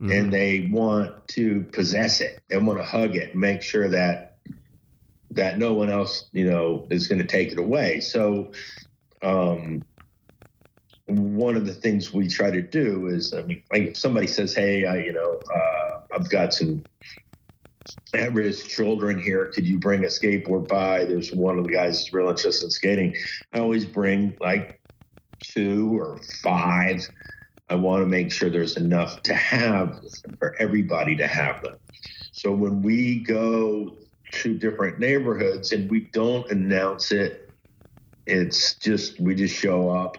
Mm-hmm. 0.00 0.10
And 0.10 0.32
they 0.32 0.68
want 0.72 1.26
to 1.28 1.62
possess 1.72 2.20
it. 2.20 2.40
They 2.48 2.58
want 2.58 2.78
to 2.78 2.84
hug 2.84 3.16
it, 3.16 3.34
make 3.34 3.62
sure 3.62 3.88
that 3.88 4.38
that 5.30 5.58
no 5.58 5.72
one 5.72 5.90
else, 5.90 6.28
you 6.32 6.48
know, 6.48 6.86
is 6.90 7.08
going 7.08 7.20
to 7.20 7.26
take 7.26 7.50
it 7.52 7.58
away. 7.58 8.00
So, 8.00 8.52
um, 9.22 9.82
one 11.06 11.56
of 11.56 11.66
the 11.66 11.74
things 11.74 12.12
we 12.12 12.28
try 12.28 12.50
to 12.50 12.62
do 12.62 13.08
is, 13.08 13.34
I 13.34 13.42
mean, 13.42 13.62
like 13.70 13.82
if 13.82 13.96
somebody 13.96 14.26
says, 14.26 14.54
"Hey, 14.54 14.86
I, 14.86 14.98
you 14.98 15.12
know, 15.12 15.40
uh, 15.54 16.00
I've 16.14 16.30
got 16.30 16.54
some 16.54 16.84
at-risk 18.14 18.68
children 18.68 19.20
here. 19.20 19.50
Could 19.54 19.66
you 19.66 19.78
bring 19.78 20.04
a 20.04 20.08
skateboard 20.08 20.68
by?" 20.68 21.04
There's 21.04 21.32
one 21.32 21.58
of 21.58 21.66
the 21.66 21.72
guys 21.72 22.00
who's 22.00 22.12
real 22.12 22.28
interested 22.30 22.64
in 22.66 22.70
skating. 22.70 23.16
I 23.52 23.58
always 23.58 23.84
bring 23.84 24.36
like 24.40 24.80
two 25.40 25.98
or 25.98 26.20
five. 26.42 27.06
I 27.68 27.74
want 27.74 28.02
to 28.02 28.06
make 28.06 28.32
sure 28.32 28.50
there's 28.50 28.76
enough 28.76 29.22
to 29.22 29.34
have 29.34 30.00
for 30.38 30.54
everybody 30.58 31.16
to 31.16 31.26
have 31.26 31.62
them. 31.62 31.76
So 32.32 32.52
when 32.52 32.82
we 32.82 33.22
go 33.22 33.96
to 34.32 34.58
different 34.58 34.98
neighborhoods 34.98 35.72
and 35.72 35.90
we 35.90 36.10
don't 36.12 36.50
announce 36.50 37.12
it, 37.12 37.40
it's 38.26 38.76
just 38.78 39.20
we 39.20 39.34
just 39.34 39.54
show 39.54 39.90
up 39.90 40.16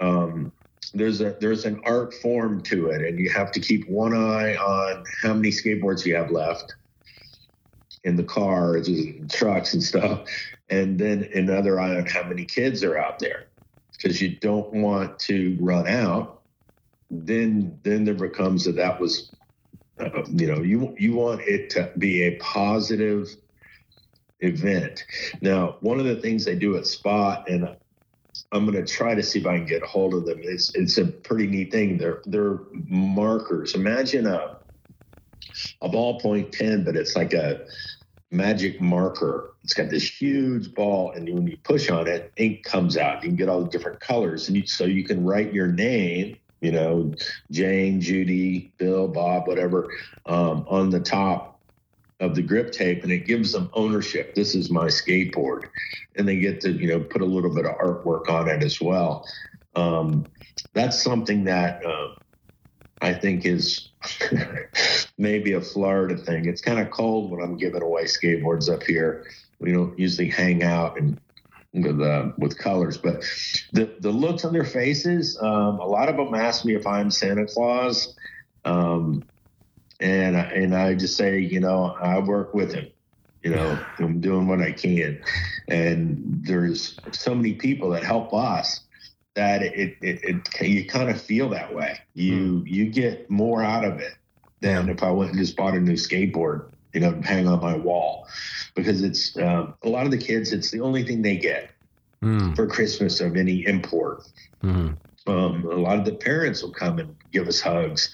um, 0.00 0.52
there's 0.94 1.20
a 1.20 1.36
there's 1.40 1.64
an 1.64 1.80
art 1.84 2.14
form 2.14 2.62
to 2.62 2.88
it, 2.88 3.02
and 3.02 3.18
you 3.18 3.30
have 3.30 3.52
to 3.52 3.60
keep 3.60 3.88
one 3.88 4.14
eye 4.14 4.56
on 4.56 5.04
how 5.22 5.34
many 5.34 5.50
skateboards 5.50 6.04
you 6.04 6.16
have 6.16 6.30
left 6.30 6.74
in 8.02 8.16
the 8.16 8.24
cars 8.24 8.88
and 8.88 9.30
trucks 9.30 9.74
and 9.74 9.82
stuff, 9.82 10.26
and 10.70 10.98
then 10.98 11.28
another 11.34 11.78
eye 11.78 11.96
on 11.96 12.06
how 12.06 12.22
many 12.22 12.44
kids 12.44 12.82
are 12.82 12.96
out 12.96 13.18
there, 13.18 13.48
because 13.96 14.20
you 14.20 14.36
don't 14.38 14.72
want 14.72 15.18
to 15.18 15.56
run 15.60 15.86
out. 15.86 16.42
Then 17.10 17.78
then 17.82 18.04
there 18.04 18.14
becomes 18.14 18.64
that 18.64 18.76
that 18.76 18.98
was, 18.98 19.32
uh, 20.00 20.24
you 20.28 20.46
know, 20.46 20.62
you 20.62 20.94
you 20.98 21.14
want 21.14 21.42
it 21.42 21.70
to 21.70 21.92
be 21.98 22.22
a 22.22 22.36
positive 22.36 23.28
event. 24.40 25.04
Now, 25.42 25.76
one 25.80 26.00
of 26.00 26.06
the 26.06 26.16
things 26.16 26.44
they 26.44 26.54
do 26.54 26.76
at 26.76 26.86
SPoT, 26.86 27.48
and 27.48 27.76
I'm 28.52 28.66
going 28.66 28.84
to 28.84 28.92
try 28.92 29.14
to 29.14 29.22
see 29.22 29.40
if 29.40 29.46
I 29.46 29.58
can 29.58 29.66
get 29.66 29.82
a 29.82 29.86
hold 29.86 30.14
of 30.14 30.26
them. 30.26 30.40
It's 30.42 30.74
it's 30.74 30.98
a 30.98 31.06
pretty 31.06 31.46
neat 31.46 31.70
thing. 31.70 31.98
They're 31.98 32.22
they're 32.26 32.58
markers. 32.72 33.74
Imagine 33.74 34.26
a 34.26 34.58
a 35.82 35.88
ballpoint 35.88 36.56
pen, 36.56 36.84
but 36.84 36.96
it's 36.96 37.16
like 37.16 37.32
a 37.32 37.64
magic 38.30 38.80
marker. 38.80 39.54
It's 39.62 39.74
got 39.74 39.90
this 39.90 40.08
huge 40.08 40.74
ball, 40.74 41.12
and 41.12 41.32
when 41.32 41.46
you 41.46 41.58
push 41.62 41.90
on 41.90 42.08
it, 42.08 42.32
ink 42.36 42.64
comes 42.64 42.96
out. 42.96 43.22
You 43.22 43.28
can 43.30 43.36
get 43.36 43.48
all 43.48 43.62
the 43.62 43.70
different 43.70 44.00
colors, 44.00 44.48
and 44.48 44.56
you, 44.56 44.66
so 44.66 44.84
you 44.84 45.04
can 45.04 45.24
write 45.24 45.52
your 45.52 45.68
name. 45.68 46.38
You 46.60 46.72
know, 46.72 47.14
Jane, 47.50 48.00
Judy, 48.02 48.74
Bill, 48.78 49.08
Bob, 49.08 49.48
whatever, 49.48 49.90
um, 50.26 50.66
on 50.68 50.90
the 50.90 51.00
top 51.00 51.49
of 52.20 52.34
the 52.34 52.42
grip 52.42 52.70
tape 52.70 53.02
and 53.02 53.10
it 53.10 53.26
gives 53.26 53.52
them 53.52 53.70
ownership. 53.72 54.34
This 54.34 54.54
is 54.54 54.70
my 54.70 54.86
skateboard. 54.86 55.64
And 56.16 56.28
they 56.28 56.36
get 56.36 56.60
to, 56.62 56.70
you 56.70 56.88
know, 56.88 57.00
put 57.00 57.22
a 57.22 57.26
little 57.26 57.52
bit 57.52 57.64
of 57.64 57.76
artwork 57.78 58.28
on 58.28 58.48
it 58.48 58.62
as 58.62 58.80
well. 58.80 59.26
Um, 59.74 60.26
that's 60.74 61.02
something 61.02 61.44
that 61.44 61.84
uh, 61.84 62.14
I 63.00 63.14
think 63.14 63.46
is 63.46 63.88
maybe 65.18 65.54
a 65.54 65.60
Florida 65.60 66.16
thing. 66.16 66.46
It's 66.46 66.60
kind 66.60 66.78
of 66.78 66.90
cold 66.90 67.30
when 67.30 67.40
I'm 67.40 67.56
giving 67.56 67.82
away 67.82 68.04
skateboards 68.04 68.72
up 68.72 68.82
here. 68.82 69.26
We 69.58 69.72
don't 69.72 69.98
usually 69.98 70.28
hang 70.28 70.62
out 70.62 70.98
and 70.98 71.18
with 71.72 72.00
uh, 72.00 72.32
with 72.36 72.58
colors, 72.58 72.96
but 72.96 73.22
the 73.72 73.94
the 74.00 74.10
looks 74.10 74.44
on 74.44 74.52
their 74.52 74.64
faces. 74.64 75.38
Um, 75.40 75.78
a 75.78 75.86
lot 75.86 76.08
of 76.08 76.16
them 76.16 76.34
ask 76.34 76.64
me 76.64 76.74
if 76.74 76.86
I'm 76.86 77.10
Santa 77.10 77.46
Claus. 77.46 78.16
Um, 78.64 79.22
and 80.00 80.36
and 80.36 80.74
I 80.74 80.94
just 80.94 81.16
say, 81.16 81.38
you 81.38 81.60
know, 81.60 81.96
I 82.00 82.18
work 82.18 82.54
with 82.54 82.72
him. 82.72 82.88
You 83.42 83.50
know, 83.50 83.78
I'm 83.98 84.20
doing 84.20 84.46
what 84.48 84.60
I 84.60 84.72
can, 84.72 85.22
and 85.68 86.42
there's 86.44 86.98
so 87.12 87.34
many 87.34 87.54
people 87.54 87.88
that 87.90 88.04
help 88.04 88.34
us 88.34 88.80
that 89.34 89.62
it 89.62 89.96
it, 90.02 90.20
it 90.22 90.68
you 90.68 90.86
kind 90.86 91.08
of 91.08 91.20
feel 91.20 91.48
that 91.50 91.74
way. 91.74 91.98
You 92.12 92.34
mm. 92.34 92.66
you 92.66 92.90
get 92.90 93.30
more 93.30 93.62
out 93.62 93.84
of 93.84 93.98
it 93.98 94.14
than 94.60 94.90
if 94.90 95.02
I 95.02 95.10
went 95.10 95.30
and 95.30 95.38
just 95.38 95.56
bought 95.56 95.74
a 95.74 95.80
new 95.80 95.94
skateboard, 95.94 96.66
you 96.92 97.00
know, 97.00 97.18
hang 97.24 97.48
on 97.48 97.62
my 97.62 97.76
wall, 97.76 98.26
because 98.74 99.02
it's 99.02 99.34
um, 99.38 99.72
a 99.82 99.88
lot 99.88 100.04
of 100.04 100.10
the 100.10 100.18
kids. 100.18 100.52
It's 100.52 100.70
the 100.70 100.80
only 100.80 101.02
thing 101.02 101.22
they 101.22 101.38
get 101.38 101.70
mm. 102.22 102.54
for 102.54 102.66
Christmas 102.66 103.22
of 103.22 103.36
any 103.36 103.64
import. 103.64 104.24
Mm. 104.62 104.98
Um, 105.26 105.64
a 105.64 105.76
lot 105.76 105.98
of 105.98 106.04
the 106.04 106.14
parents 106.14 106.62
will 106.62 106.72
come 106.72 106.98
and 106.98 107.16
give 107.30 107.46
us 107.46 107.60
hugs 107.60 108.10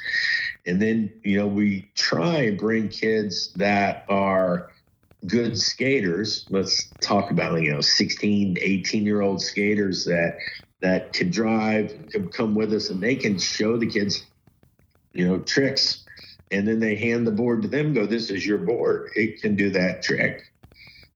and 0.66 0.82
then, 0.82 1.12
you 1.22 1.38
know, 1.38 1.46
we 1.46 1.90
try 1.94 2.42
and 2.42 2.58
bring 2.58 2.88
kids 2.88 3.52
that 3.54 4.04
are 4.08 4.70
good 5.26 5.56
skaters. 5.56 6.46
Let's 6.50 6.92
talk 7.00 7.30
about, 7.30 7.62
you 7.62 7.72
know, 7.72 7.80
16, 7.80 8.58
18 8.60 9.04
year 9.04 9.20
old 9.20 9.40
skaters 9.40 10.04
that 10.06 10.38
that 10.82 11.12
can 11.12 11.30
drive, 11.30 11.94
can 12.10 12.28
come 12.28 12.54
with 12.54 12.72
us, 12.72 12.90
and 12.90 13.02
they 13.02 13.16
can 13.16 13.38
show 13.38 13.78
the 13.78 13.86
kids, 13.86 14.26
you 15.12 15.26
know, 15.26 15.38
tricks. 15.38 16.04
And 16.50 16.68
then 16.68 16.80
they 16.80 16.94
hand 16.94 17.26
the 17.26 17.32
board 17.32 17.62
to 17.62 17.68
them, 17.68 17.94
go, 17.94 18.06
This 18.06 18.30
is 18.30 18.46
your 18.46 18.58
board. 18.58 19.10
It 19.14 19.40
can 19.40 19.56
do 19.56 19.70
that 19.70 20.02
trick. 20.02 20.42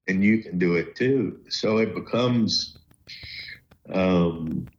And 0.07 0.24
you 0.24 0.42
can 0.42 0.59
do 0.59 0.74
it 0.76 0.96
too. 0.96 1.40
So 1.48 1.78
it 1.78 1.94
becomes 1.94 2.80
um, 3.92 4.70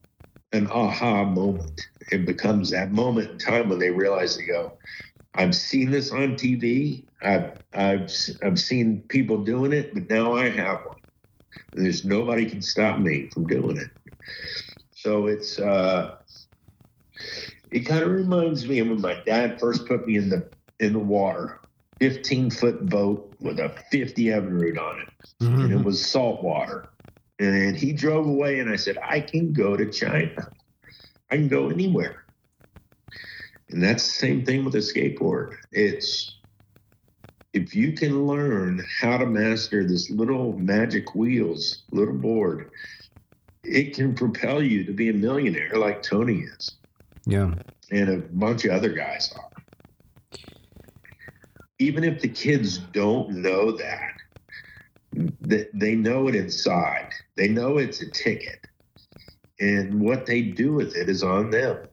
an 0.51 0.67
aha 0.67 1.23
moment 1.23 1.81
it 2.11 2.25
becomes 2.25 2.69
that 2.71 2.91
moment 2.91 3.31
in 3.31 3.37
time 3.37 3.69
when 3.69 3.79
they 3.79 3.91
realize 3.91 4.37
they 4.37 4.45
go, 4.45 4.73
I've 5.33 5.55
seen 5.55 5.91
this 5.91 6.11
on 6.11 6.35
TV. 6.35 7.05
I've 7.21 7.53
I've 7.73 8.11
I've 8.43 8.59
seen 8.59 9.01
people 9.07 9.43
doing 9.43 9.71
it, 9.71 9.93
but 9.93 10.09
now 10.09 10.33
I 10.33 10.49
have 10.49 10.85
one. 10.85 10.97
There's 11.73 12.03
nobody 12.03 12.49
can 12.49 12.61
stop 12.61 12.99
me 12.99 13.29
from 13.29 13.47
doing 13.47 13.77
it. 13.77 13.89
So 14.93 15.27
it's 15.27 15.57
uh, 15.57 16.17
it 17.71 17.81
kind 17.81 18.03
of 18.03 18.11
reminds 18.11 18.67
me 18.67 18.79
of 18.79 18.89
when 18.89 19.01
my 19.01 19.21
dad 19.25 19.59
first 19.59 19.87
put 19.87 20.05
me 20.05 20.17
in 20.17 20.29
the 20.29 20.49
in 20.79 20.93
the 20.93 20.99
water, 20.99 21.59
15 21.99 22.49
foot 22.51 22.85
boat 22.87 23.33
with 23.39 23.59
a 23.59 23.69
50 23.91 24.25
Evinrude 24.25 24.79
on 24.79 24.99
it, 24.99 25.09
mm-hmm. 25.41 25.61
and 25.61 25.73
it 25.73 25.83
was 25.83 26.05
salt 26.05 26.43
water. 26.43 26.89
And 27.39 27.75
he 27.75 27.93
drove 27.93 28.27
away, 28.27 28.59
and 28.59 28.69
I 28.69 28.75
said, 28.75 28.97
I 29.01 29.19
can 29.19 29.53
go 29.53 29.75
to 29.75 29.89
China. 29.89 30.51
I 31.31 31.37
can 31.37 31.47
go 31.47 31.69
anywhere. 31.69 32.25
And 33.69 33.81
that's 33.81 34.03
the 34.03 34.19
same 34.19 34.45
thing 34.45 34.65
with 34.65 34.75
a 34.75 34.79
skateboard. 34.79 35.55
It's 35.71 36.37
if 37.53 37.73
you 37.73 37.93
can 37.93 38.27
learn 38.27 38.85
how 38.99 39.17
to 39.17 39.25
master 39.25 39.87
this 39.87 40.09
little 40.09 40.57
magic 40.57 41.15
wheels, 41.15 41.83
little 41.91 42.13
board, 42.13 42.69
it 43.63 43.95
can 43.95 44.13
propel 44.13 44.61
you 44.61 44.83
to 44.85 44.93
be 44.93 45.09
a 45.09 45.13
millionaire 45.13 45.71
like 45.75 46.01
Tony 46.01 46.39
is. 46.39 46.75
Yeah. 47.25 47.53
And 47.91 48.09
a 48.09 48.17
bunch 48.17 48.65
of 48.65 48.71
other 48.71 48.89
guys 48.89 49.33
are. 49.35 50.39
Even 51.79 52.03
if 52.03 52.21
the 52.21 52.29
kids 52.29 52.77
don't 52.77 53.29
know 53.41 53.71
that, 53.71 54.13
they 55.73 55.95
know 55.95 56.27
it 56.27 56.35
inside. 56.35 57.09
They 57.35 57.47
know 57.47 57.77
it's 57.77 58.01
a 58.01 58.09
ticket. 58.09 58.59
And 59.61 60.01
what 60.01 60.25
they 60.25 60.41
do 60.41 60.73
with 60.73 60.95
it 60.95 61.07
is 61.07 61.21
on 61.23 61.51
them. 61.51 61.87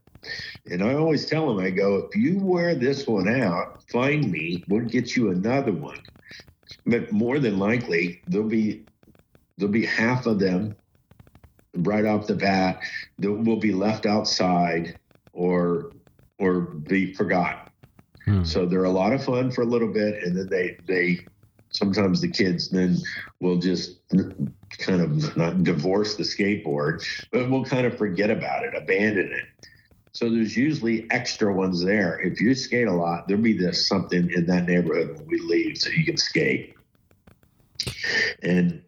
And 0.66 0.82
I 0.82 0.94
always 0.94 1.26
tell 1.26 1.46
them, 1.54 1.64
I 1.64 1.70
go, 1.70 1.96
if 1.96 2.16
you 2.16 2.38
wear 2.38 2.74
this 2.74 3.06
one 3.06 3.28
out, 3.28 3.82
find 3.90 4.30
me, 4.30 4.64
we'll 4.68 4.86
get 4.86 5.14
you 5.14 5.30
another 5.30 5.72
one. 5.72 6.00
But 6.86 7.12
more 7.12 7.38
than 7.38 7.58
likely, 7.58 8.22
there'll 8.26 8.48
be 8.48 8.84
there'll 9.56 9.72
be 9.72 9.86
half 9.86 10.26
of 10.26 10.38
them 10.38 10.74
right 11.74 12.04
off 12.04 12.26
the 12.26 12.34
bat 12.34 12.80
that 13.18 13.32
will 13.32 13.58
be 13.58 13.72
left 13.72 14.06
outside 14.06 14.98
or 15.32 15.92
or 16.38 16.60
be 16.60 17.14
forgotten. 17.14 17.70
Hmm. 18.24 18.44
So 18.44 18.66
they're 18.66 18.84
a 18.84 18.90
lot 18.90 19.12
of 19.12 19.24
fun 19.24 19.50
for 19.50 19.62
a 19.62 19.66
little 19.66 19.92
bit, 19.92 20.22
and 20.22 20.36
then 20.36 20.48
they 20.48 20.78
they 20.86 21.26
sometimes 21.70 22.20
the 22.20 22.28
kids 22.28 22.70
then 22.70 22.96
will 23.40 23.58
just 23.58 23.98
kind 24.78 25.00
of 25.00 25.36
not 25.36 25.62
divorce 25.64 26.16
the 26.16 26.22
skateboard, 26.22 27.04
but 27.32 27.48
we'll 27.50 27.64
kind 27.64 27.86
of 27.86 27.96
forget 27.96 28.30
about 28.30 28.64
it, 28.64 28.74
abandon 28.74 29.32
it. 29.32 29.66
So 30.12 30.28
there's 30.30 30.56
usually 30.56 31.06
extra 31.10 31.52
ones 31.52 31.84
there. 31.84 32.18
If 32.18 32.40
you 32.40 32.54
skate 32.54 32.88
a 32.88 32.92
lot, 32.92 33.28
there'll 33.28 33.42
be 33.42 33.56
this 33.56 33.88
something 33.88 34.30
in 34.30 34.46
that 34.46 34.66
neighborhood 34.66 35.16
when 35.16 35.26
we 35.26 35.38
leave 35.38 35.78
so 35.78 35.90
you 35.90 36.04
can 36.04 36.16
skate. 36.16 36.74
And 38.42 38.82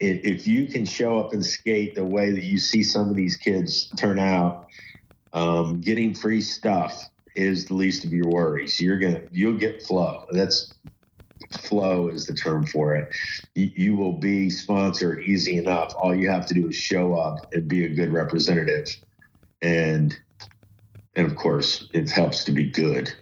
if 0.00 0.46
you 0.46 0.66
can 0.66 0.86
show 0.86 1.20
up 1.20 1.32
and 1.34 1.44
skate 1.44 1.94
the 1.94 2.04
way 2.04 2.30
that 2.30 2.42
you 2.42 2.58
see 2.58 2.82
some 2.82 3.10
of 3.10 3.16
these 3.16 3.36
kids 3.36 3.88
turn 3.96 4.18
out, 4.18 4.66
um, 5.32 5.80
getting 5.80 6.14
free 6.14 6.40
stuff 6.40 7.08
is 7.36 7.66
the 7.66 7.74
least 7.74 8.04
of 8.04 8.12
your 8.12 8.28
worries. 8.28 8.80
You're 8.80 8.98
gonna 8.98 9.22
you'll 9.30 9.58
get 9.58 9.82
flow. 9.82 10.26
That's 10.32 10.74
flow 11.58 12.08
is 12.08 12.26
the 12.26 12.34
term 12.34 12.66
for 12.66 12.94
it. 12.94 13.12
You, 13.54 13.70
you 13.74 13.96
will 13.96 14.12
be 14.12 14.50
sponsored 14.50 15.24
easy 15.24 15.56
enough. 15.56 15.94
All 15.96 16.14
you 16.14 16.30
have 16.30 16.46
to 16.46 16.54
do 16.54 16.68
is 16.68 16.76
show 16.76 17.14
up 17.14 17.52
and 17.52 17.68
be 17.68 17.84
a 17.84 17.88
good 17.88 18.12
representative, 18.12 18.88
and 19.62 20.16
and 21.16 21.26
of 21.26 21.36
course, 21.36 21.88
it 21.92 22.10
helps 22.10 22.44
to 22.44 22.52
be 22.52 22.70
good. 22.70 23.12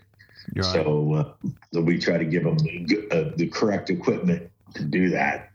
Right. 0.55 0.65
So, 0.65 1.37
uh, 1.75 1.81
we 1.81 1.99
try 1.99 2.19
to 2.19 2.25
give 2.25 2.45
them 2.45 2.59
the, 2.59 3.09
uh, 3.11 3.37
the, 3.37 3.49
correct 3.49 3.91
equipment 3.91 4.51
to 4.75 4.85
do 4.85 5.11
that. 5.11 5.51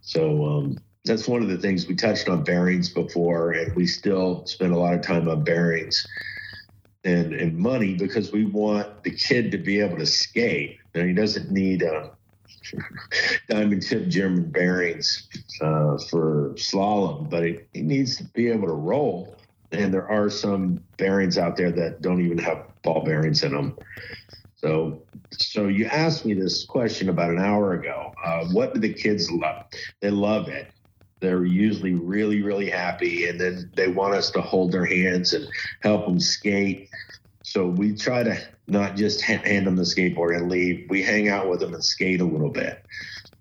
So 0.00 0.44
um, 0.46 0.78
that's 1.04 1.28
one 1.28 1.42
of 1.42 1.48
the 1.48 1.58
things 1.58 1.86
we 1.86 1.94
touched 1.94 2.28
on 2.28 2.42
bearings 2.42 2.88
before, 2.88 3.52
and 3.52 3.74
we 3.76 3.86
still 3.86 4.46
spend 4.46 4.72
a 4.72 4.78
lot 4.78 4.94
of 4.94 5.02
time 5.02 5.28
on 5.28 5.44
bearings 5.44 6.06
and, 7.04 7.34
and 7.34 7.56
money 7.56 7.94
because 7.94 8.32
we 8.32 8.44
want 8.44 9.02
the 9.02 9.10
kid 9.10 9.52
to 9.52 9.58
be 9.58 9.80
able 9.80 9.98
to 9.98 10.06
skate. 10.06 10.79
And 10.94 11.08
he 11.08 11.14
doesn't 11.14 11.50
need 11.50 11.82
uh, 11.82 12.08
diamond 13.48 13.82
tip 13.82 14.08
German 14.08 14.50
bearings 14.50 15.28
uh, 15.62 15.98
for 16.10 16.54
slalom, 16.56 17.30
but 17.30 17.44
he, 17.44 17.58
he 17.72 17.82
needs 17.82 18.16
to 18.16 18.24
be 18.24 18.48
able 18.48 18.66
to 18.66 18.74
roll 18.74 19.40
and 19.72 19.94
there 19.94 20.08
are 20.08 20.30
some 20.30 20.82
bearings 20.96 21.38
out 21.38 21.56
there 21.56 21.70
that 21.70 22.02
don't 22.02 22.24
even 22.24 22.38
have 22.38 22.64
ball 22.82 23.04
bearings 23.04 23.42
in 23.44 23.52
them. 23.52 23.76
So, 24.56 25.04
so 25.32 25.68
you 25.68 25.86
asked 25.86 26.26
me 26.26 26.34
this 26.34 26.66
question 26.66 27.08
about 27.08 27.30
an 27.30 27.38
hour 27.38 27.74
ago. 27.74 28.12
Uh, 28.22 28.46
what 28.46 28.74
do 28.74 28.80
the 28.80 28.92
kids 28.92 29.30
love? 29.30 29.64
They 30.00 30.10
love 30.10 30.48
it. 30.48 30.70
They're 31.20 31.44
usually 31.44 31.94
really, 31.94 32.42
really 32.42 32.68
happy, 32.68 33.28
and 33.28 33.38
then 33.38 33.70
they 33.74 33.88
want 33.88 34.14
us 34.14 34.30
to 34.32 34.40
hold 34.40 34.72
their 34.72 34.86
hands 34.86 35.34
and 35.34 35.46
help 35.82 36.06
them 36.06 36.18
skate. 36.18 36.88
So 37.50 37.66
we 37.66 37.96
try 37.96 38.22
to 38.22 38.38
not 38.68 38.94
just 38.94 39.22
hand 39.22 39.66
them 39.66 39.74
the 39.74 39.82
skateboard 39.82 40.36
and 40.36 40.48
leave. 40.48 40.86
We 40.88 41.02
hang 41.02 41.28
out 41.28 41.48
with 41.48 41.58
them 41.58 41.74
and 41.74 41.84
skate 41.84 42.20
a 42.20 42.24
little 42.24 42.50
bit, 42.50 42.84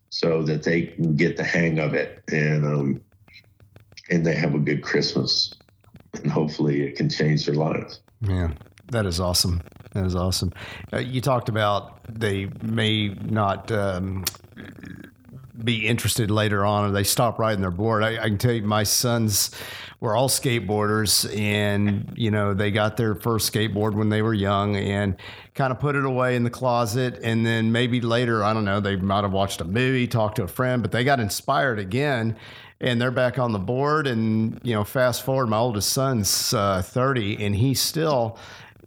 so 0.09 0.41
that 0.43 0.63
they 0.63 0.87
can 0.87 1.15
get 1.15 1.37
the 1.37 1.43
hang 1.43 1.77
of 1.77 1.93
it, 1.93 2.23
and 2.27 2.65
um, 2.65 3.01
and 4.09 4.25
they 4.25 4.33
have 4.33 4.55
a 4.55 4.59
good 4.59 4.81
Christmas 4.81 5.53
and 6.15 6.31
hopefully 6.31 6.81
it 6.81 6.95
can 6.95 7.09
change 7.09 7.45
their 7.45 7.55
lives. 7.55 8.01
Yeah, 8.21 8.51
that 8.91 9.05
is 9.05 9.19
awesome. 9.19 9.61
That 9.93 10.05
is 10.05 10.15
awesome. 10.15 10.53
Uh, 10.91 10.97
you 10.97 11.21
talked 11.21 11.49
about 11.49 11.99
they 12.09 12.49
may 12.63 13.09
not 13.09 13.71
um, 13.71 14.25
be 15.63 15.87
interested 15.87 16.31
later 16.31 16.65
on, 16.65 16.89
or 16.89 16.91
they 16.91 17.03
stop 17.03 17.39
riding 17.39 17.61
their 17.61 17.71
board. 17.71 18.03
I, 18.03 18.23
I, 18.23 18.27
can 18.27 18.37
tell 18.37 18.53
you, 18.53 18.63
my 18.63 18.83
sons 18.83 19.51
were 19.99 20.15
all 20.15 20.29
skateboarders, 20.29 21.29
and 21.37 22.13
you 22.15 22.31
know 22.31 22.53
they 22.53 22.71
got 22.71 22.97
their 22.97 23.15
first 23.15 23.51
skateboard 23.51 23.93
when 23.93 24.09
they 24.09 24.21
were 24.21 24.33
young, 24.33 24.75
and 24.75 25.15
kind 25.55 25.71
of 25.71 25.79
put 25.79 25.95
it 25.95 26.05
away 26.05 26.35
in 26.35 26.43
the 26.43 26.49
closet, 26.49 27.19
and 27.23 27.45
then 27.45 27.71
maybe 27.71 28.01
later, 28.01 28.43
I 28.43 28.53
don't 28.53 28.65
know, 28.65 28.79
they 28.79 28.95
might 28.95 29.23
have 29.23 29.33
watched 29.33 29.61
a 29.61 29.65
movie, 29.65 30.07
talked 30.07 30.37
to 30.37 30.43
a 30.43 30.47
friend, 30.47 30.81
but 30.81 30.91
they 30.91 31.03
got 31.03 31.19
inspired 31.19 31.79
again 31.79 32.37
and 32.81 33.01
they're 33.01 33.11
back 33.11 33.37
on 33.37 33.51
the 33.51 33.59
board. 33.59 34.07
And 34.07 34.59
you 34.63 34.73
know, 34.73 34.83
fast 34.83 35.23
forward, 35.23 35.47
my 35.47 35.57
oldest 35.57 35.91
son's 35.91 36.53
uh, 36.53 36.81
30, 36.81 37.43
and 37.43 37.55
he 37.55 37.73
still 37.73 38.37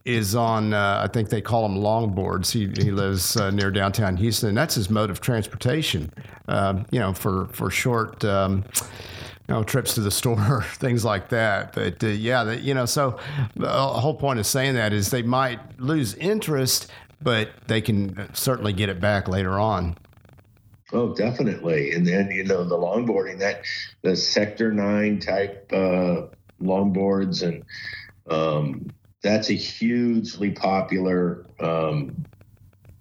is 0.05 0.35
on. 0.35 0.75
Uh, 0.75 1.03
I 1.05 1.13
think 1.13 1.29
they 1.29 1.41
call 1.41 1.63
them 1.63 1.79
longboards. 1.79 2.51
He 2.51 2.67
he 2.83 2.91
lives 2.91 3.37
uh, 3.37 3.51
near 3.51 3.71
downtown 3.71 4.17
Houston, 4.17 4.51
and 4.51 4.59
that's 4.59 4.75
his 4.75 4.91
mode 4.91 5.11
of 5.11 5.21
transportation. 5.21 6.13
Um, 6.49 6.87
you 6.91 6.99
know, 6.99 7.13
for 7.13 7.47
for 7.49 7.71
short. 7.71 8.25
Um, 8.25 8.65
you 9.49 9.55
know, 9.55 9.65
trips 9.65 9.95
to 9.95 10.01
the 10.01 10.11
store, 10.11 10.63
things 10.75 11.05
like 11.05 11.29
that. 11.31 11.73
But 11.73 12.03
uh, 12.03 12.09
yeah, 12.09 12.45
that, 12.45 12.63
you 12.63 12.75
know, 12.75 12.87
so 12.87 13.19
the 13.57 13.69
whole 13.69 14.15
point 14.15 14.39
of 14.39 14.47
saying 14.47 14.75
that 14.75 14.93
is 14.93 15.11
they 15.11 15.23
might 15.23 15.81
lose 15.81 16.15
interest, 16.15 16.91
but 17.21 17.51
they 17.67 17.81
can 17.81 18.33
certainly 18.35 18.73
get 18.73 18.89
it 18.89 19.01
back 19.01 19.27
later 19.27 19.59
on. 19.59 19.97
Oh, 20.93 21.15
definitely. 21.15 21.93
And 21.93 22.07
then, 22.07 22.31
you 22.31 22.45
know, 22.45 22.65
the 22.65 22.77
longboarding, 22.77 23.39
that 23.39 23.63
the 24.03 24.15
Sector 24.15 24.73
9 24.73 25.19
type 25.21 25.71
uh, 25.73 26.27
longboards, 26.63 27.43
and 27.43 27.65
um, 28.31 28.91
that's 29.23 29.51
a 29.51 29.55
hugely 29.55 30.51
popular, 30.51 31.47
um, 31.61 32.25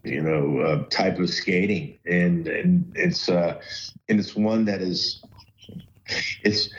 you 0.03 0.21
know, 0.21 0.59
uh, 0.59 0.83
type 0.89 1.19
of 1.19 1.29
skating. 1.29 1.97
And, 2.05 2.47
and 2.47 2.91
it's, 2.95 3.27
uh, 3.27 3.59
and 4.07 4.19
it's 4.19 4.35
one 4.35 4.65
that 4.65 4.81
is, 4.81 5.23
it's, 6.43 6.69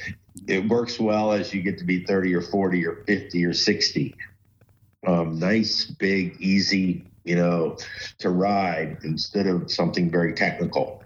it 0.46 0.68
works 0.68 0.98
well 0.98 1.32
as 1.32 1.52
you 1.52 1.62
get 1.62 1.78
to 1.78 1.84
be 1.84 2.04
30 2.04 2.34
or 2.34 2.40
40 2.40 2.86
or 2.86 3.04
50 3.06 3.44
or 3.44 3.52
60. 3.52 4.16
Um, 5.06 5.38
nice, 5.38 5.84
big, 5.84 6.40
easy, 6.40 7.04
you 7.24 7.36
know, 7.36 7.76
to 8.18 8.30
ride 8.30 8.98
instead 9.02 9.46
of 9.46 9.70
something 9.70 10.10
very 10.10 10.34
technical. 10.34 11.01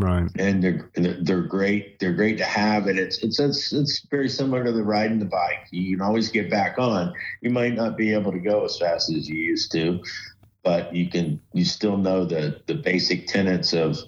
Right. 0.00 0.30
And 0.38 0.64
they're 0.64 0.90
they're 0.94 1.42
great. 1.42 1.98
They're 1.98 2.14
great 2.14 2.38
to 2.38 2.44
have, 2.44 2.86
and 2.86 2.98
it's 2.98 3.22
it's 3.22 3.38
it's 3.38 3.72
it's 3.72 4.06
very 4.10 4.30
similar 4.30 4.64
to 4.64 4.72
the 4.72 4.82
riding 4.82 5.18
the 5.18 5.26
bike. 5.26 5.68
You 5.70 5.96
can 5.96 6.04
always 6.04 6.30
get 6.30 6.50
back 6.50 6.78
on. 6.78 7.12
You 7.42 7.50
might 7.50 7.74
not 7.74 7.98
be 7.98 8.14
able 8.14 8.32
to 8.32 8.38
go 8.38 8.64
as 8.64 8.78
fast 8.78 9.10
as 9.10 9.28
you 9.28 9.36
used 9.36 9.70
to, 9.72 10.02
but 10.62 10.94
you 10.94 11.10
can. 11.10 11.38
You 11.52 11.66
still 11.66 11.98
know 11.98 12.24
the 12.24 12.62
the 12.66 12.76
basic 12.76 13.26
tenets 13.26 13.74
of 13.74 13.98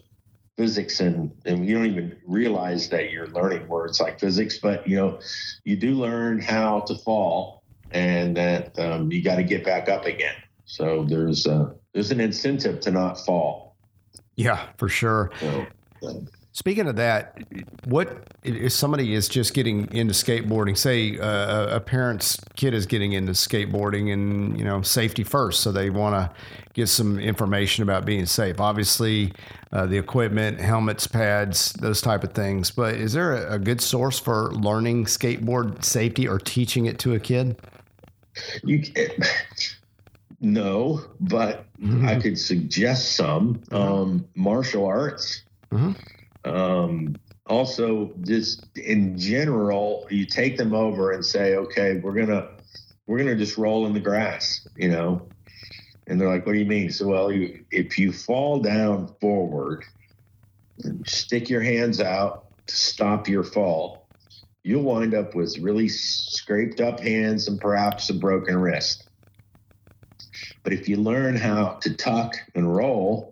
physics, 0.56 1.00
and 1.00 1.30
and 1.44 1.66
you 1.66 1.76
don't 1.76 1.86
even 1.86 2.16
realize 2.26 2.88
that 2.88 3.10
you're 3.10 3.28
learning 3.28 3.68
words 3.68 4.00
like 4.00 4.18
physics, 4.18 4.58
but 4.58 4.88
you 4.88 4.96
know, 4.96 5.20
you 5.64 5.76
do 5.76 5.94
learn 5.94 6.40
how 6.40 6.80
to 6.80 6.94
fall, 6.94 7.64
and 7.90 8.34
that 8.38 8.78
um, 8.78 9.12
you 9.12 9.22
got 9.22 9.36
to 9.36 9.44
get 9.44 9.62
back 9.62 9.90
up 9.90 10.06
again. 10.06 10.36
So 10.64 11.04
there's 11.06 11.46
a, 11.46 11.74
there's 11.92 12.12
an 12.12 12.20
incentive 12.20 12.80
to 12.80 12.90
not 12.90 13.22
fall. 13.26 13.76
Yeah, 14.36 14.68
for 14.78 14.88
sure. 14.88 15.30
So, 15.38 15.66
Speaking 16.54 16.86
of 16.86 16.96
that, 16.96 17.38
what 17.84 18.28
if 18.44 18.72
somebody 18.72 19.14
is 19.14 19.26
just 19.26 19.54
getting 19.54 19.90
into 19.94 20.12
skateboarding? 20.12 20.76
Say 20.76 21.18
uh, 21.18 21.76
a 21.76 21.80
parent's 21.80 22.38
kid 22.56 22.74
is 22.74 22.84
getting 22.84 23.12
into 23.12 23.32
skateboarding, 23.32 24.12
and 24.12 24.58
you 24.58 24.64
know 24.64 24.82
safety 24.82 25.24
first, 25.24 25.62
so 25.62 25.72
they 25.72 25.88
want 25.88 26.14
to 26.14 26.30
get 26.74 26.88
some 26.88 27.18
information 27.18 27.82
about 27.82 28.04
being 28.04 28.26
safe. 28.26 28.60
Obviously, 28.60 29.32
uh, 29.72 29.86
the 29.86 29.96
equipment, 29.96 30.60
helmets, 30.60 31.06
pads, 31.06 31.72
those 31.74 32.02
type 32.02 32.22
of 32.22 32.34
things. 32.34 32.70
But 32.70 32.96
is 32.96 33.14
there 33.14 33.32
a, 33.32 33.54
a 33.54 33.58
good 33.58 33.80
source 33.80 34.18
for 34.18 34.52
learning 34.52 35.06
skateboard 35.06 35.82
safety 35.82 36.28
or 36.28 36.38
teaching 36.38 36.84
it 36.84 36.98
to 36.98 37.14
a 37.14 37.20
kid? 37.20 37.58
You 38.62 38.82
can, 38.82 39.08
no, 40.40 41.02
but 41.18 41.64
Mm-hmm. 41.82 42.06
I 42.06 42.20
could 42.20 42.38
suggest 42.38 43.16
some 43.16 43.60
um, 43.72 44.28
martial 44.36 44.86
arts. 44.86 45.42
Mhm. 45.72 45.96
Um, 46.44 47.20
also, 47.46 48.14
just 48.22 48.76
in 48.78 49.18
general, 49.18 50.06
you 50.10 50.26
take 50.26 50.56
them 50.56 50.74
over 50.74 51.12
and 51.12 51.24
say, 51.24 51.56
"Okay, 51.56 51.98
we're 51.98 52.14
gonna 52.14 52.50
we're 53.06 53.18
gonna 53.18 53.36
just 53.36 53.58
roll 53.58 53.86
in 53.86 53.94
the 53.94 54.00
grass," 54.00 54.68
you 54.76 54.90
know. 54.90 55.32
And 56.06 56.20
they're 56.20 56.28
like, 56.28 56.46
"What 56.46 56.54
do 56.54 56.58
you 56.60 56.66
mean?" 56.66 56.90
So, 56.90 57.08
well, 57.08 57.32
you, 57.32 57.64
if 57.70 57.98
you 57.98 58.12
fall 58.12 58.60
down 58.60 59.14
forward, 59.20 59.84
and 60.84 61.06
stick 61.08 61.48
your 61.50 61.62
hands 61.62 62.00
out 62.00 62.46
to 62.68 62.76
stop 62.76 63.28
your 63.28 63.44
fall, 63.44 64.08
you'll 64.64 64.82
wind 64.84 65.14
up 65.14 65.34
with 65.34 65.58
really 65.58 65.88
scraped 65.88 66.80
up 66.80 67.00
hands 67.00 67.48
and 67.48 67.60
perhaps 67.60 68.10
a 68.10 68.14
broken 68.14 68.56
wrist. 68.58 69.08
But 70.64 70.72
if 70.72 70.88
you 70.88 70.96
learn 70.96 71.36
how 71.36 71.78
to 71.82 71.94
tuck 71.94 72.36
and 72.54 72.74
roll, 72.74 73.31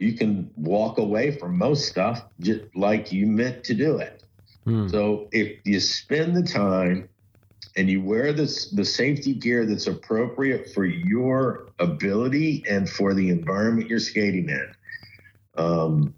you 0.00 0.14
can 0.14 0.50
walk 0.56 0.98
away 0.98 1.30
from 1.30 1.56
most 1.56 1.86
stuff 1.86 2.24
just 2.40 2.62
like 2.74 3.12
you 3.12 3.26
meant 3.26 3.62
to 3.64 3.74
do 3.74 3.98
it. 3.98 4.24
Hmm. 4.64 4.88
So 4.88 5.28
if 5.30 5.58
you 5.64 5.78
spend 5.78 6.34
the 6.34 6.42
time 6.42 7.08
and 7.76 7.88
you 7.88 8.02
wear 8.02 8.32
this 8.32 8.70
the 8.70 8.84
safety 8.84 9.34
gear 9.34 9.66
that's 9.66 9.86
appropriate 9.86 10.72
for 10.74 10.84
your 10.84 11.68
ability 11.78 12.64
and 12.68 12.88
for 12.88 13.14
the 13.14 13.28
environment 13.28 13.88
you're 13.88 14.00
skating 14.00 14.48
in. 14.48 14.74
Um, 15.56 16.14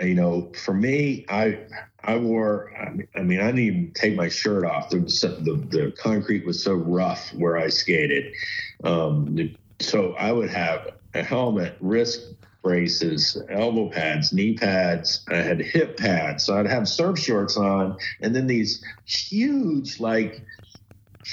you 0.00 0.14
know, 0.14 0.52
for 0.54 0.74
me, 0.74 1.24
I 1.28 1.60
I 2.04 2.16
wore. 2.16 2.72
I 3.16 3.22
mean, 3.22 3.40
I, 3.40 3.46
didn't 3.46 3.58
even 3.58 3.92
take 3.94 4.14
my 4.14 4.28
shirt 4.28 4.64
off. 4.64 4.90
So, 4.90 5.28
the 5.28 5.54
the 5.70 5.92
concrete 5.98 6.46
was 6.46 6.62
so 6.62 6.74
rough 6.74 7.34
where 7.34 7.56
I 7.56 7.68
skated. 7.68 8.32
Um, 8.84 9.56
so 9.80 10.12
I 10.14 10.30
would 10.30 10.50
have 10.50 10.92
a 11.14 11.22
helmet, 11.22 11.76
wrist 11.80 12.34
braces, 12.68 13.42
elbow 13.48 13.88
pads, 13.88 14.30
knee 14.30 14.52
pads. 14.52 15.24
I 15.30 15.36
had 15.36 15.58
hip 15.58 15.96
pads. 15.96 16.44
So 16.44 16.58
I'd 16.58 16.66
have 16.66 16.86
surf 16.86 17.18
shorts 17.18 17.56
on, 17.56 17.96
and 18.20 18.36
then 18.36 18.46
these 18.46 18.84
huge, 19.06 19.98
like 20.00 20.44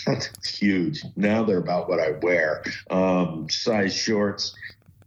huge. 0.45 1.03
Now 1.17 1.43
they're 1.43 1.57
about 1.57 1.89
what 1.89 1.99
I 1.99 2.11
wear. 2.21 2.63
Um, 2.89 3.47
size 3.49 3.93
shorts 3.93 4.55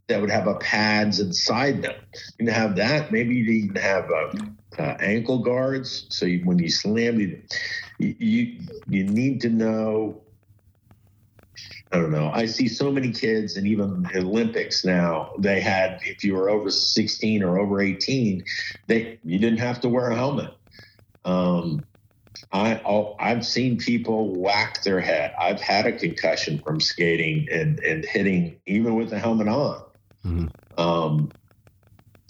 that 0.08 0.20
would 0.20 0.28
have 0.28 0.46
a 0.46 0.56
pads 0.56 1.18
inside 1.18 1.80
them. 1.80 1.94
You 2.38 2.44
can 2.44 2.54
have 2.54 2.76
that. 2.76 3.10
Maybe 3.10 3.34
you 3.34 3.50
even 3.50 3.76
have 3.76 4.10
uh, 4.10 4.82
uh, 4.82 4.96
ankle 5.00 5.38
guards. 5.38 6.08
So 6.10 6.26
you, 6.26 6.44
when 6.44 6.58
you 6.58 6.68
slam, 6.68 7.20
you, 7.20 7.42
you 7.98 8.60
you 8.86 9.04
need 9.04 9.40
to 9.40 9.48
know. 9.48 10.20
I 11.92 11.96
don't 11.96 12.10
know. 12.12 12.30
I 12.30 12.46
see 12.46 12.68
so 12.68 12.92
many 12.92 13.12
kids, 13.12 13.56
and 13.56 13.66
even 13.66 14.06
Olympics 14.14 14.84
now. 14.84 15.32
They 15.38 15.60
had, 15.60 16.00
if 16.04 16.22
you 16.22 16.34
were 16.34 16.50
over 16.50 16.70
16 16.70 17.42
or 17.42 17.58
over 17.58 17.80
18, 17.80 18.44
they 18.88 19.18
you 19.24 19.38
didn't 19.38 19.60
have 19.60 19.80
to 19.80 19.88
wear 19.88 20.10
a 20.10 20.14
helmet. 20.16 20.50
Um, 21.24 21.84
I 22.52 22.80
I've 23.18 23.44
seen 23.46 23.78
people 23.78 24.40
whack 24.40 24.82
their 24.82 25.00
head. 25.00 25.32
I've 25.40 25.60
had 25.60 25.86
a 25.86 25.92
concussion 25.92 26.60
from 26.64 26.80
skating 26.80 27.46
and 27.50 27.78
and 27.80 28.04
hitting 28.04 28.60
even 28.66 28.94
with 28.94 29.10
the 29.10 29.18
helmet 29.18 29.48
on. 29.48 29.82
Mhm. 30.24 30.52
Um, 30.76 31.32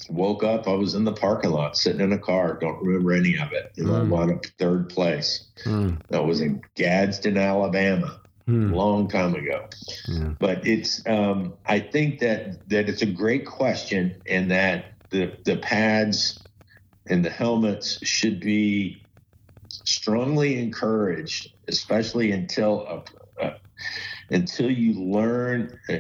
woke 0.08 0.44
up. 0.44 0.68
I 0.68 0.74
was 0.74 0.94
in 0.94 1.04
the 1.04 1.12
parking 1.12 1.50
lot, 1.50 1.76
sitting 1.76 2.00
in 2.00 2.12
a 2.12 2.18
car. 2.18 2.58
Don't 2.60 2.82
remember 2.82 3.12
any 3.12 3.36
of 3.38 3.52
it. 3.52 3.72
You 3.76 3.84
know, 3.84 3.96
I 3.96 4.00
Mm. 4.00 4.08
wound 4.08 4.30
up 4.32 4.46
third 4.58 4.88
place. 4.88 5.48
Hmm. 5.64 5.96
That 6.10 6.24
was 6.24 6.40
in 6.40 6.62
Gadsden, 6.76 7.36
Alabama, 7.36 8.20
Hmm. 8.48 8.72
long 8.72 9.08
time 9.08 9.34
ago. 9.34 9.66
Yeah. 10.08 10.32
But 10.40 10.66
it's. 10.66 11.06
Um, 11.06 11.58
I 11.66 11.80
think 11.80 12.20
that 12.20 12.66
that 12.70 12.88
it's 12.88 13.02
a 13.02 13.06
great 13.06 13.44
question, 13.44 14.22
and 14.26 14.50
that 14.50 14.94
the 15.10 15.34
the 15.44 15.58
pads 15.58 16.48
and 17.10 17.22
the 17.22 17.30
helmets 17.30 17.98
should 18.06 18.40
be 18.40 19.06
strongly 19.68 20.58
encouraged, 20.58 21.50
especially 21.68 22.32
until 22.32 23.04
uh, 23.38 23.44
uh, 23.44 23.54
until 24.30 24.70
you 24.70 24.94
learn 24.94 25.78
uh, 25.90 25.98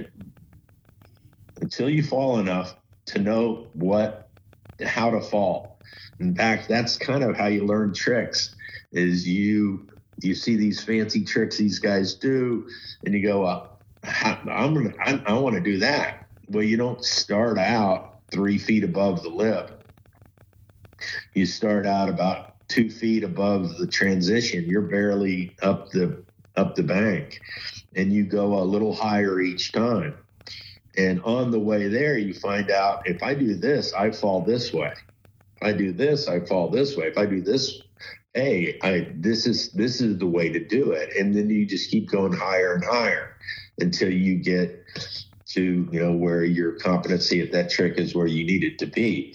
until 1.60 1.90
you 1.90 2.02
fall 2.02 2.38
enough 2.38 2.74
to 3.08 3.18
know 3.18 3.68
what 3.74 4.30
how 4.82 5.10
to 5.10 5.20
fall. 5.20 5.80
In 6.18 6.34
fact, 6.34 6.66
that's 6.66 6.96
kind 6.96 7.22
of 7.22 7.36
how 7.36 7.48
you 7.48 7.66
learn 7.66 7.92
tricks. 7.92 8.54
Is 8.92 9.28
you 9.28 9.88
you 10.22 10.34
see 10.34 10.56
these 10.56 10.82
fancy 10.82 11.24
tricks 11.24 11.58
these 11.58 11.78
guys 11.78 12.14
do, 12.14 12.68
and 13.04 13.14
you 13.14 13.22
go, 13.22 13.44
uh, 13.44 13.68
"I'm 14.04 14.74
gonna, 14.74 14.94
I, 15.00 15.22
I 15.26 15.32
want 15.38 15.56
to 15.56 15.62
do 15.62 15.78
that." 15.78 16.26
Well, 16.48 16.64
you 16.64 16.76
don't 16.76 17.04
start 17.04 17.58
out 17.58 18.20
three 18.32 18.58
feet 18.58 18.84
above 18.84 19.22
the 19.22 19.30
lip. 19.30 19.86
You 21.34 21.46
start 21.46 21.86
out 21.86 22.08
about 22.08 22.54
two 22.68 22.90
feet 22.90 23.24
above 23.24 23.78
the 23.78 23.86
transition. 23.86 24.64
You're 24.66 24.82
barely 24.82 25.56
up 25.62 25.90
the 25.90 26.24
up 26.56 26.74
the 26.74 26.82
bank, 26.82 27.40
and 27.96 28.12
you 28.12 28.24
go 28.24 28.58
a 28.58 28.64
little 28.64 28.94
higher 28.94 29.40
each 29.40 29.72
time. 29.72 30.16
And 30.96 31.22
on 31.22 31.50
the 31.50 31.60
way 31.60 31.88
there, 31.88 32.18
you 32.18 32.34
find 32.34 32.70
out 32.70 33.02
if 33.06 33.22
I 33.22 33.34
do 33.34 33.54
this, 33.54 33.92
I 33.94 34.10
fall 34.10 34.42
this 34.44 34.72
way. 34.72 34.92
If 35.60 35.68
I 35.68 35.72
do 35.72 35.92
this, 35.92 36.28
I 36.28 36.40
fall 36.40 36.70
this 36.70 36.96
way. 36.96 37.06
If 37.06 37.18
I 37.18 37.26
do 37.26 37.40
this, 37.42 37.82
hey, 38.38 38.78
I 38.82 39.08
this 39.16 39.46
is 39.46 39.72
this 39.72 40.00
is 40.00 40.18
the 40.18 40.26
way 40.26 40.48
to 40.50 40.64
do 40.64 40.92
it. 40.92 41.16
And 41.16 41.34
then 41.34 41.50
you 41.50 41.66
just 41.66 41.90
keep 41.90 42.08
going 42.08 42.32
higher 42.32 42.74
and 42.74 42.84
higher 42.84 43.36
until 43.80 44.12
you 44.12 44.36
get 44.36 44.84
to 45.46 45.88
you 45.90 46.00
know 46.00 46.12
where 46.12 46.44
your 46.44 46.72
competency 46.72 47.40
at 47.40 47.52
that 47.52 47.70
trick 47.70 47.98
is 47.98 48.14
where 48.14 48.28
you 48.28 48.44
need 48.44 48.62
it 48.62 48.78
to 48.78 48.86
be. 48.86 49.34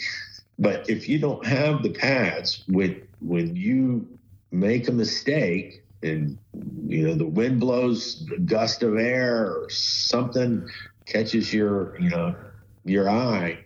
But 0.57 0.89
if 0.89 1.09
you 1.09 1.19
don't 1.19 1.45
have 1.45 1.83
the 1.83 1.89
pads, 1.89 2.63
when 2.67 3.05
when 3.19 3.55
you 3.55 4.07
make 4.51 4.87
a 4.87 4.93
mistake 4.93 5.83
and 6.01 6.37
you 6.87 7.07
know 7.07 7.15
the 7.15 7.25
wind 7.25 7.59
blows 7.59 8.25
a 8.33 8.39
gust 8.39 8.83
of 8.83 8.97
air 8.97 9.47
or 9.47 9.69
something 9.69 10.65
catches 11.05 11.53
your 11.53 11.99
you 11.99 12.09
know 12.09 12.35
your 12.85 13.09
eye, 13.09 13.59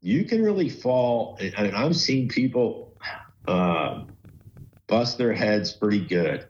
you 0.00 0.24
can 0.24 0.42
really 0.42 0.68
fall. 0.68 1.38
And 1.40 1.76
I've 1.76 1.96
seen 1.96 2.28
people 2.28 2.96
uh, 3.46 4.04
bust 4.88 5.18
their 5.18 5.32
heads 5.32 5.72
pretty 5.72 6.04
good. 6.04 6.44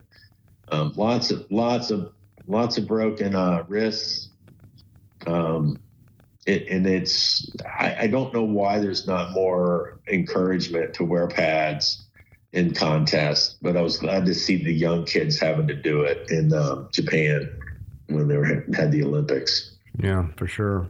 Um, 0.71 0.93
lots 0.95 1.29
of 1.29 1.45
lots 1.51 1.91
of 1.91 2.11
lots 2.47 2.77
of 2.77 2.87
broken 2.87 3.35
uh, 3.35 3.63
wrists. 3.67 4.29
Um, 5.27 5.79
it, 6.47 6.67
and 6.67 6.87
it's 6.87 7.49
I, 7.65 7.95
I 8.01 8.07
don't 8.07 8.33
know 8.33 8.43
why 8.43 8.79
there's 8.79 9.05
not 9.05 9.31
more 9.31 9.99
encouragement 10.07 10.95
to 10.95 11.03
wear 11.03 11.27
pads 11.27 12.05
in 12.51 12.73
contests, 12.73 13.57
but 13.61 13.77
I 13.77 13.81
was 13.81 13.97
glad 13.97 14.25
to 14.25 14.33
see 14.33 14.63
the 14.63 14.73
young 14.73 15.05
kids 15.05 15.39
having 15.39 15.67
to 15.67 15.75
do 15.75 16.01
it 16.01 16.31
in 16.31 16.51
um, 16.53 16.89
Japan 16.91 17.49
when 18.07 18.27
they 18.27 18.37
were 18.37 18.65
had 18.73 18.91
the 18.91 19.03
Olympics. 19.03 19.75
Yeah, 20.01 20.27
for 20.37 20.47
sure. 20.47 20.87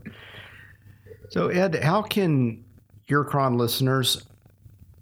So, 1.29 1.49
Ed, 1.49 1.83
how 1.83 2.01
can 2.01 2.63
Eurocron 3.09 3.57
listeners 3.57 4.25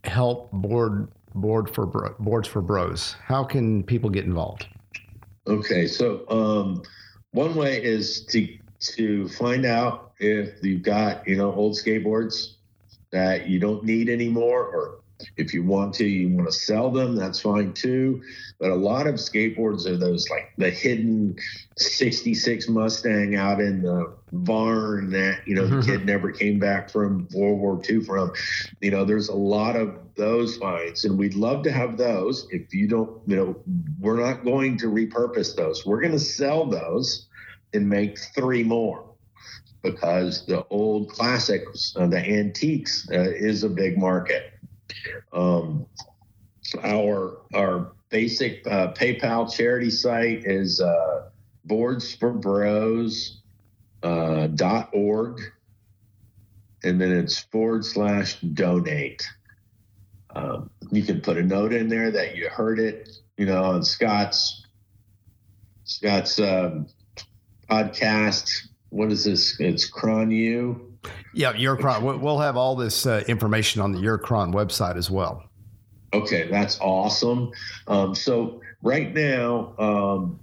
help 0.04 0.52
board 0.52 1.10
board 1.42 1.70
for 1.70 1.86
bro, 1.86 2.16
boards 2.20 2.48
for 2.48 2.62
bros? 2.62 3.16
How 3.24 3.44
can 3.44 3.84
people 3.84 4.10
get 4.10 4.26
involved? 4.26 4.68
Okay, 5.48 5.88
so 5.88 6.30
um, 6.30 6.84
one 7.32 7.56
way 7.56 7.82
is 7.82 8.26
to 8.28 8.58
to 8.80 9.28
find 9.30 9.66
out 9.66 10.14
if 10.20 10.64
you've 10.64 10.84
got 10.84 11.28
you 11.28 11.36
know 11.36 11.54
old 11.54 11.74
skateboards 11.74 12.56
that 13.12 13.48
you 13.48 13.60
don't 13.60 13.84
need 13.84 14.10
anymore, 14.10 14.64
or 14.64 15.00
if 15.36 15.54
you 15.54 15.64
want 15.64 15.94
to, 15.96 16.06
you 16.06 16.36
want 16.36 16.48
to 16.48 16.54
sell 16.54 16.92
them. 16.92 17.16
That's 17.16 17.40
fine 17.40 17.74
too. 17.74 18.22
But 18.60 18.72
a 18.72 18.76
lot 18.76 19.08
of 19.08 19.16
skateboards 19.16 19.86
are 19.86 19.98
those 19.98 20.30
like 20.30 20.52
the 20.58 20.70
hidden 20.70 21.36
'66 21.78 22.68
Mustang 22.70 23.36
out 23.36 23.60
in 23.60 23.82
the 23.82 24.16
barn 24.32 25.12
that 25.12 25.48
you 25.48 25.56
know 25.56 25.68
the 25.68 25.86
kid 25.86 26.06
never 26.06 26.32
came 26.32 26.60
back 26.60 26.90
from 26.90 27.28
World 27.34 27.60
War 27.60 27.82
II 27.88 28.04
from. 28.04 28.34
You 28.82 28.92
know, 28.92 29.06
there's 29.06 29.30
a 29.30 29.36
lot 29.36 29.76
of 29.76 29.98
those 30.16 30.58
finds, 30.58 31.06
and 31.06 31.18
we'd 31.18 31.36
love 31.36 31.64
to 31.64 31.72
have 31.72 31.98
those. 31.98 32.48
If 32.52 32.74
you 32.74 32.88
don't, 32.88 33.22
you 33.28 33.36
know, 33.36 33.56
we're 34.00 34.20
not 34.20 34.44
going 34.44 34.78
to 34.80 34.88
repurpose 34.88 35.56
those. 35.56 35.86
We're 35.86 36.02
going 36.02 36.14
to 36.14 36.20
sell 36.20 36.66
those 36.66 37.28
and 37.74 37.88
make 37.88 38.18
three 38.36 38.64
more 38.64 39.08
because 39.84 40.46
the 40.46 40.66
old 40.70 41.10
classics, 41.10 41.94
uh, 41.96 42.08
the 42.08 42.20
antiques, 42.20 43.08
uh, 43.12 43.20
is 43.20 43.64
a 43.64 43.70
big 43.70 43.98
market. 43.98 44.54
Um, 45.34 45.88
our 46.84 47.40
our 47.54 47.92
basic 48.10 48.66
uh, 48.68 48.94
PayPal 48.94 49.54
charity 49.54 49.90
site 49.90 50.46
is 50.46 50.82
uh, 50.82 51.30
boardsforbros 51.68 53.38
uh, 54.04 54.48
org, 54.94 55.42
and 56.84 57.00
then 57.02 57.12
it's 57.12 57.40
forward 57.40 57.86
slash 57.86 58.40
donate. 58.42 59.28
Um, 60.36 60.70
you 60.92 61.04
can 61.04 61.22
put 61.22 61.38
a 61.38 61.44
note 61.44 61.74
in 61.74 61.90
there 61.90 62.12
that 62.12 62.36
you 62.36 62.50
heard 62.50 62.80
it, 62.80 63.10
you 63.38 63.46
know, 63.46 63.64
on 63.64 63.84
Scott's 63.84 64.66
It's 65.84 66.40
um, 66.40 66.88
podcast. 67.70 68.68
What 68.90 69.12
is 69.12 69.26
this? 69.26 69.60
It's 69.60 69.86
Cron 69.90 70.32
U. 70.32 70.97
Yeah, 71.34 71.54
Eurocron. 71.54 72.20
We'll 72.20 72.40
have 72.40 72.58
all 72.58 72.76
this 72.76 73.06
uh, 73.06 73.24
information 73.28 73.82
on 73.82 73.92
the 73.92 74.00
Eurocron 74.00 74.54
website 74.54 74.96
as 74.96 75.12
well. 75.12 75.44
Okay, 76.14 76.50
that's 76.50 76.80
awesome. 76.80 77.52
Um, 77.88 78.16
so 78.16 78.62
right 78.82 79.14
now, 79.14 79.74
um, 79.78 80.40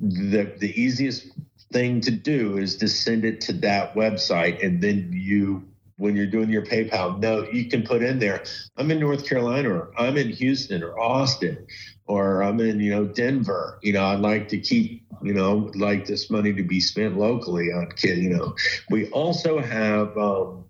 the 0.00 0.52
the 0.58 0.72
easiest 0.80 1.28
thing 1.72 2.00
to 2.02 2.10
do 2.10 2.58
is 2.58 2.76
to 2.76 2.88
send 2.88 3.24
it 3.24 3.40
to 3.42 3.52
that 3.54 3.94
website, 3.94 4.64
and 4.64 4.80
then 4.82 5.10
you 5.12 5.62
when 5.96 6.16
you're 6.16 6.26
doing 6.26 6.50
your 6.50 6.64
PayPal 6.64 7.18
note, 7.18 7.52
you 7.52 7.66
can 7.66 7.82
put 7.82 8.02
in 8.02 8.18
there, 8.18 8.44
I'm 8.76 8.90
in 8.90 9.00
North 9.00 9.26
Carolina 9.26 9.70
or 9.70 9.92
I'm 9.98 10.16
in 10.16 10.30
Houston 10.30 10.82
or 10.82 10.98
Austin 10.98 11.66
or 12.06 12.42
I'm 12.42 12.60
in, 12.60 12.80
you 12.80 12.90
know, 12.90 13.04
Denver. 13.04 13.78
You 13.82 13.92
know, 13.94 14.04
I'd 14.04 14.20
like 14.20 14.48
to 14.48 14.58
keep, 14.58 15.06
you 15.22 15.34
know, 15.34 15.70
like 15.74 16.06
this 16.06 16.30
money 16.30 16.52
to 16.52 16.62
be 16.62 16.80
spent 16.80 17.16
locally 17.16 17.72
on 17.72 17.90
kid, 17.92 18.18
you 18.18 18.30
know. 18.30 18.54
We 18.90 19.08
also 19.10 19.60
have 19.60 20.16
um, 20.16 20.64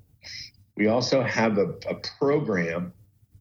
we 0.77 0.89
also 0.89 1.23
have 1.23 1.59
a, 1.59 1.75
a 1.89 1.95
program 2.18 2.93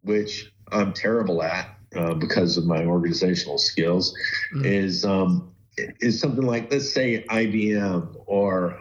which 0.04 0.52
I'm 0.72 0.94
terrible 0.94 1.44
at 1.44 1.78
uh, 1.96 2.14
because 2.14 2.58
of 2.58 2.66
my 2.66 2.86
organizational 2.86 3.58
skills, 3.58 4.16
mm-hmm. 4.54 4.66
is 4.66 5.06
um, 5.06 5.54
is 5.78 6.20
something 6.20 6.46
like 6.46 6.72
let's 6.72 6.94
say 6.94 7.24
IBM 7.30 8.24
or 8.26 8.78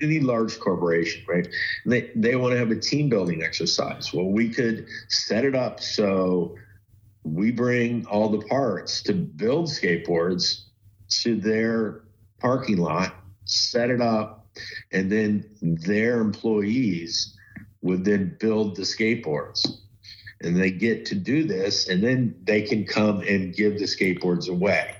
any 0.00 0.20
large 0.20 0.58
corporation, 0.58 1.22
right? 1.28 1.46
They 1.86 2.10
they 2.14 2.36
want 2.36 2.52
to 2.52 2.58
have 2.58 2.70
a 2.70 2.78
team 2.78 3.08
building 3.08 3.42
exercise. 3.42 4.12
Well, 4.12 4.30
we 4.30 4.48
could 4.48 4.86
set 5.08 5.44
it 5.44 5.54
up 5.54 5.80
so 5.80 6.56
we 7.22 7.50
bring 7.50 8.06
all 8.06 8.28
the 8.30 8.44
parts 8.46 9.02
to 9.02 9.12
build 9.12 9.66
skateboards 9.66 10.64
to 11.22 11.36
their 11.36 12.02
parking 12.38 12.78
lot, 12.78 13.14
set 13.44 13.90
it 13.90 14.00
up, 14.00 14.46
and 14.92 15.10
then 15.12 15.44
their 15.60 16.20
employees 16.20 17.36
would 17.82 18.04
then 18.04 18.36
build 18.40 18.76
the 18.76 18.82
skateboards. 18.82 19.66
And 20.42 20.56
they 20.56 20.70
get 20.70 21.04
to 21.06 21.14
do 21.14 21.44
this, 21.44 21.88
and 21.88 22.02
then 22.02 22.34
they 22.44 22.62
can 22.62 22.86
come 22.86 23.20
and 23.20 23.54
give 23.54 23.78
the 23.78 23.84
skateboards 23.84 24.48
away. 24.48 24.96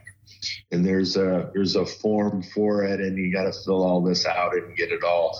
And 0.72 0.84
there's 0.84 1.16
a 1.16 1.50
there's 1.52 1.74
a 1.74 1.84
form 1.84 2.42
for 2.42 2.84
it, 2.84 3.00
and 3.00 3.18
you 3.18 3.32
got 3.32 3.44
to 3.44 3.52
fill 3.64 3.82
all 3.82 4.00
this 4.00 4.24
out 4.24 4.54
and 4.54 4.76
get 4.76 4.92
it 4.92 5.02
all 5.02 5.38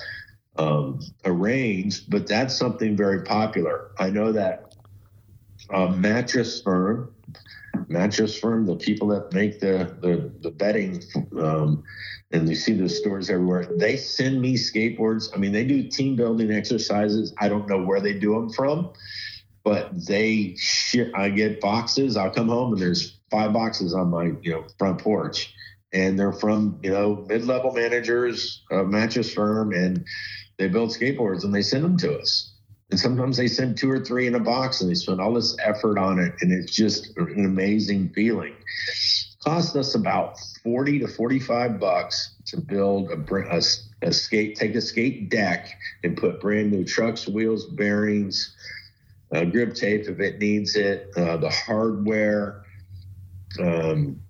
um, 0.56 1.00
arranged. 1.24 2.10
But 2.10 2.26
that's 2.26 2.56
something 2.56 2.96
very 2.96 3.22
popular. 3.22 3.92
I 3.98 4.10
know 4.10 4.32
that 4.32 4.74
a 5.70 5.90
mattress 5.90 6.60
firm, 6.60 7.14
mattress 7.88 8.38
firm, 8.38 8.66
the 8.66 8.76
people 8.76 9.08
that 9.08 9.32
make 9.32 9.60
the 9.60 9.94
the, 10.00 10.32
the 10.40 10.50
bedding, 10.50 11.02
um, 11.38 11.84
and 12.32 12.48
you 12.48 12.54
see 12.54 12.72
the 12.72 12.88
stores 12.88 13.30
everywhere. 13.30 13.68
They 13.76 13.96
send 13.96 14.40
me 14.40 14.54
skateboards. 14.54 15.30
I 15.34 15.38
mean, 15.38 15.52
they 15.52 15.64
do 15.64 15.88
team 15.88 16.16
building 16.16 16.50
exercises. 16.50 17.32
I 17.38 17.48
don't 17.48 17.68
know 17.68 17.82
where 17.82 18.00
they 18.00 18.14
do 18.14 18.34
them 18.34 18.50
from, 18.50 18.92
but 19.62 20.06
they 20.06 20.54
ship. 20.56 21.12
I 21.14 21.30
get 21.30 21.60
boxes. 21.60 22.16
I'll 22.16 22.30
come 22.30 22.48
home 22.48 22.72
and 22.72 22.82
there's 22.82 23.19
five 23.30 23.52
boxes 23.52 23.94
on 23.94 24.10
my 24.10 24.32
you 24.42 24.52
know 24.52 24.64
front 24.78 25.00
porch, 25.00 25.54
and 25.92 26.18
they're 26.18 26.32
from 26.32 26.78
you 26.82 26.90
know 26.90 27.24
mid 27.28 27.44
level 27.44 27.72
managers, 27.72 28.62
a 28.70 28.84
mattress 28.84 29.32
firm, 29.32 29.72
and 29.72 30.04
they 30.58 30.68
build 30.68 30.90
skateboards 30.90 31.42
and 31.44 31.54
they 31.54 31.62
send 31.62 31.84
them 31.84 31.96
to 31.98 32.18
us. 32.18 32.52
And 32.90 32.98
sometimes 32.98 33.36
they 33.36 33.46
send 33.46 33.78
two 33.78 33.90
or 33.90 34.04
three 34.04 34.26
in 34.26 34.34
a 34.34 34.40
box 34.40 34.80
and 34.80 34.90
they 34.90 34.94
spend 34.94 35.20
all 35.20 35.32
this 35.32 35.56
effort 35.64 35.96
on 35.96 36.18
it. 36.18 36.34
And 36.40 36.52
it's 36.52 36.74
just 36.74 37.16
an 37.16 37.44
amazing 37.44 38.10
feeling. 38.10 38.54
Cost 39.44 39.76
us 39.76 39.94
about 39.94 40.38
40 40.62 40.98
to 41.00 41.08
45 41.08 41.80
bucks 41.80 42.34
to 42.46 42.60
build 42.60 43.10
a, 43.10 43.34
a, 43.54 43.62
a, 44.02 44.12
skate, 44.12 44.56
take 44.56 44.74
a 44.74 44.80
skate 44.80 45.30
deck 45.30 45.70
and 46.02 46.16
put 46.16 46.40
brand 46.40 46.72
new 46.72 46.84
trucks, 46.84 47.26
wheels, 47.26 47.66
bearings, 47.66 48.54
uh, 49.32 49.44
grip 49.44 49.74
tape 49.74 50.08
if 50.08 50.18
it 50.20 50.40
needs 50.40 50.74
it, 50.74 51.10
uh, 51.16 51.36
the 51.36 51.48
hardware, 51.48 52.64
um, 53.58 54.20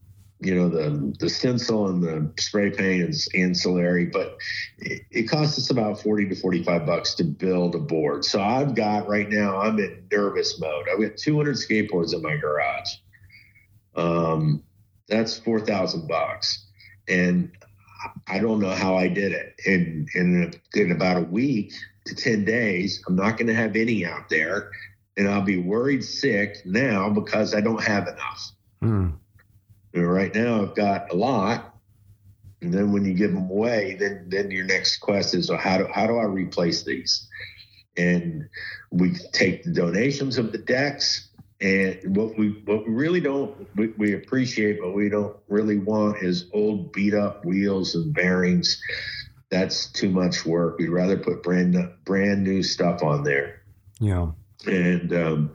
you 0.41 0.55
know 0.55 0.69
the 0.69 1.15
the 1.19 1.29
stencil 1.29 1.89
and 1.89 2.03
the 2.03 2.33
spray 2.39 2.71
paint 2.71 3.09
is 3.09 3.29
ancillary 3.35 4.07
but 4.07 4.39
it, 4.79 5.03
it, 5.11 5.23
costs 5.25 5.59
us 5.59 5.71
about 5.71 6.01
40 6.01 6.31
to 6.31 6.35
45 6.35 6.87
bucks 6.87 7.15
to 7.15 7.25
build 7.25 7.75
a 7.75 7.79
board. 7.79 8.25
So 8.25 8.41
i've 8.41 8.75
got 8.75 9.09
right 9.09 9.29
now 9.29 9.61
i'm 9.61 9.79
in 9.79 10.07
nervous 10.11 10.59
mode. 10.59 10.87
I've 10.91 11.01
got 11.01 11.17
200 11.17 11.57
skateboards 11.57 12.15
in 12.15 12.23
my 12.23 12.37
garage. 12.37 12.91
Um, 13.95 14.63
that's 15.09 15.37
4000 15.39 16.09
bucks. 16.09 16.67
And 17.09 17.53
i 18.27 18.39
don't 18.39 18.61
know 18.61 18.71
how 18.71 18.97
i 18.97 19.09
did 19.09 19.33
it. 19.33 19.55
In 19.67 20.07
in, 20.15 20.55
in 20.75 20.93
about 20.93 21.19
a 21.19 21.27
week 21.27 21.75
to 22.07 22.15
10 22.15 22.47
days 22.47 23.03
i'm 23.07 23.15
not 23.15 23.37
going 23.37 23.49
to 23.49 23.55
have 23.55 23.77
any 23.77 24.07
out 24.07 24.31
there. 24.31 24.71
And 25.19 25.29
i'll 25.29 25.43
be 25.43 25.59
worried 25.59 26.03
sick 26.03 26.65
now 26.65 27.11
because 27.11 27.55
i 27.55 27.61
don't 27.61 27.83
have 27.83 28.09
enough 28.09 28.53
mm 28.83 29.13
you 29.93 30.03
know, 30.03 30.09
right 30.09 30.35
now 30.35 30.63
I've 30.63 30.75
got 30.75 31.13
a 31.13 31.17
lot, 31.17 31.75
and 32.63 32.73
then 32.73 32.93
when 32.93 33.05
you 33.05 33.15
give 33.15 33.33
them 33.33 33.51
away, 33.51 33.97
then 33.99 34.27
then 34.29 34.51
your 34.51 34.65
next 34.65 34.99
quest 34.99 35.35
is, 35.35 35.51
well, 35.51 35.59
how 35.59 35.79
do 35.79 35.89
how 35.93 36.07
do 36.07 36.17
I 36.19 36.25
replace 36.25 36.85
these? 36.85 37.29
And 37.97 38.49
we 38.91 39.15
take 39.33 39.65
the 39.65 39.73
donations 39.73 40.39
of 40.39 40.53
the 40.53 40.59
decks, 40.59 41.29
and 41.61 42.17
what 42.17 42.39
we 42.39 42.63
what 42.65 42.87
we 42.87 42.93
really 42.93 43.21
don't 43.21 43.67
we, 43.77 43.89
we 43.99 44.15
appreciate, 44.15 44.81
but 44.81 44.93
we 44.93 45.09
don't 45.09 45.37
really 45.49 45.79
want 45.79 46.23
is 46.23 46.49
old 46.53 46.93
beat 46.93 47.15
up 47.15 47.45
wheels 47.45 47.95
and 47.95 48.15
bearings. 48.15 48.81
That's 49.51 49.91
too 49.91 50.11
much 50.11 50.47
work. 50.47 50.79
We'd 50.79 50.91
rather 50.91 51.17
put 51.17 51.43
brand 51.43 51.77
brand 52.05 52.45
new 52.45 52.63
stuff 52.63 53.03
on 53.03 53.25
there. 53.25 53.63
Yeah, 53.99 54.31
and 54.67 55.13
um, 55.13 55.51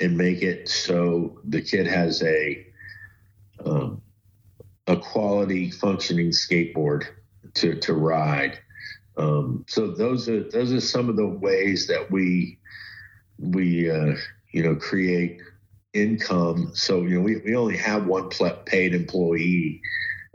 and 0.00 0.16
make 0.16 0.42
it 0.42 0.68
so 0.68 1.38
the 1.44 1.60
kid 1.60 1.86
has 1.86 2.22
a 2.22 2.66
um, 3.64 4.00
a 4.86 4.96
quality 4.96 5.70
functioning 5.70 6.30
skateboard 6.30 7.04
to 7.54 7.76
to 7.76 7.94
ride. 7.94 8.58
Um, 9.16 9.64
so 9.68 9.88
those 9.88 10.28
are 10.28 10.48
those 10.50 10.72
are 10.72 10.80
some 10.80 11.08
of 11.08 11.16
the 11.16 11.26
ways 11.28 11.86
that 11.88 12.10
we 12.10 12.58
we 13.38 13.90
uh, 13.90 14.14
you 14.52 14.62
know 14.62 14.76
create 14.76 15.40
income. 15.92 16.70
So 16.74 17.02
you 17.02 17.16
know 17.16 17.20
we, 17.20 17.36
we 17.38 17.54
only 17.54 17.76
have 17.76 18.06
one 18.06 18.30
paid 18.30 18.94
employee, 18.94 19.82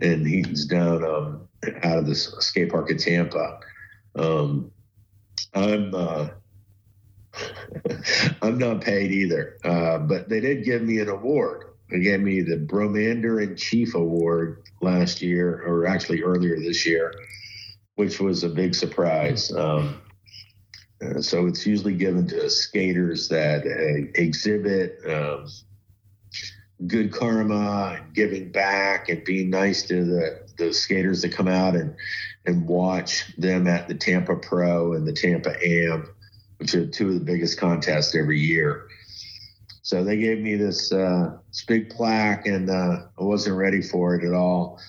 and 0.01 0.27
he's 0.27 0.65
down 0.65 1.03
um, 1.03 1.47
out 1.83 1.97
of 1.97 2.05
the 2.05 2.15
skate 2.15 2.69
park 2.69 2.91
in 2.91 2.97
Tampa. 2.97 3.59
Um, 4.15 4.71
I'm 5.53 5.93
uh, 5.93 6.27
I'm 8.41 8.57
not 8.57 8.81
paid 8.81 9.11
either, 9.11 9.57
uh, 9.63 9.99
but 9.99 10.29
they 10.29 10.39
did 10.39 10.63
give 10.63 10.81
me 10.81 10.99
an 10.99 11.09
award. 11.09 11.65
They 11.89 11.99
gave 11.99 12.19
me 12.19 12.41
the 12.41 12.57
Bromander 12.57 13.43
in 13.43 13.55
Chief 13.55 13.93
Award 13.93 14.63
last 14.81 15.21
year, 15.21 15.61
or 15.65 15.85
actually 15.85 16.23
earlier 16.23 16.59
this 16.59 16.85
year, 16.85 17.13
which 17.95 18.19
was 18.19 18.43
a 18.43 18.49
big 18.49 18.73
surprise. 18.73 19.51
Um, 19.53 20.01
uh, 21.01 21.21
so 21.21 21.45
it's 21.45 21.65
usually 21.65 21.93
given 21.93 22.27
to 22.27 22.49
skaters 22.49 23.27
that 23.29 23.65
uh, 23.65 24.11
exhibit 24.19 24.99
um, 25.07 25.47
good 26.87 27.11
karma 27.11 27.97
and 27.99 28.13
giving 28.13 28.51
back 28.51 29.09
and 29.09 29.23
being 29.23 29.49
nice 29.49 29.83
to 29.83 30.03
the, 30.03 30.47
the 30.57 30.73
skaters 30.73 31.21
that 31.21 31.31
come 31.31 31.47
out 31.47 31.75
and, 31.75 31.95
and 32.45 32.67
watch 32.67 33.35
them 33.37 33.67
at 33.67 33.87
the 33.87 33.95
Tampa 33.95 34.35
Pro 34.35 34.93
and 34.93 35.07
the 35.07 35.13
Tampa 35.13 35.55
Am, 35.63 36.14
which 36.57 36.73
are 36.75 36.85
two 36.85 37.09
of 37.09 37.13
the 37.15 37.25
biggest 37.25 37.59
contests 37.59 38.15
every 38.15 38.39
year. 38.39 38.87
So 39.81 40.03
they 40.03 40.17
gave 40.17 40.39
me 40.39 40.55
this, 40.55 40.91
uh, 40.91 41.37
this 41.49 41.63
big 41.65 41.89
plaque, 41.91 42.47
and 42.47 42.69
uh, 42.69 43.05
I 43.19 43.23
wasn't 43.23 43.57
ready 43.57 43.81
for 43.81 44.15
it 44.15 44.25
at 44.25 44.33
all. 44.33 44.79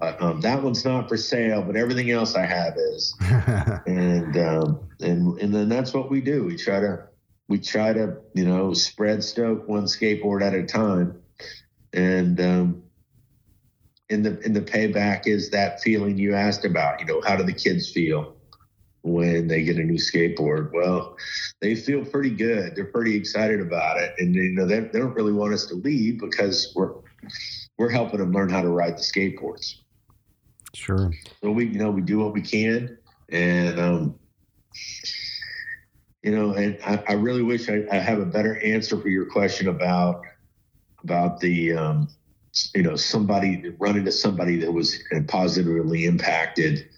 um, 0.00 0.42
that 0.42 0.62
one's 0.62 0.84
not 0.84 1.08
for 1.08 1.16
sale, 1.16 1.62
but 1.62 1.74
everything 1.74 2.10
else 2.10 2.34
I 2.34 2.44
have 2.44 2.74
is. 2.76 3.16
and 3.86 4.36
um, 4.36 4.80
and 5.00 5.38
and 5.38 5.54
then 5.54 5.70
that's 5.70 5.94
what 5.94 6.10
we 6.10 6.20
do. 6.20 6.44
We 6.44 6.56
try 6.56 6.80
to 6.80 7.06
we 7.48 7.58
try 7.58 7.94
to 7.94 8.18
you 8.34 8.44
know 8.44 8.74
spread 8.74 9.24
stoke 9.24 9.66
one 9.66 9.84
skateboard 9.84 10.42
at 10.42 10.52
a 10.52 10.64
time, 10.64 11.22
and 11.94 12.38
um, 12.38 12.82
in 14.10 14.22
the 14.22 14.38
in 14.40 14.52
the 14.52 14.60
payback 14.60 15.26
is 15.26 15.50
that 15.50 15.80
feeling 15.80 16.18
you 16.18 16.34
asked 16.34 16.64
about. 16.64 17.00
You 17.00 17.06
know, 17.06 17.22
how 17.22 17.36
do 17.36 17.42
the 17.42 17.52
kids 17.52 17.90
feel? 17.90 18.35
When 19.06 19.46
they 19.46 19.62
get 19.62 19.76
a 19.76 19.82
new 19.82 19.98
skateboard. 19.98 20.72
Well, 20.72 21.16
they 21.60 21.74
feel 21.74 22.04
pretty 22.04 22.30
good. 22.30 22.74
They're 22.74 22.86
pretty 22.86 23.14
excited 23.14 23.60
about 23.60 23.98
it, 23.98 24.14
and 24.18 24.34
you 24.34 24.52
know 24.52 24.66
they, 24.66 24.80
they 24.80 24.98
don't 24.98 25.14
really 25.14 25.32
want 25.32 25.54
us 25.54 25.66
to 25.66 25.74
leave 25.74 26.20
because 26.20 26.72
we're 26.74 26.94
we're 27.78 27.88
helping 27.88 28.18
them 28.18 28.32
learn 28.32 28.48
how 28.48 28.62
to 28.62 28.68
ride 28.68 28.96
the 28.96 29.02
skateboards. 29.02 29.76
Sure. 30.74 31.12
So 31.42 31.50
we 31.50 31.66
you 31.66 31.78
know 31.78 31.90
we 31.90 32.02
do 32.02 32.18
what 32.18 32.32
we 32.32 32.42
can, 32.42 32.98
and 33.30 33.78
um, 33.78 34.18
you 36.22 36.36
know, 36.36 36.52
and 36.54 36.78
I, 36.84 37.02
I 37.08 37.12
really 37.12 37.42
wish 37.42 37.68
I, 37.68 37.84
I, 37.90 37.96
have 37.96 38.18
a 38.18 38.26
better 38.26 38.60
answer 38.60 39.00
for 39.00 39.08
your 39.08 39.26
question 39.26 39.68
about 39.68 40.22
about 41.04 41.38
the 41.38 41.72
um, 41.72 42.08
you 42.74 42.82
know, 42.82 42.96
somebody 42.96 43.72
run 43.78 43.96
into 43.96 44.12
somebody 44.12 44.56
that 44.56 44.72
was 44.72 44.98
positively 45.28 46.06
impacted 46.06 46.88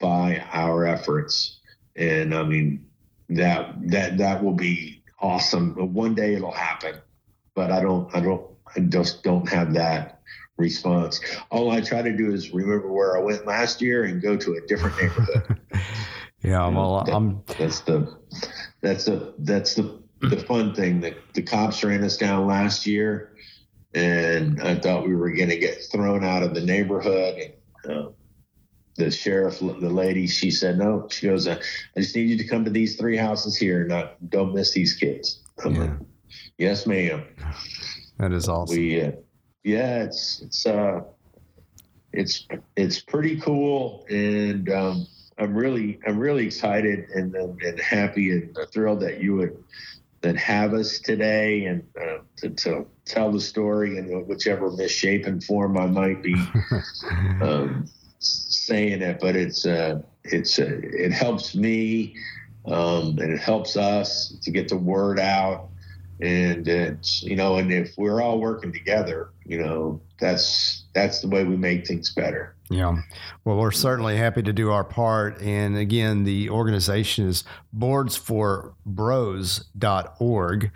by 0.00 0.44
our 0.52 0.86
efforts. 0.86 1.58
And 1.94 2.34
I 2.34 2.42
mean, 2.42 2.86
that 3.28 3.74
that 3.90 4.18
that 4.18 4.42
will 4.42 4.54
be 4.54 5.02
awesome. 5.20 5.74
One 5.94 6.14
day 6.14 6.34
it'll 6.34 6.52
happen, 6.52 6.96
but 7.54 7.70
I 7.70 7.80
don't 7.80 8.14
I 8.14 8.20
don't 8.20 8.46
I 8.74 8.80
just 8.80 9.22
don't 9.22 9.48
have 9.48 9.74
that 9.74 10.20
response. 10.56 11.20
All 11.50 11.70
I 11.70 11.80
try 11.80 12.02
to 12.02 12.16
do 12.16 12.32
is 12.32 12.52
remember 12.52 12.92
where 12.92 13.16
I 13.16 13.20
went 13.20 13.46
last 13.46 13.80
year 13.80 14.04
and 14.04 14.22
go 14.22 14.36
to 14.36 14.54
a 14.54 14.66
different 14.66 14.96
neighborhood. 15.00 15.60
yeah, 16.42 16.68
well, 16.68 17.04
that, 17.04 17.14
I'm 17.14 17.42
that's 17.58 17.80
the 17.80 18.16
that's 18.80 19.06
the 19.06 19.34
that's 19.38 19.74
the 19.74 20.00
the 20.20 20.38
fun 20.38 20.74
thing 20.74 21.00
that 21.00 21.16
the 21.34 21.42
cops 21.42 21.82
ran 21.82 22.04
us 22.04 22.16
down 22.16 22.46
last 22.46 22.86
year 22.86 23.36
and 23.96 24.60
I 24.60 24.74
thought 24.74 25.06
we 25.06 25.16
were 25.16 25.30
going 25.30 25.48
to 25.48 25.56
get 25.56 25.82
thrown 25.90 26.22
out 26.22 26.42
of 26.42 26.54
the 26.54 26.60
neighborhood. 26.60 27.52
And, 27.84 27.92
uh, 27.92 28.10
the 28.96 29.10
sheriff, 29.10 29.58
the 29.60 29.66
lady, 29.66 30.26
she 30.26 30.50
said, 30.50 30.78
no, 30.78 31.06
she 31.10 31.26
goes, 31.26 31.46
I 31.46 31.58
just 31.96 32.16
need 32.16 32.28
you 32.28 32.38
to 32.38 32.46
come 32.46 32.64
to 32.64 32.70
these 32.70 32.96
three 32.96 33.16
houses 33.16 33.56
here. 33.56 33.84
Not, 33.84 34.16
don't 34.30 34.54
miss 34.54 34.72
these 34.72 34.94
kids. 34.94 35.42
I'm 35.64 35.74
yeah. 35.74 35.80
like, 35.82 35.90
yes, 36.58 36.86
ma'am. 36.86 37.24
That 38.18 38.32
is 38.32 38.48
awesome. 38.48 38.76
We, 38.76 39.02
uh, 39.02 39.12
yeah, 39.64 40.04
it's, 40.04 40.40
it's, 40.42 40.66
uh, 40.66 41.02
it's, 42.12 42.46
it's 42.76 43.00
pretty 43.00 43.40
cool. 43.40 44.06
And, 44.08 44.70
um, 44.70 45.06
I'm 45.38 45.54
really, 45.54 45.98
I'm 46.06 46.18
really 46.18 46.46
excited 46.46 47.10
and, 47.10 47.34
and 47.34 47.78
happy 47.78 48.30
and 48.30 48.56
thrilled 48.72 49.00
that 49.00 49.20
you 49.20 49.36
would, 49.36 49.62
that 50.22 50.36
have 50.36 50.72
us 50.72 50.98
today 50.98 51.66
and 51.66 51.82
uh, 52.00 52.18
to, 52.38 52.50
to, 52.50 52.86
tell 53.04 53.30
the 53.30 53.40
story 53.40 53.98
in 53.98 54.08
whichever 54.26 54.68
misshapen 54.72 55.40
form 55.40 55.78
I 55.78 55.86
might 55.86 56.24
be 56.24 56.34
um, 57.40 57.88
saying 58.66 59.02
it. 59.02 59.20
But 59.20 59.36
it's 59.36 59.66
uh, 59.66 60.00
it's 60.24 60.58
uh, 60.58 60.80
it 60.82 61.12
helps 61.12 61.54
me 61.54 62.16
um, 62.66 63.18
and 63.18 63.32
it 63.32 63.40
helps 63.40 63.76
us 63.76 64.34
to 64.42 64.50
get 64.50 64.68
the 64.68 64.76
word 64.76 65.20
out. 65.20 65.68
And 66.20 66.66
it's 66.66 67.22
you 67.22 67.36
know, 67.36 67.56
and 67.56 67.70
if 67.72 67.92
we're 67.98 68.22
all 68.22 68.40
working 68.40 68.72
together, 68.72 69.30
you 69.44 69.62
know, 69.62 70.00
that's 70.18 70.84
that's 70.94 71.20
the 71.20 71.28
way 71.28 71.44
we 71.44 71.56
make 71.56 71.86
things 71.86 72.12
better. 72.12 72.56
Yeah. 72.70 73.02
Well, 73.44 73.58
we're 73.58 73.70
certainly 73.70 74.16
happy 74.16 74.42
to 74.42 74.52
do 74.52 74.72
our 74.72 74.82
part. 74.82 75.40
And 75.40 75.76
again, 75.76 76.24
the 76.24 76.50
organization 76.50 77.28
is 77.28 77.44
boardsforbros.org, 77.76 80.70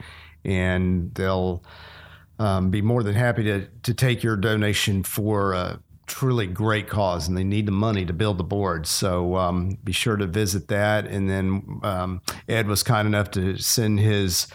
and 0.45 1.15
they'll 1.15 1.65
um, 2.39 2.71
be 2.71 2.81
more 2.81 3.03
than 3.03 3.15
happy 3.15 3.43
to, 3.45 3.67
to 3.67 3.95
take 3.95 4.23
your 4.23 4.37
donation 4.37 5.03
for 5.03 5.53
a 5.53 5.81
truly 6.11 6.47
great 6.47 6.89
cause. 6.89 7.29
And 7.29 7.37
they 7.37 7.45
need 7.45 7.67
the 7.67 7.73
money 7.73 8.05
to 8.05 8.13
build 8.13 8.37
the 8.37 8.45
board. 8.45 8.87
So 8.87 9.37
um, 9.37 9.79
be 9.83 9.93
sure 9.93 10.17
to 10.17 10.27
visit 10.27 10.69
that. 10.69 11.07
And 11.07 11.31
then 11.31 11.81
um, 11.83 12.21
Ed 12.49 12.67
was 12.67 12.83
kind 12.83 13.07
enough 13.07 13.31
to 13.33 13.57
send 13.57 14.01
his 14.01 14.49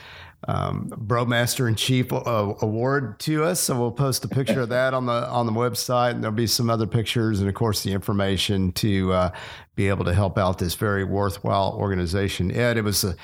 um, 0.47 0.93
Bromaster 0.95 1.67
in 1.67 1.75
Chief 1.75 2.13
uh, 2.13 2.53
award 2.61 3.19
to 3.21 3.43
us. 3.43 3.61
So 3.61 3.79
we'll 3.79 3.91
post 3.91 4.23
a 4.25 4.27
picture 4.27 4.61
of 4.61 4.69
that 4.69 4.93
on 4.93 5.07
the 5.07 5.27
on 5.27 5.47
the 5.47 5.51
website, 5.51 6.11
and 6.11 6.23
there'll 6.23 6.35
be 6.35 6.45
some 6.45 6.69
other 6.69 6.85
pictures, 6.85 7.39
and 7.39 7.49
of 7.49 7.55
course 7.55 7.81
the 7.81 7.91
information 7.91 8.71
to 8.73 9.11
uh, 9.11 9.31
be 9.75 9.87
able 9.87 10.05
to 10.05 10.13
help 10.13 10.37
out 10.37 10.59
this 10.59 10.75
very 10.75 11.03
worthwhile 11.03 11.73
organization. 11.75 12.51
Ed, 12.51 12.77
it 12.77 12.83
was 12.83 13.03
a 13.03 13.15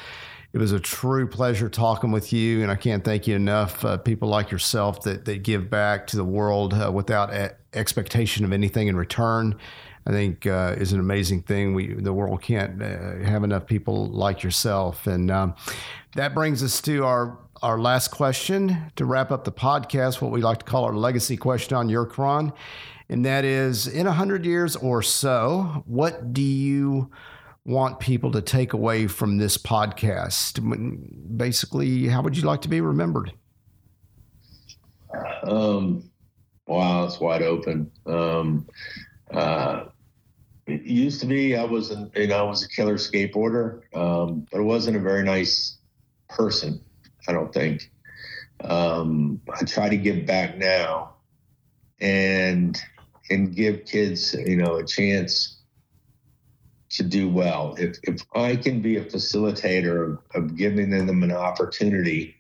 it 0.54 0.58
was 0.58 0.74
a 0.74 0.80
true 0.80 1.28
pleasure 1.28 1.70
talking 1.70 2.12
with 2.12 2.34
you, 2.34 2.62
and 2.62 2.72
I 2.72 2.76
can't 2.76 3.04
thank 3.04 3.26
you 3.26 3.36
enough. 3.36 3.86
Uh, 3.86 3.98
people 3.98 4.28
like 4.28 4.52
yourself 4.52 5.02
that 5.04 5.26
that 5.26 5.44
give 5.44 5.70
back 5.70 6.08
to 6.08 6.18
the 6.18 6.26
world 6.26 6.74
uh, 6.74 6.92
without 6.94 7.34
a- 7.34 7.56
expectation 7.74 8.44
of 8.44 8.52
anything 8.52 8.88
in 8.88 8.98
return. 8.98 9.56
I 10.06 10.12
think 10.12 10.48
uh, 10.48 10.76
is 10.78 10.94
an 10.94 11.00
amazing 11.00 11.44
thing. 11.44 11.74
We 11.74 11.94
the 11.94 12.12
world 12.12 12.42
can't 12.42 12.82
uh, 12.82 13.20
have 13.24 13.44
enough 13.44 13.66
people 13.66 14.08
like 14.08 14.44
yourself, 14.44 15.08
and 15.08 15.32
um, 15.32 15.56
that 16.16 16.34
brings 16.34 16.64
us 16.64 16.82
to 16.82 17.06
our 17.06 17.38
our 17.62 17.80
last 17.80 18.10
question 18.10 18.92
to 18.96 19.06
wrap 19.06 19.32
up 19.32 19.46
the 19.46 19.52
podcast. 19.52 20.22
What 20.22 20.32
we 20.32 20.42
like 20.42 20.60
to 20.60 20.66
call 20.66 20.84
our 20.84 20.96
legacy 20.96 21.38
question 21.38 21.78
on 21.78 21.88
Eurocron, 21.88 22.52
and 23.08 23.24
that 23.26 23.46
is: 23.46 23.88
in 23.88 24.06
a 24.06 24.12
hundred 24.12 24.46
years 24.46 24.76
or 24.76 25.02
so, 25.02 25.84
what 25.86 26.34
do 26.34 26.42
you 26.42 27.10
want 27.66 28.00
people 28.00 28.32
to 28.32 28.42
take 28.42 28.74
away 28.74 29.08
from 29.08 29.38
this 29.38 29.58
podcast? 29.58 30.60
Basically, 31.38 32.08
how 32.08 32.22
would 32.22 32.36
you 32.38 32.44
like 32.44 32.62
to 32.62 32.70
be 32.70 32.82
remembered? 32.82 33.34
Um, 35.44 36.10
wow, 36.68 37.06
it's 37.06 37.20
wide 37.20 37.42
open. 37.42 37.92
Um, 38.06 38.68
uh, 39.32 39.86
it 40.68 40.84
used 40.84 41.20
to 41.22 41.26
be 41.26 41.56
I 41.56 41.64
was 41.64 41.92
an, 41.92 42.12
you 42.16 42.28
know 42.28 42.38
I 42.38 42.44
was 42.44 42.64
a 42.64 42.70
killer 42.70 42.96
skateboarder, 42.96 43.82
um, 43.96 44.48
but 44.52 44.60
I 44.60 44.64
wasn't 44.64 44.98
a 44.98 45.00
very 45.00 45.24
nice 45.24 45.78
person. 46.30 46.82
I 47.28 47.34
don't 47.34 47.54
think. 47.54 47.92
Um, 48.64 49.42
I 49.54 49.66
try 49.66 49.90
to 49.90 49.98
give 49.98 50.26
back 50.26 50.58
now, 50.58 51.16
and 52.00 52.80
and 53.30 53.56
give 53.56 53.86
kids 53.86 54.34
you 54.34 54.56
know 54.56 54.76
a 54.76 54.86
chance 54.86 55.61
to 56.92 57.04
do 57.04 57.30
well. 57.30 57.76
If 57.78 57.98
if 58.04 58.22
I 58.36 58.56
can 58.56 58.82
be 58.82 58.98
a 58.98 59.06
facilitator 59.06 60.14
of, 60.14 60.20
of 60.44 60.56
giving 60.56 60.90
them 60.90 61.24
an 61.24 61.32
opportunity 61.32 62.36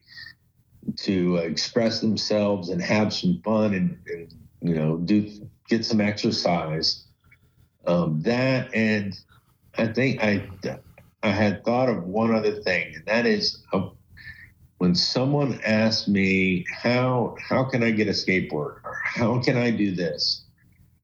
to 0.97 1.37
express 1.37 2.01
themselves 2.01 2.69
and 2.69 2.81
have 2.81 3.13
some 3.13 3.41
fun 3.43 3.73
and, 3.73 3.97
and 4.07 4.33
you 4.61 4.75
know 4.75 4.97
do 4.97 5.47
get 5.67 5.85
some 5.85 6.01
exercise. 6.01 7.05
Um, 7.87 8.21
that 8.23 8.73
and 8.75 9.17
I 9.77 9.87
think 9.87 10.23
I 10.23 10.49
I 11.23 11.29
had 11.29 11.63
thought 11.63 11.89
of 11.89 12.03
one 12.03 12.33
other 12.33 12.61
thing, 12.61 12.95
and 12.95 13.05
that 13.05 13.25
is 13.25 13.63
uh, 13.73 13.89
when 14.79 14.95
someone 14.95 15.61
asks 15.63 16.07
me 16.07 16.65
how 16.71 17.35
how 17.39 17.63
can 17.63 17.83
I 17.83 17.91
get 17.91 18.07
a 18.07 18.11
skateboard 18.11 18.77
or 18.83 18.99
how 19.03 19.39
can 19.39 19.55
I 19.55 19.71
do 19.71 19.95
this, 19.95 20.45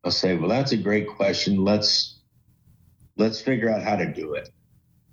I'll 0.03 0.11
say, 0.11 0.35
well, 0.35 0.49
that's 0.49 0.71
a 0.71 0.77
great 0.77 1.07
question. 1.07 1.63
Let's 1.63 2.16
let's 3.17 3.41
figure 3.41 3.69
out 3.69 3.81
how 3.81 3.95
to 3.95 4.05
do 4.05 4.33
it 4.33 4.49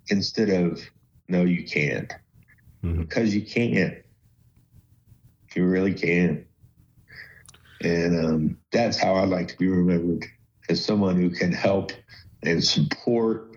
instead 0.09 0.51
of 0.51 0.81
no, 1.29 1.43
you 1.43 1.65
can't 1.65 2.13
mm-hmm. 2.85 3.01
because 3.01 3.35
you 3.35 3.43
can't. 3.43 3.97
You 5.55 5.67
really 5.67 5.95
can. 5.95 6.47
And 7.81 8.25
um, 8.25 8.59
that's 8.73 8.97
how 8.97 9.15
i'd 9.17 9.29
like 9.29 9.49
to 9.49 9.57
be 9.59 9.69
remembered 9.69 10.25
as 10.69 10.85
someone 10.85 11.17
who 11.17 11.31
can 11.31 11.53
help 11.53 11.93
and 12.43 12.63
support 12.65 13.57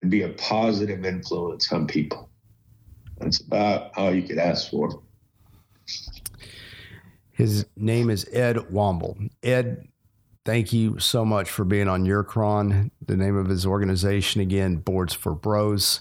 and 0.00 0.10
be 0.10 0.22
a 0.22 0.28
positive 0.30 1.04
influence 1.04 1.72
on 1.72 1.86
people. 1.86 2.30
That's 3.18 3.40
about 3.40 3.96
all 3.96 4.14
you 4.14 4.22
could 4.22 4.38
ask 4.38 4.70
for. 4.70 5.02
His 7.32 7.66
name 7.76 8.10
is 8.10 8.28
Ed 8.32 8.56
Womble. 8.56 9.30
Ed, 9.42 9.88
thank 10.44 10.72
you 10.72 10.98
so 10.98 11.24
much 11.24 11.50
for 11.50 11.64
being 11.64 11.88
on 11.88 12.04
Eurocron. 12.04 12.90
The 13.06 13.16
name 13.16 13.36
of 13.36 13.48
his 13.48 13.66
organization 13.66 14.40
again, 14.40 14.76
Boards 14.76 15.14
for 15.14 15.34
Bros. 15.34 16.00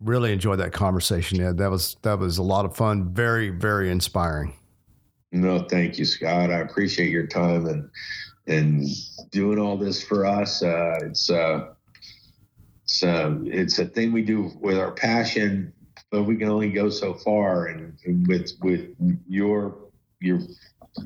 Really 0.00 0.32
enjoyed 0.32 0.58
that 0.60 0.72
conversation, 0.72 1.40
Ed. 1.40 1.58
That 1.58 1.70
was 1.70 1.96
that 2.02 2.18
was 2.18 2.38
a 2.38 2.42
lot 2.42 2.64
of 2.64 2.76
fun. 2.76 3.12
Very 3.12 3.50
very 3.50 3.90
inspiring. 3.90 4.54
No, 5.32 5.60
thank 5.60 5.98
you, 5.98 6.04
Scott. 6.04 6.50
I 6.50 6.60
appreciate 6.60 7.10
your 7.10 7.26
time 7.26 7.66
and 7.66 7.90
and 8.46 8.86
doing 9.30 9.58
all 9.58 9.76
this 9.76 10.02
for 10.02 10.26
us. 10.26 10.62
Uh, 10.62 10.98
it's 11.02 11.30
uh, 11.30 11.68
it's 12.82 13.02
uh, 13.02 13.36
it's 13.44 13.78
a 13.78 13.84
thing 13.86 14.12
we 14.12 14.22
do 14.22 14.50
with 14.60 14.78
our 14.78 14.90
passion, 14.90 15.72
but 16.10 16.24
we 16.24 16.36
can 16.36 16.48
only 16.48 16.70
go 16.70 16.88
so 16.88 17.14
far. 17.14 17.66
And, 17.66 17.96
and 18.04 18.26
with 18.26 18.52
with 18.62 18.94
your 19.28 19.76
your 20.20 20.40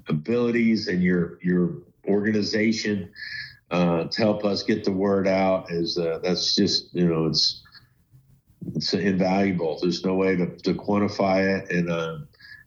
abilities 0.08 0.88
and 0.88 1.02
your 1.02 1.38
your 1.42 1.82
organization 2.08 3.10
uh, 3.70 4.04
to 4.04 4.22
help 4.22 4.44
us 4.44 4.62
get 4.62 4.84
the 4.84 4.92
word 4.92 5.26
out 5.26 5.70
is 5.70 5.98
uh, 5.98 6.20
that's 6.22 6.54
just 6.54 6.94
you 6.94 7.06
know 7.06 7.26
it's 7.26 7.62
it's 8.74 8.94
invaluable. 8.94 9.78
There's 9.80 10.04
no 10.04 10.14
way 10.14 10.36
to, 10.36 10.46
to 10.46 10.74
quantify 10.74 11.58
it, 11.58 11.70
and 11.70 11.90
uh, 11.90 12.18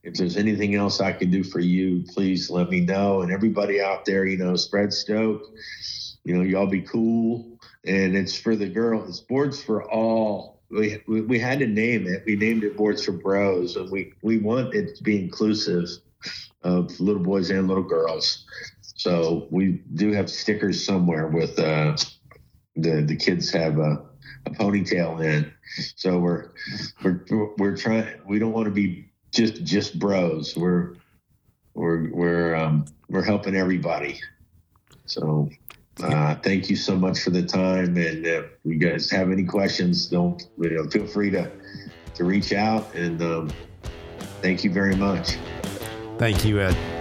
if 0.08 0.14
there's 0.14 0.38
anything 0.38 0.76
else 0.76 1.02
I 1.02 1.12
can 1.12 1.30
do 1.30 1.44
for 1.44 1.60
you, 1.60 2.04
please 2.14 2.50
let 2.50 2.70
me 2.70 2.80
know. 2.80 3.22
And 3.22 3.32
everybody 3.32 3.82
out 3.82 4.06
there, 4.06 4.26
you 4.26 4.38
know, 4.38 4.56
spread 4.56 4.94
stoke. 4.94 5.44
You 6.24 6.38
know, 6.38 6.44
y'all 6.44 6.68
be 6.68 6.82
cool. 6.82 7.60
And 7.86 8.16
it's 8.16 8.38
for 8.38 8.56
the 8.56 8.70
girl. 8.70 9.06
It's 9.06 9.20
boards 9.20 9.62
for 9.62 9.84
all. 9.92 10.62
We, 10.70 11.04
we, 11.08 11.22
we 11.22 11.40
had 11.40 11.60
to 11.60 11.68
name 11.68 12.08
it. 12.08 12.24
We 12.26 12.38
named 12.38 12.64
it 12.64 12.78
Boards 12.78 13.04
for 13.04 13.12
Bros. 13.12 13.76
And 13.76 13.92
we, 13.92 14.14
we 14.22 14.38
want 14.38 14.74
it 14.74 14.96
to 14.96 15.04
be 15.04 15.22
inclusive 15.22 15.90
of 16.64 16.98
little 17.02 17.22
boys 17.22 17.50
and 17.50 17.68
little 17.68 17.84
girls. 17.84 18.46
So 19.08 19.48
we 19.52 19.80
do 19.94 20.12
have 20.12 20.30
stickers 20.30 20.84
somewhere 20.84 21.28
with 21.28 21.58
uh, 21.58 21.96
the 22.76 23.04
the 23.04 23.16
kids 23.16 23.50
have 23.52 23.80
a, 23.80 24.04
a 24.46 24.50
ponytail 24.50 25.24
in. 25.24 25.50
So 25.96 26.20
we're 26.20 26.50
we're 27.02 27.24
we're 27.58 27.78
trying. 27.78 28.20
We 28.26 28.38
don't 28.38 28.52
want 28.52 28.66
to 28.66 28.72
be 28.72 29.10
just 29.34 29.64
just 29.64 29.98
bros. 29.98 30.58
We're 30.58 30.96
we're 31.74 32.10
we're 32.12 32.56
um, 32.56 32.84
we're 33.08 33.24
helping 33.24 33.56
everybody. 33.56 34.20
So 35.06 35.52
uh, 36.04 36.36
thank 36.44 36.70
you 36.70 36.76
so 36.76 36.98
much 36.98 37.22
for 37.22 37.30
the 37.30 37.44
time. 37.44 37.96
And 37.96 38.26
if 38.26 38.46
you 38.66 38.78
guys 38.78 39.10
have 39.12 39.32
any 39.32 39.46
questions, 39.46 40.08
don't 40.08 40.46
you 40.60 40.72
know, 40.72 40.90
feel 40.90 41.08
free 41.08 41.30
to 41.30 41.50
to 42.16 42.26
reach 42.26 42.52
out. 42.52 42.94
And 42.94 43.22
um, 43.22 43.52
thank 44.42 44.66
you 44.66 44.74
very 44.74 44.98
much. 44.98 45.38
Thank 46.18 46.44
you, 46.44 46.60
Ed. 46.60 46.97